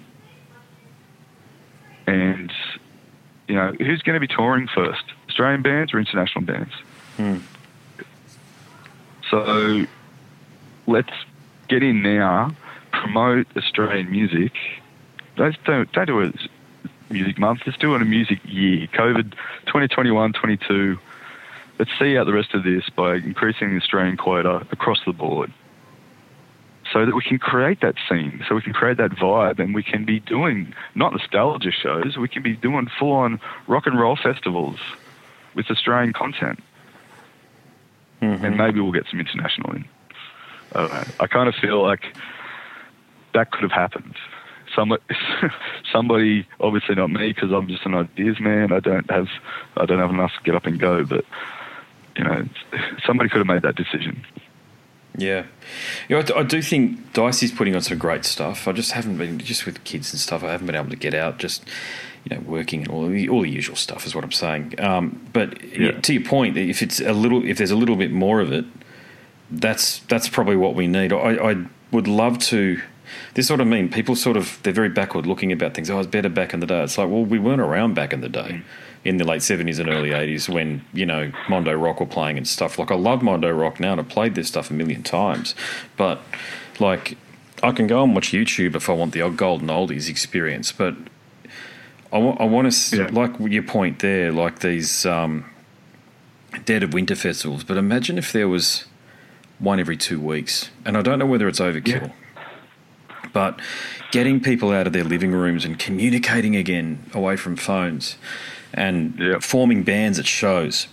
And, 2.07 2.51
you 3.47 3.55
know, 3.55 3.73
who's 3.79 4.01
going 4.01 4.15
to 4.15 4.19
be 4.19 4.27
touring 4.27 4.67
first? 4.67 5.03
Australian 5.29 5.61
bands 5.61 5.93
or 5.93 5.99
international 5.99 6.45
bands? 6.45 6.73
Hmm. 7.17 7.37
So 9.29 9.85
let's 10.87 11.09
get 11.67 11.83
in 11.83 12.01
now, 12.01 12.55
promote 12.91 13.47
Australian 13.57 14.11
music. 14.11 14.53
Let's 15.37 15.57
don't, 15.65 15.91
do 15.91 16.21
a 16.21 16.33
music 17.09 17.37
month, 17.37 17.61
let's 17.65 17.77
do 17.77 17.95
it 17.95 18.01
a 18.01 18.05
music 18.05 18.39
year. 18.45 18.87
COVID 18.87 19.31
2021 19.65 20.33
22. 20.33 20.97
Let's 21.77 21.91
see 21.99 22.17
out 22.17 22.25
the 22.25 22.33
rest 22.33 22.53
of 22.53 22.63
this 22.63 22.89
by 22.89 23.15
increasing 23.15 23.71
the 23.71 23.77
Australian 23.77 24.15
quota 24.15 24.65
across 24.71 24.99
the 25.05 25.11
board 25.11 25.51
so 26.91 27.05
that 27.05 27.15
we 27.15 27.21
can 27.21 27.39
create 27.39 27.81
that 27.81 27.95
scene, 28.07 28.43
so 28.47 28.55
we 28.55 28.61
can 28.61 28.71
create 28.71 28.97
that 28.97 29.11
vibe, 29.11 29.59
and 29.59 29.75
we 29.75 29.83
can 29.83 30.05
be 30.05 30.19
doing 30.19 30.73
not 30.93 31.11
nostalgia 31.11 31.71
shows, 31.71 32.15
we 32.15 32.27
can 32.27 32.43
be 32.43 32.55
doing 32.55 32.87
full 32.97 33.11
on 33.11 33.39
rock 33.67 33.85
and 33.85 33.99
roll 33.99 34.15
festivals 34.15 34.79
with 35.55 35.69
Australian 35.69 36.13
content. 36.13 36.61
Mm-hmm. 38.21 38.45
And 38.45 38.57
maybe 38.57 38.79
we'll 38.79 38.93
get 38.93 39.07
some 39.09 39.19
international 39.19 39.73
in. 39.73 39.85
I. 40.75 41.05
I 41.21 41.27
kind 41.27 41.47
of 41.49 41.55
feel 41.55 41.81
like 41.81 42.03
that 43.33 43.51
could 43.51 43.63
have 43.63 43.71
happened. 43.71 44.15
Somebody, 44.75 45.03
somebody, 45.91 46.47
obviously 46.59 46.95
not 46.95 47.09
me, 47.09 47.29
because 47.33 47.51
I'm 47.51 47.67
just 47.67 47.85
an 47.85 47.95
ideas 47.95 48.39
man. 48.39 48.71
I 48.71 48.79
don't 48.79 49.09
have, 49.09 49.27
I 49.77 49.85
don't 49.85 49.99
have 49.99 50.09
enough 50.09 50.31
to 50.37 50.43
get 50.43 50.55
up 50.55 50.65
and 50.65 50.79
go. 50.79 51.05
But 51.05 51.25
you 52.17 52.23
know, 52.23 52.45
somebody 53.05 53.29
could 53.29 53.37
have 53.39 53.47
made 53.47 53.61
that 53.61 53.75
decision. 53.75 54.25
Yeah, 55.17 55.45
you 56.09 56.15
know, 56.17 56.19
I, 56.19 56.23
d- 56.23 56.33
I 56.35 56.43
do 56.43 56.61
think 56.61 57.13
Dicey's 57.13 57.53
putting 57.53 57.73
on 57.73 57.81
some 57.81 57.97
great 57.97 58.25
stuff. 58.25 58.67
I 58.67 58.73
just 58.73 58.91
haven't 58.91 59.17
been 59.17 59.39
just 59.39 59.65
with 59.65 59.81
kids 59.85 60.11
and 60.11 60.19
stuff. 60.19 60.43
I 60.43 60.51
haven't 60.51 60.67
been 60.67 60.75
able 60.75 60.89
to 60.89 60.97
get 60.97 61.13
out. 61.13 61.37
Just 61.37 61.63
you 62.25 62.35
know, 62.35 62.41
working 62.41 62.81
and 62.81 62.89
all 62.89 63.07
the 63.07 63.29
all 63.29 63.43
the 63.43 63.49
usual 63.49 63.77
stuff 63.77 64.05
is 64.05 64.13
what 64.13 64.25
I'm 64.25 64.33
saying. 64.33 64.77
Um, 64.79 65.25
but 65.31 65.61
Yeah. 65.73 65.91
to 66.01 66.13
your 66.13 66.23
point, 66.23 66.57
if 66.57 66.81
it's 66.81 66.99
a 66.99 67.13
little, 67.13 67.45
if 67.45 67.57
there's 67.57 67.71
a 67.71 67.77
little 67.77 67.95
bit 67.95 68.11
more 68.11 68.41
of 68.41 68.51
it, 68.51 68.65
that's 69.61 69.99
that's 69.99 70.29
probably 70.29 70.55
what 70.55 70.75
we 70.75 70.87
need. 70.87 71.13
I, 71.13 71.51
I 71.51 71.65
would 71.91 72.07
love 72.07 72.39
to. 72.39 72.81
This 73.35 73.47
sort 73.47 73.61
of 73.61 73.67
mean. 73.67 73.89
People 73.89 74.15
sort 74.15 74.35
of 74.37 74.59
they're 74.63 74.73
very 74.73 74.89
backward 74.89 75.25
looking 75.25 75.51
about 75.51 75.73
things. 75.73 75.89
Oh, 75.89 75.99
it's 75.99 76.07
better 76.07 76.29
back 76.29 76.53
in 76.53 76.59
the 76.59 76.65
day. 76.65 76.83
It's 76.83 76.97
like, 76.97 77.07
well, 77.09 77.23
we 77.23 77.37
weren't 77.39 77.61
around 77.61 77.93
back 77.93 78.13
in 78.13 78.21
the 78.21 78.29
day, 78.29 78.61
in 79.03 79.17
the 79.17 79.23
late 79.23 79.41
seventies 79.43 79.77
and 79.79 79.89
early 79.89 80.11
eighties 80.11 80.49
when 80.49 80.83
you 80.93 81.05
know 81.05 81.31
Mondo 81.47 81.73
Rock 81.73 81.99
were 81.99 82.05
playing 82.07 82.37
and 82.37 82.47
stuff. 82.47 82.79
Like 82.79 82.91
I 82.91 82.95
love 82.95 83.21
Mondo 83.21 83.51
Rock 83.51 83.79
now, 83.79 83.91
and 83.93 84.01
I've 84.01 84.09
played 84.09 84.35
this 84.35 84.47
stuff 84.47 84.69
a 84.71 84.73
million 84.73 85.03
times, 85.03 85.53
but 85.97 86.21
like 86.79 87.17
I 87.63 87.71
can 87.71 87.87
go 87.87 88.03
and 88.03 88.13
watch 88.15 88.29
YouTube 88.31 88.75
if 88.75 88.89
I 88.89 88.93
want 88.93 89.13
the 89.13 89.21
old 89.21 89.37
golden 89.37 89.67
oldies 89.67 90.09
experience, 90.09 90.71
but 90.71 90.95
I 92.11 92.17
want 92.17 92.41
I 92.41 92.45
want 92.45 92.71
to 92.71 92.97
Yeah. 92.97 93.09
like 93.11 93.31
your 93.39 93.63
point 93.63 93.99
there, 93.99 94.31
like 94.31 94.59
these 94.59 95.05
um, 95.05 95.45
dead 96.65 96.81
of 96.83 96.93
winter 96.93 97.15
festivals. 97.15 97.63
But 97.63 97.77
imagine 97.77 98.17
if 98.17 98.31
there 98.31 98.49
was 98.49 98.85
one 99.59 99.79
every 99.79 99.97
two 99.97 100.19
weeks, 100.19 100.69
and 100.85 100.97
I 100.97 101.01
don't 101.01 101.19
know 101.19 101.25
whether 101.25 101.47
it's 101.47 101.59
overkill, 101.59 102.11
but 103.33 103.59
getting 104.11 104.39
people 104.39 104.71
out 104.71 104.87
of 104.87 104.93
their 104.93 105.03
living 105.03 105.31
rooms 105.31 105.65
and 105.65 105.77
communicating 105.79 106.55
again 106.55 107.03
away 107.13 107.35
from 107.35 107.55
phones, 107.55 108.17
and 108.73 109.17
Yep. 109.19 109.43
forming 109.43 109.83
bands 109.83 110.19
at 110.19 110.27
shows. 110.27 110.87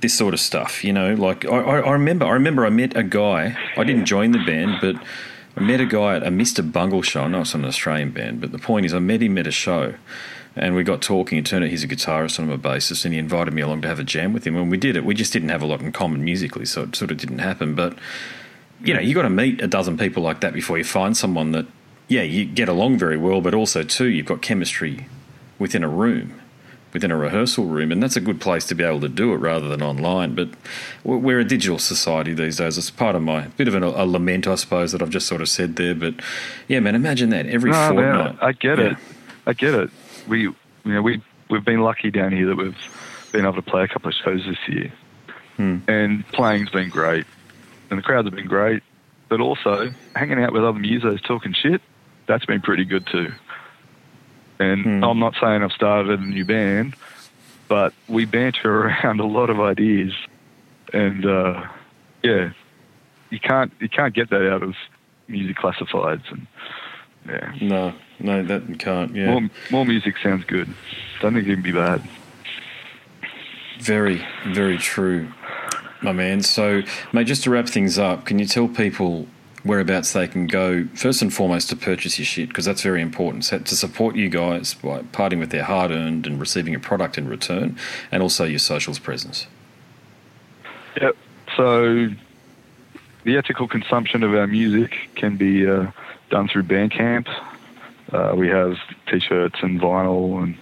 This 0.00 0.12
sort 0.14 0.34
of 0.34 0.40
stuff, 0.40 0.84
you 0.84 0.92
know. 0.92 1.14
Like 1.14 1.46
I, 1.46 1.56
I, 1.56 1.78
I 1.80 1.92
remember, 1.92 2.26
I 2.26 2.32
remember 2.32 2.66
I 2.66 2.70
met 2.70 2.94
a 2.96 3.02
guy. 3.02 3.56
I 3.78 3.82
didn't 3.84 4.04
join 4.04 4.32
the 4.32 4.44
band, 4.44 4.76
but 4.82 4.96
I 5.56 5.60
met 5.60 5.80
a 5.80 5.86
guy 5.86 6.16
at 6.16 6.22
a 6.22 6.28
Mr. 6.30 6.60
Bungle 6.70 7.00
show. 7.00 7.22
I 7.22 7.28
know 7.28 7.40
it's 7.40 7.54
an 7.54 7.64
Australian 7.64 8.10
band, 8.10 8.42
but 8.42 8.52
the 8.52 8.58
point 8.58 8.84
is, 8.84 8.92
I 8.92 8.98
met 8.98 9.22
him 9.22 9.38
at 9.38 9.46
a 9.46 9.50
show, 9.50 9.94
and 10.56 10.74
we 10.74 10.82
got 10.82 11.02
talking. 11.02 11.38
It 11.38 11.46
turned 11.46 11.64
out 11.64 11.70
he's 11.70 11.84
a 11.84 11.88
guitarist 11.88 12.38
and 12.38 12.50
I'm 12.50 12.58
a 12.58 12.62
bassist, 12.62 13.04
and 13.04 13.12
he 13.14 13.20
invited 13.20 13.52
me 13.54 13.62
along 13.62 13.82
to 13.82 13.88
have 13.88 13.98
a 14.00 14.04
jam 14.04 14.32
with 14.32 14.46
him. 14.46 14.56
And 14.56 14.70
we 14.70 14.76
did 14.78 14.96
it, 14.96 15.04
we 15.04 15.14
just 15.14 15.32
didn't 15.32 15.50
have 15.50 15.62
a 15.62 15.66
lot 15.66 15.80
in 15.82 15.92
common 15.92 16.24
musically, 16.24 16.64
so 16.64 16.82
it 16.82 16.96
sort 16.96 17.10
of 17.10 17.18
didn't 17.18 17.38
happen. 17.38 17.74
But 17.74 17.96
you 18.82 18.92
know, 18.94 19.00
you 19.00 19.14
got 19.14 19.22
to 19.22 19.30
meet 19.30 19.60
a 19.62 19.66
dozen 19.66 19.96
people 19.96 20.22
like 20.22 20.40
that 20.40 20.52
before 20.52 20.76
you 20.78 20.84
find 20.84 21.16
someone 21.16 21.52
that, 21.52 21.66
yeah, 22.08 22.22
you 22.22 22.44
get 22.44 22.68
along 22.68 22.98
very 22.98 23.16
well, 23.16 23.40
but 23.40 23.54
also 23.54 23.82
too, 23.82 24.06
you've 24.08 24.26
got 24.26 24.42
chemistry 24.42 25.06
within 25.58 25.82
a 25.82 25.88
room, 25.88 26.40
within 26.92 27.10
a 27.10 27.16
rehearsal 27.16 27.64
room, 27.64 27.90
and 27.90 28.02
that's 28.02 28.16
a 28.16 28.20
good 28.20 28.38
place 28.40 28.66
to 28.66 28.74
be 28.74 28.84
able 28.84 29.00
to 29.00 29.08
do 29.08 29.32
it 29.32 29.36
rather 29.38 29.66
than 29.68 29.82
online. 29.82 30.34
But 30.34 30.50
we're 31.04 31.40
a 31.40 31.44
digital 31.44 31.78
society 31.78 32.34
these 32.34 32.58
days. 32.58 32.76
It's 32.76 32.90
part 32.90 33.16
of 33.16 33.22
my 33.22 33.48
bit 33.56 33.66
of 33.66 33.74
an, 33.74 33.82
a 33.82 34.04
lament, 34.04 34.46
I 34.46 34.56
suppose, 34.56 34.92
that 34.92 35.00
I've 35.00 35.10
just 35.10 35.26
sort 35.26 35.40
of 35.40 35.48
said 35.48 35.76
there. 35.76 35.94
But 35.94 36.14
yeah, 36.68 36.80
man, 36.80 36.94
imagine 36.94 37.30
that 37.30 37.46
every 37.46 37.70
No, 37.70 37.94
man, 37.94 38.26
fortnight. 38.26 38.42
I 38.42 38.52
get 38.52 38.78
Yeah. 38.78 38.84
it. 38.92 38.96
I 39.46 39.52
get 39.54 39.74
it. 39.74 39.90
We, 40.26 40.42
you 40.42 40.54
know, 40.84 41.02
we 41.02 41.22
we've 41.50 41.64
been 41.64 41.80
lucky 41.82 42.10
down 42.10 42.32
here 42.32 42.46
that 42.46 42.56
we've 42.56 42.76
been 43.32 43.42
able 43.44 43.54
to 43.54 43.62
play 43.62 43.84
a 43.84 43.88
couple 43.88 44.08
of 44.08 44.14
shows 44.14 44.44
this 44.46 44.58
year, 44.68 44.92
Hmm. 45.56 45.78
and 45.88 46.26
playing's 46.28 46.70
been 46.70 46.88
great, 46.90 47.26
and 47.90 47.98
the 47.98 48.02
crowds 48.02 48.26
have 48.26 48.34
been 48.34 48.46
great. 48.48 48.82
But 49.28 49.40
also 49.40 49.92
hanging 50.14 50.40
out 50.42 50.52
with 50.52 50.62
other 50.64 50.78
musos 50.78 51.20
talking 51.24 51.52
shit, 51.52 51.82
that's 52.26 52.44
been 52.46 52.60
pretty 52.60 52.84
good 52.84 53.06
too. 53.06 53.32
And 54.58 54.84
Hmm. 54.84 55.04
I'm 55.04 55.18
not 55.18 55.34
saying 55.40 55.62
I've 55.62 55.72
started 55.72 56.18
a 56.18 56.22
new 56.22 56.44
band, 56.44 56.94
but 57.68 57.92
we 58.08 58.24
banter 58.24 58.86
around 58.88 59.20
a 59.20 59.26
lot 59.26 59.50
of 59.50 59.60
ideas, 59.60 60.12
and 60.92 61.26
uh, 61.26 61.62
yeah, 62.22 62.50
you 63.30 63.40
can't 63.40 63.72
you 63.80 63.88
can't 63.88 64.14
get 64.14 64.30
that 64.30 64.48
out 64.50 64.62
of 64.62 64.74
music 65.28 65.56
classifieds 65.56 66.22
and 66.30 66.46
yeah. 67.28 67.54
No, 67.60 67.94
no, 68.18 68.42
that 68.42 68.78
can't. 68.78 69.14
Yeah, 69.14 69.32
More, 69.32 69.50
more 69.70 69.86
music 69.86 70.16
sounds 70.22 70.44
good. 70.44 70.68
Don't 71.20 71.34
think 71.34 71.46
it 71.46 71.54
can 71.54 71.62
be 71.62 71.72
bad. 71.72 72.02
Very, 73.80 74.26
very 74.48 74.78
true, 74.78 75.28
my 76.02 76.12
man. 76.12 76.42
So, 76.42 76.82
mate, 77.12 77.26
just 77.26 77.44
to 77.44 77.50
wrap 77.50 77.68
things 77.68 77.98
up, 77.98 78.24
can 78.24 78.38
you 78.38 78.46
tell 78.46 78.68
people 78.68 79.26
whereabouts 79.64 80.12
they 80.12 80.28
can 80.28 80.46
go 80.46 80.86
first 80.94 81.20
and 81.22 81.34
foremost 81.34 81.68
to 81.68 81.76
purchase 81.76 82.18
your 82.18 82.24
shit 82.24 82.48
because 82.48 82.64
that's 82.64 82.82
very 82.82 83.02
important 83.02 83.44
so 83.44 83.58
to 83.58 83.74
support 83.74 84.14
you 84.14 84.28
guys 84.28 84.74
by 84.74 85.02
parting 85.10 85.40
with 85.40 85.50
their 85.50 85.64
hard 85.64 85.90
earned 85.90 86.24
and 86.24 86.38
receiving 86.38 86.74
a 86.74 86.78
product 86.78 87.18
in 87.18 87.28
return, 87.28 87.76
and 88.12 88.22
also 88.22 88.44
your 88.44 88.58
socials 88.58 88.98
presence. 88.98 89.46
Yep. 91.00 91.16
So 91.56 92.08
the 93.24 93.36
ethical 93.36 93.66
consumption 93.66 94.22
of 94.22 94.34
our 94.34 94.46
music 94.46 95.10
can 95.16 95.36
be 95.36 95.66
uh, 95.66 95.90
done 96.30 96.48
through 96.48 96.64
Bandcamp. 96.64 97.28
Uh, 98.12 98.34
we 98.36 98.48
have 98.48 98.76
T-shirts 99.10 99.56
and 99.62 99.80
vinyl, 99.80 100.42
and 100.42 100.56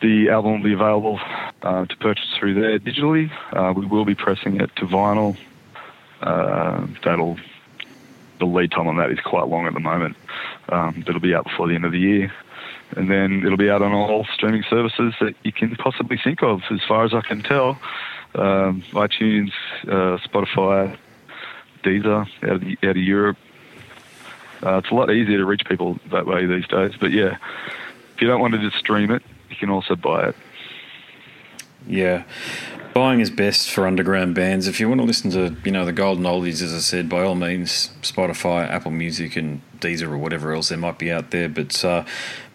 the 0.00 0.30
album 0.30 0.60
will 0.60 0.68
be 0.68 0.74
available 0.74 1.20
uh, 1.62 1.86
to 1.86 1.96
purchase 1.96 2.28
through 2.38 2.54
there 2.54 2.78
digitally. 2.78 3.30
Uh, 3.52 3.72
we 3.74 3.86
will 3.86 4.04
be 4.04 4.14
pressing 4.14 4.60
it 4.60 4.74
to 4.76 4.86
vinyl. 4.86 5.36
Uh, 6.20 6.86
that'll 7.04 7.36
the 8.38 8.46
lead 8.46 8.72
time 8.72 8.88
on 8.88 8.96
that 8.96 9.10
is 9.10 9.20
quite 9.20 9.46
long 9.48 9.66
at 9.66 9.74
the 9.74 9.80
moment. 9.80 10.16
Um, 10.68 11.04
that'll 11.06 11.20
be 11.20 11.34
out 11.34 11.44
before 11.44 11.68
the 11.68 11.74
end 11.74 11.84
of 11.84 11.92
the 11.92 11.98
year. 11.98 12.32
And 12.96 13.10
then 13.10 13.42
it'll 13.44 13.56
be 13.56 13.70
out 13.70 13.82
on 13.82 13.92
all 13.92 14.26
streaming 14.34 14.64
services 14.68 15.14
that 15.20 15.34
you 15.44 15.52
can 15.52 15.74
possibly 15.76 16.18
think 16.22 16.42
of, 16.42 16.60
as 16.70 16.80
far 16.86 17.04
as 17.04 17.14
I 17.14 17.22
can 17.22 17.42
tell. 17.42 17.78
Um, 18.34 18.82
iTunes, 18.92 19.52
uh, 19.84 20.18
Spotify, 20.26 20.96
Deezer 21.84 22.28
out 22.42 22.50
of, 22.50 22.60
the, 22.60 22.76
out 22.82 22.90
of 22.90 22.96
Europe. 22.96 23.38
Uh, 24.62 24.78
it's 24.78 24.90
a 24.90 24.94
lot 24.94 25.10
easier 25.10 25.38
to 25.38 25.44
reach 25.44 25.64
people 25.66 25.98
that 26.10 26.26
way 26.26 26.46
these 26.46 26.66
days. 26.68 26.92
But 27.00 27.10
yeah, 27.10 27.36
if 28.14 28.20
you 28.20 28.28
don't 28.28 28.40
want 28.40 28.54
to 28.54 28.60
just 28.60 28.76
stream 28.76 29.10
it, 29.10 29.22
you 29.50 29.56
can 29.56 29.70
also 29.70 29.96
buy 29.96 30.28
it. 30.28 30.36
Yeah. 31.86 32.24
Buying 32.94 33.20
is 33.20 33.30
best 33.30 33.70
for 33.70 33.86
underground 33.86 34.34
bands. 34.34 34.68
If 34.68 34.78
you 34.78 34.86
want 34.86 35.00
to 35.00 35.06
listen 35.06 35.30
to, 35.30 35.56
you 35.64 35.72
know, 35.72 35.86
the 35.86 35.92
golden 35.92 36.24
oldies, 36.24 36.62
as 36.62 36.74
I 36.74 36.78
said, 36.78 37.08
by 37.08 37.22
all 37.22 37.34
means, 37.34 37.90
Spotify, 38.02 38.68
Apple 38.68 38.90
Music, 38.90 39.34
and 39.34 39.62
Deezer 39.80 40.08
or 40.08 40.18
whatever 40.18 40.52
else 40.52 40.68
there 40.68 40.76
might 40.76 40.98
be 40.98 41.10
out 41.10 41.30
there. 41.30 41.48
But 41.48 41.82
uh, 41.84 42.04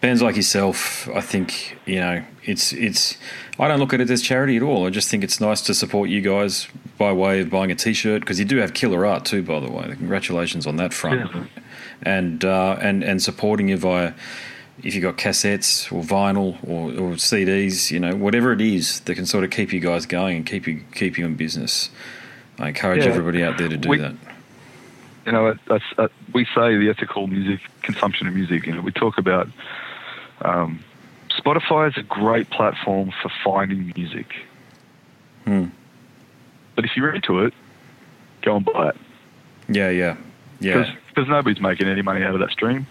bands 0.00 0.22
like 0.22 0.36
yourself, 0.36 1.08
I 1.08 1.20
think, 1.22 1.76
you 1.86 1.96
know, 1.96 2.22
it's 2.44 2.72
it's. 2.72 3.16
I 3.58 3.66
don't 3.66 3.80
look 3.80 3.92
at 3.92 4.00
it 4.00 4.08
as 4.10 4.22
charity 4.22 4.56
at 4.56 4.62
all. 4.62 4.86
I 4.86 4.90
just 4.90 5.10
think 5.10 5.24
it's 5.24 5.40
nice 5.40 5.60
to 5.62 5.74
support 5.74 6.08
you 6.08 6.20
guys 6.20 6.68
by 6.98 7.12
way 7.12 7.40
of 7.40 7.50
buying 7.50 7.72
a 7.72 7.74
T-shirt 7.74 8.20
because 8.20 8.38
you 8.38 8.44
do 8.44 8.58
have 8.58 8.74
killer 8.74 9.04
art 9.04 9.24
too, 9.24 9.42
by 9.42 9.58
the 9.58 9.70
way. 9.70 9.88
Congratulations 9.88 10.68
on 10.68 10.76
that 10.76 10.94
front, 10.94 11.28
Yeah. 11.34 11.44
And 12.02 12.44
uh, 12.44 12.76
and 12.80 13.02
and 13.02 13.22
supporting 13.22 13.68
you 13.68 13.76
via 13.76 14.14
if 14.82 14.94
you've 14.94 15.02
got 15.02 15.16
cassettes 15.16 15.90
or 15.92 16.02
vinyl 16.04 16.56
or, 16.64 16.90
or 16.92 17.12
CDs, 17.16 17.90
you 17.90 17.98
know, 17.98 18.14
whatever 18.14 18.52
it 18.52 18.60
is 18.60 19.00
that 19.00 19.16
can 19.16 19.26
sort 19.26 19.42
of 19.42 19.50
keep 19.50 19.72
you 19.72 19.80
guys 19.80 20.06
going 20.06 20.36
and 20.36 20.46
keep 20.46 20.66
you 20.68 20.82
keep 20.94 21.18
you 21.18 21.26
in 21.26 21.34
business. 21.34 21.90
I 22.60 22.68
encourage 22.68 23.04
Yeah. 23.04 23.10
everybody 23.10 23.42
out 23.42 23.58
there 23.58 23.68
to 23.68 23.76
do 23.76 23.88
We- 23.88 23.98
that. 23.98 24.14
you 25.26 25.32
know, 25.32 25.54
that's, 25.68 25.84
uh, 25.98 26.08
we 26.32 26.44
say 26.54 26.76
the 26.76 26.88
ethical 26.90 27.26
music 27.26 27.60
consumption 27.82 28.26
of 28.28 28.34
music. 28.34 28.66
You 28.66 28.74
know, 28.74 28.80
we 28.80 28.92
talk 28.92 29.18
about 29.18 29.48
um, 30.42 30.80
Spotify 31.36 31.88
is 31.88 31.96
a 31.96 32.02
great 32.02 32.48
platform 32.50 33.12
for 33.22 33.30
finding 33.44 33.92
music. 33.96 34.34
Hmm. 35.44 35.66
But 36.76 36.84
if 36.84 36.96
you're 36.96 37.12
into 37.12 37.44
it, 37.44 37.54
go 38.42 38.56
and 38.56 38.64
buy 38.64 38.90
it 38.90 38.96
Yeah, 39.68 39.90
yeah, 39.90 40.16
yeah. 40.60 40.94
Because 41.18 41.28
nobody's 41.28 41.60
making 41.60 41.88
any 41.88 42.00
money 42.00 42.22
out 42.22 42.32
of 42.34 42.40
that 42.40 42.50
stream. 42.52 42.86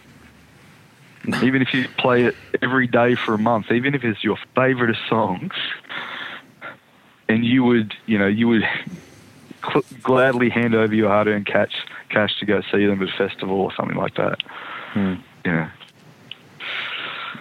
even 1.42 1.62
if 1.62 1.74
you 1.74 1.88
play 1.98 2.26
it 2.26 2.36
every 2.62 2.86
day 2.86 3.16
for 3.16 3.34
a 3.34 3.38
month, 3.38 3.72
even 3.72 3.96
if 3.96 4.04
it's 4.04 4.22
your 4.22 4.38
favorite 4.54 4.90
of 4.90 4.98
songs, 5.08 5.54
and 7.30 7.46
you 7.46 7.64
would, 7.64 7.94
you 8.06 8.20
know, 8.20 8.28
you 8.28 8.50
would 8.50 8.64
cl- 9.64 9.86
gladly 10.04 10.50
hand 10.50 10.76
over 10.76 10.94
your 10.94 11.08
hard-earned 11.08 11.46
cash, 11.46 11.72
cash 12.10 12.38
to 12.42 12.46
go 12.46 12.62
see 12.70 12.86
them 12.86 13.02
at 13.02 13.08
a 13.08 13.18
festival 13.18 13.62
or 13.62 13.74
something 13.76 13.96
like 13.98 14.16
that. 14.16 14.42
Hmm. 14.92 15.16
Yeah. 15.46 15.72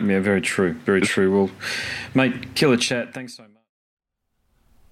Yeah, 0.00 0.20
very 0.20 0.40
true. 0.40 0.74
Very 0.84 1.00
true. 1.00 1.34
Well, 1.34 1.50
mate, 2.14 2.54
killer 2.54 2.76
chat. 2.76 3.12
Thanks 3.12 3.34
so 3.34 3.42
much. 3.42 3.55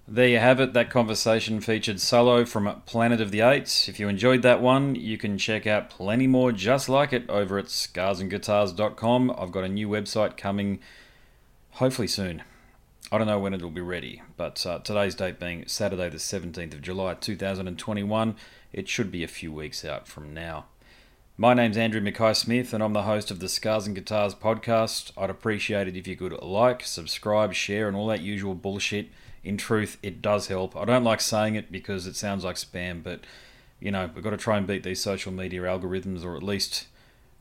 There 0.06 0.28
you 0.28 0.38
have 0.38 0.60
it. 0.60 0.74
That 0.74 0.90
conversation 0.90 1.62
featured 1.62 1.98
Solo 1.98 2.44
from 2.44 2.82
Planet 2.84 3.22
of 3.22 3.30
the 3.30 3.40
Eights. 3.40 3.88
If 3.88 3.98
you 3.98 4.06
enjoyed 4.06 4.42
that 4.42 4.60
one, 4.60 4.94
you 4.94 5.16
can 5.16 5.38
check 5.38 5.66
out 5.66 5.88
plenty 5.88 6.26
more 6.26 6.52
just 6.52 6.90
like 6.90 7.14
it 7.14 7.28
over 7.30 7.56
at 7.56 7.66
scarsandguitars.com. 7.66 9.34
I've 9.38 9.50
got 9.50 9.64
a 9.64 9.68
new 9.68 9.88
website 9.88 10.36
coming 10.36 10.80
hopefully 11.70 12.06
soon. 12.06 12.42
I 13.10 13.16
don't 13.16 13.26
know 13.26 13.38
when 13.38 13.54
it'll 13.54 13.70
be 13.70 13.80
ready, 13.80 14.20
but 14.36 14.66
uh, 14.66 14.80
today's 14.80 15.14
date 15.14 15.40
being 15.40 15.66
Saturday, 15.68 16.10
the 16.10 16.18
17th 16.18 16.74
of 16.74 16.82
July 16.82 17.14
2021, 17.14 18.36
it 18.74 18.88
should 18.88 19.10
be 19.10 19.24
a 19.24 19.28
few 19.28 19.52
weeks 19.52 19.86
out 19.86 20.06
from 20.06 20.34
now. 20.34 20.66
My 21.38 21.54
name's 21.54 21.78
Andrew 21.78 22.02
Mackay 22.02 22.34
Smith, 22.34 22.74
and 22.74 22.82
I'm 22.82 22.92
the 22.92 23.02
host 23.04 23.30
of 23.30 23.40
the 23.40 23.48
Scars 23.48 23.86
and 23.86 23.96
Guitars 23.96 24.34
podcast. 24.34 25.12
I'd 25.16 25.30
appreciate 25.30 25.88
it 25.88 25.96
if 25.96 26.06
you 26.06 26.14
could 26.14 26.42
like, 26.42 26.84
subscribe, 26.84 27.54
share, 27.54 27.88
and 27.88 27.96
all 27.96 28.08
that 28.08 28.20
usual 28.20 28.54
bullshit. 28.54 29.08
In 29.44 29.56
truth, 29.56 29.98
it 30.02 30.22
does 30.22 30.48
help. 30.48 30.74
I 30.74 30.84
don't 30.84 31.04
like 31.04 31.20
saying 31.20 31.54
it 31.54 31.70
because 31.70 32.06
it 32.06 32.16
sounds 32.16 32.44
like 32.44 32.56
spam, 32.56 33.02
but 33.02 33.20
you 33.78 33.90
know, 33.90 34.10
we've 34.14 34.24
got 34.24 34.30
to 34.30 34.36
try 34.38 34.56
and 34.56 34.66
beat 34.66 34.82
these 34.82 35.02
social 35.02 35.30
media 35.30 35.60
algorithms, 35.62 36.24
or 36.24 36.36
at 36.36 36.42
least 36.42 36.86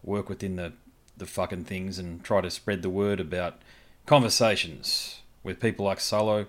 work 0.04 0.30
within 0.30 0.58
the 0.58 0.74
the 1.16 1.26
fucking 1.26 1.64
things 1.64 2.00
and 2.00 2.24
try 2.24 2.42
to 2.42 2.50
spread 2.50 2.82
the 2.82 2.90
word 2.90 3.20
about 3.20 3.62
conversations 4.06 5.22
with 5.44 5.60
people 5.60 5.86
like 5.86 6.00
Solo 6.00 6.48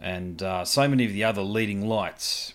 and 0.00 0.42
uh, 0.42 0.64
so 0.64 0.86
many 0.86 1.04
of 1.06 1.12
the 1.12 1.24
other 1.24 1.42
leading 1.42 1.88
lights 1.88 2.54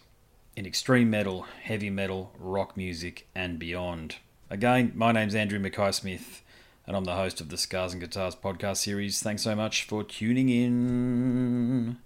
in 0.56 0.66
extreme 0.66 1.10
metal, 1.10 1.46
heavy 1.64 1.90
metal, 1.90 2.32
rock 2.38 2.78
music, 2.78 3.28
and 3.34 3.58
beyond. 3.58 4.18
Again, 4.50 4.92
my 4.96 5.12
name's 5.12 5.36
Andrew 5.36 5.60
Mackay 5.60 5.92
Smith, 5.92 6.43
and 6.86 6.96
I'm 6.96 7.06
the 7.06 7.16
host 7.16 7.42
of 7.42 7.50
the 7.50 7.58
Scars 7.58 7.94
and 7.94 8.02
Guitars 8.02 8.36
podcast 8.36 8.78
series. 8.78 9.22
Thanks 9.22 9.44
so 9.44 9.56
much 9.56 9.84
for 9.84 10.04
tuning 10.04 10.50
in. 10.50 11.98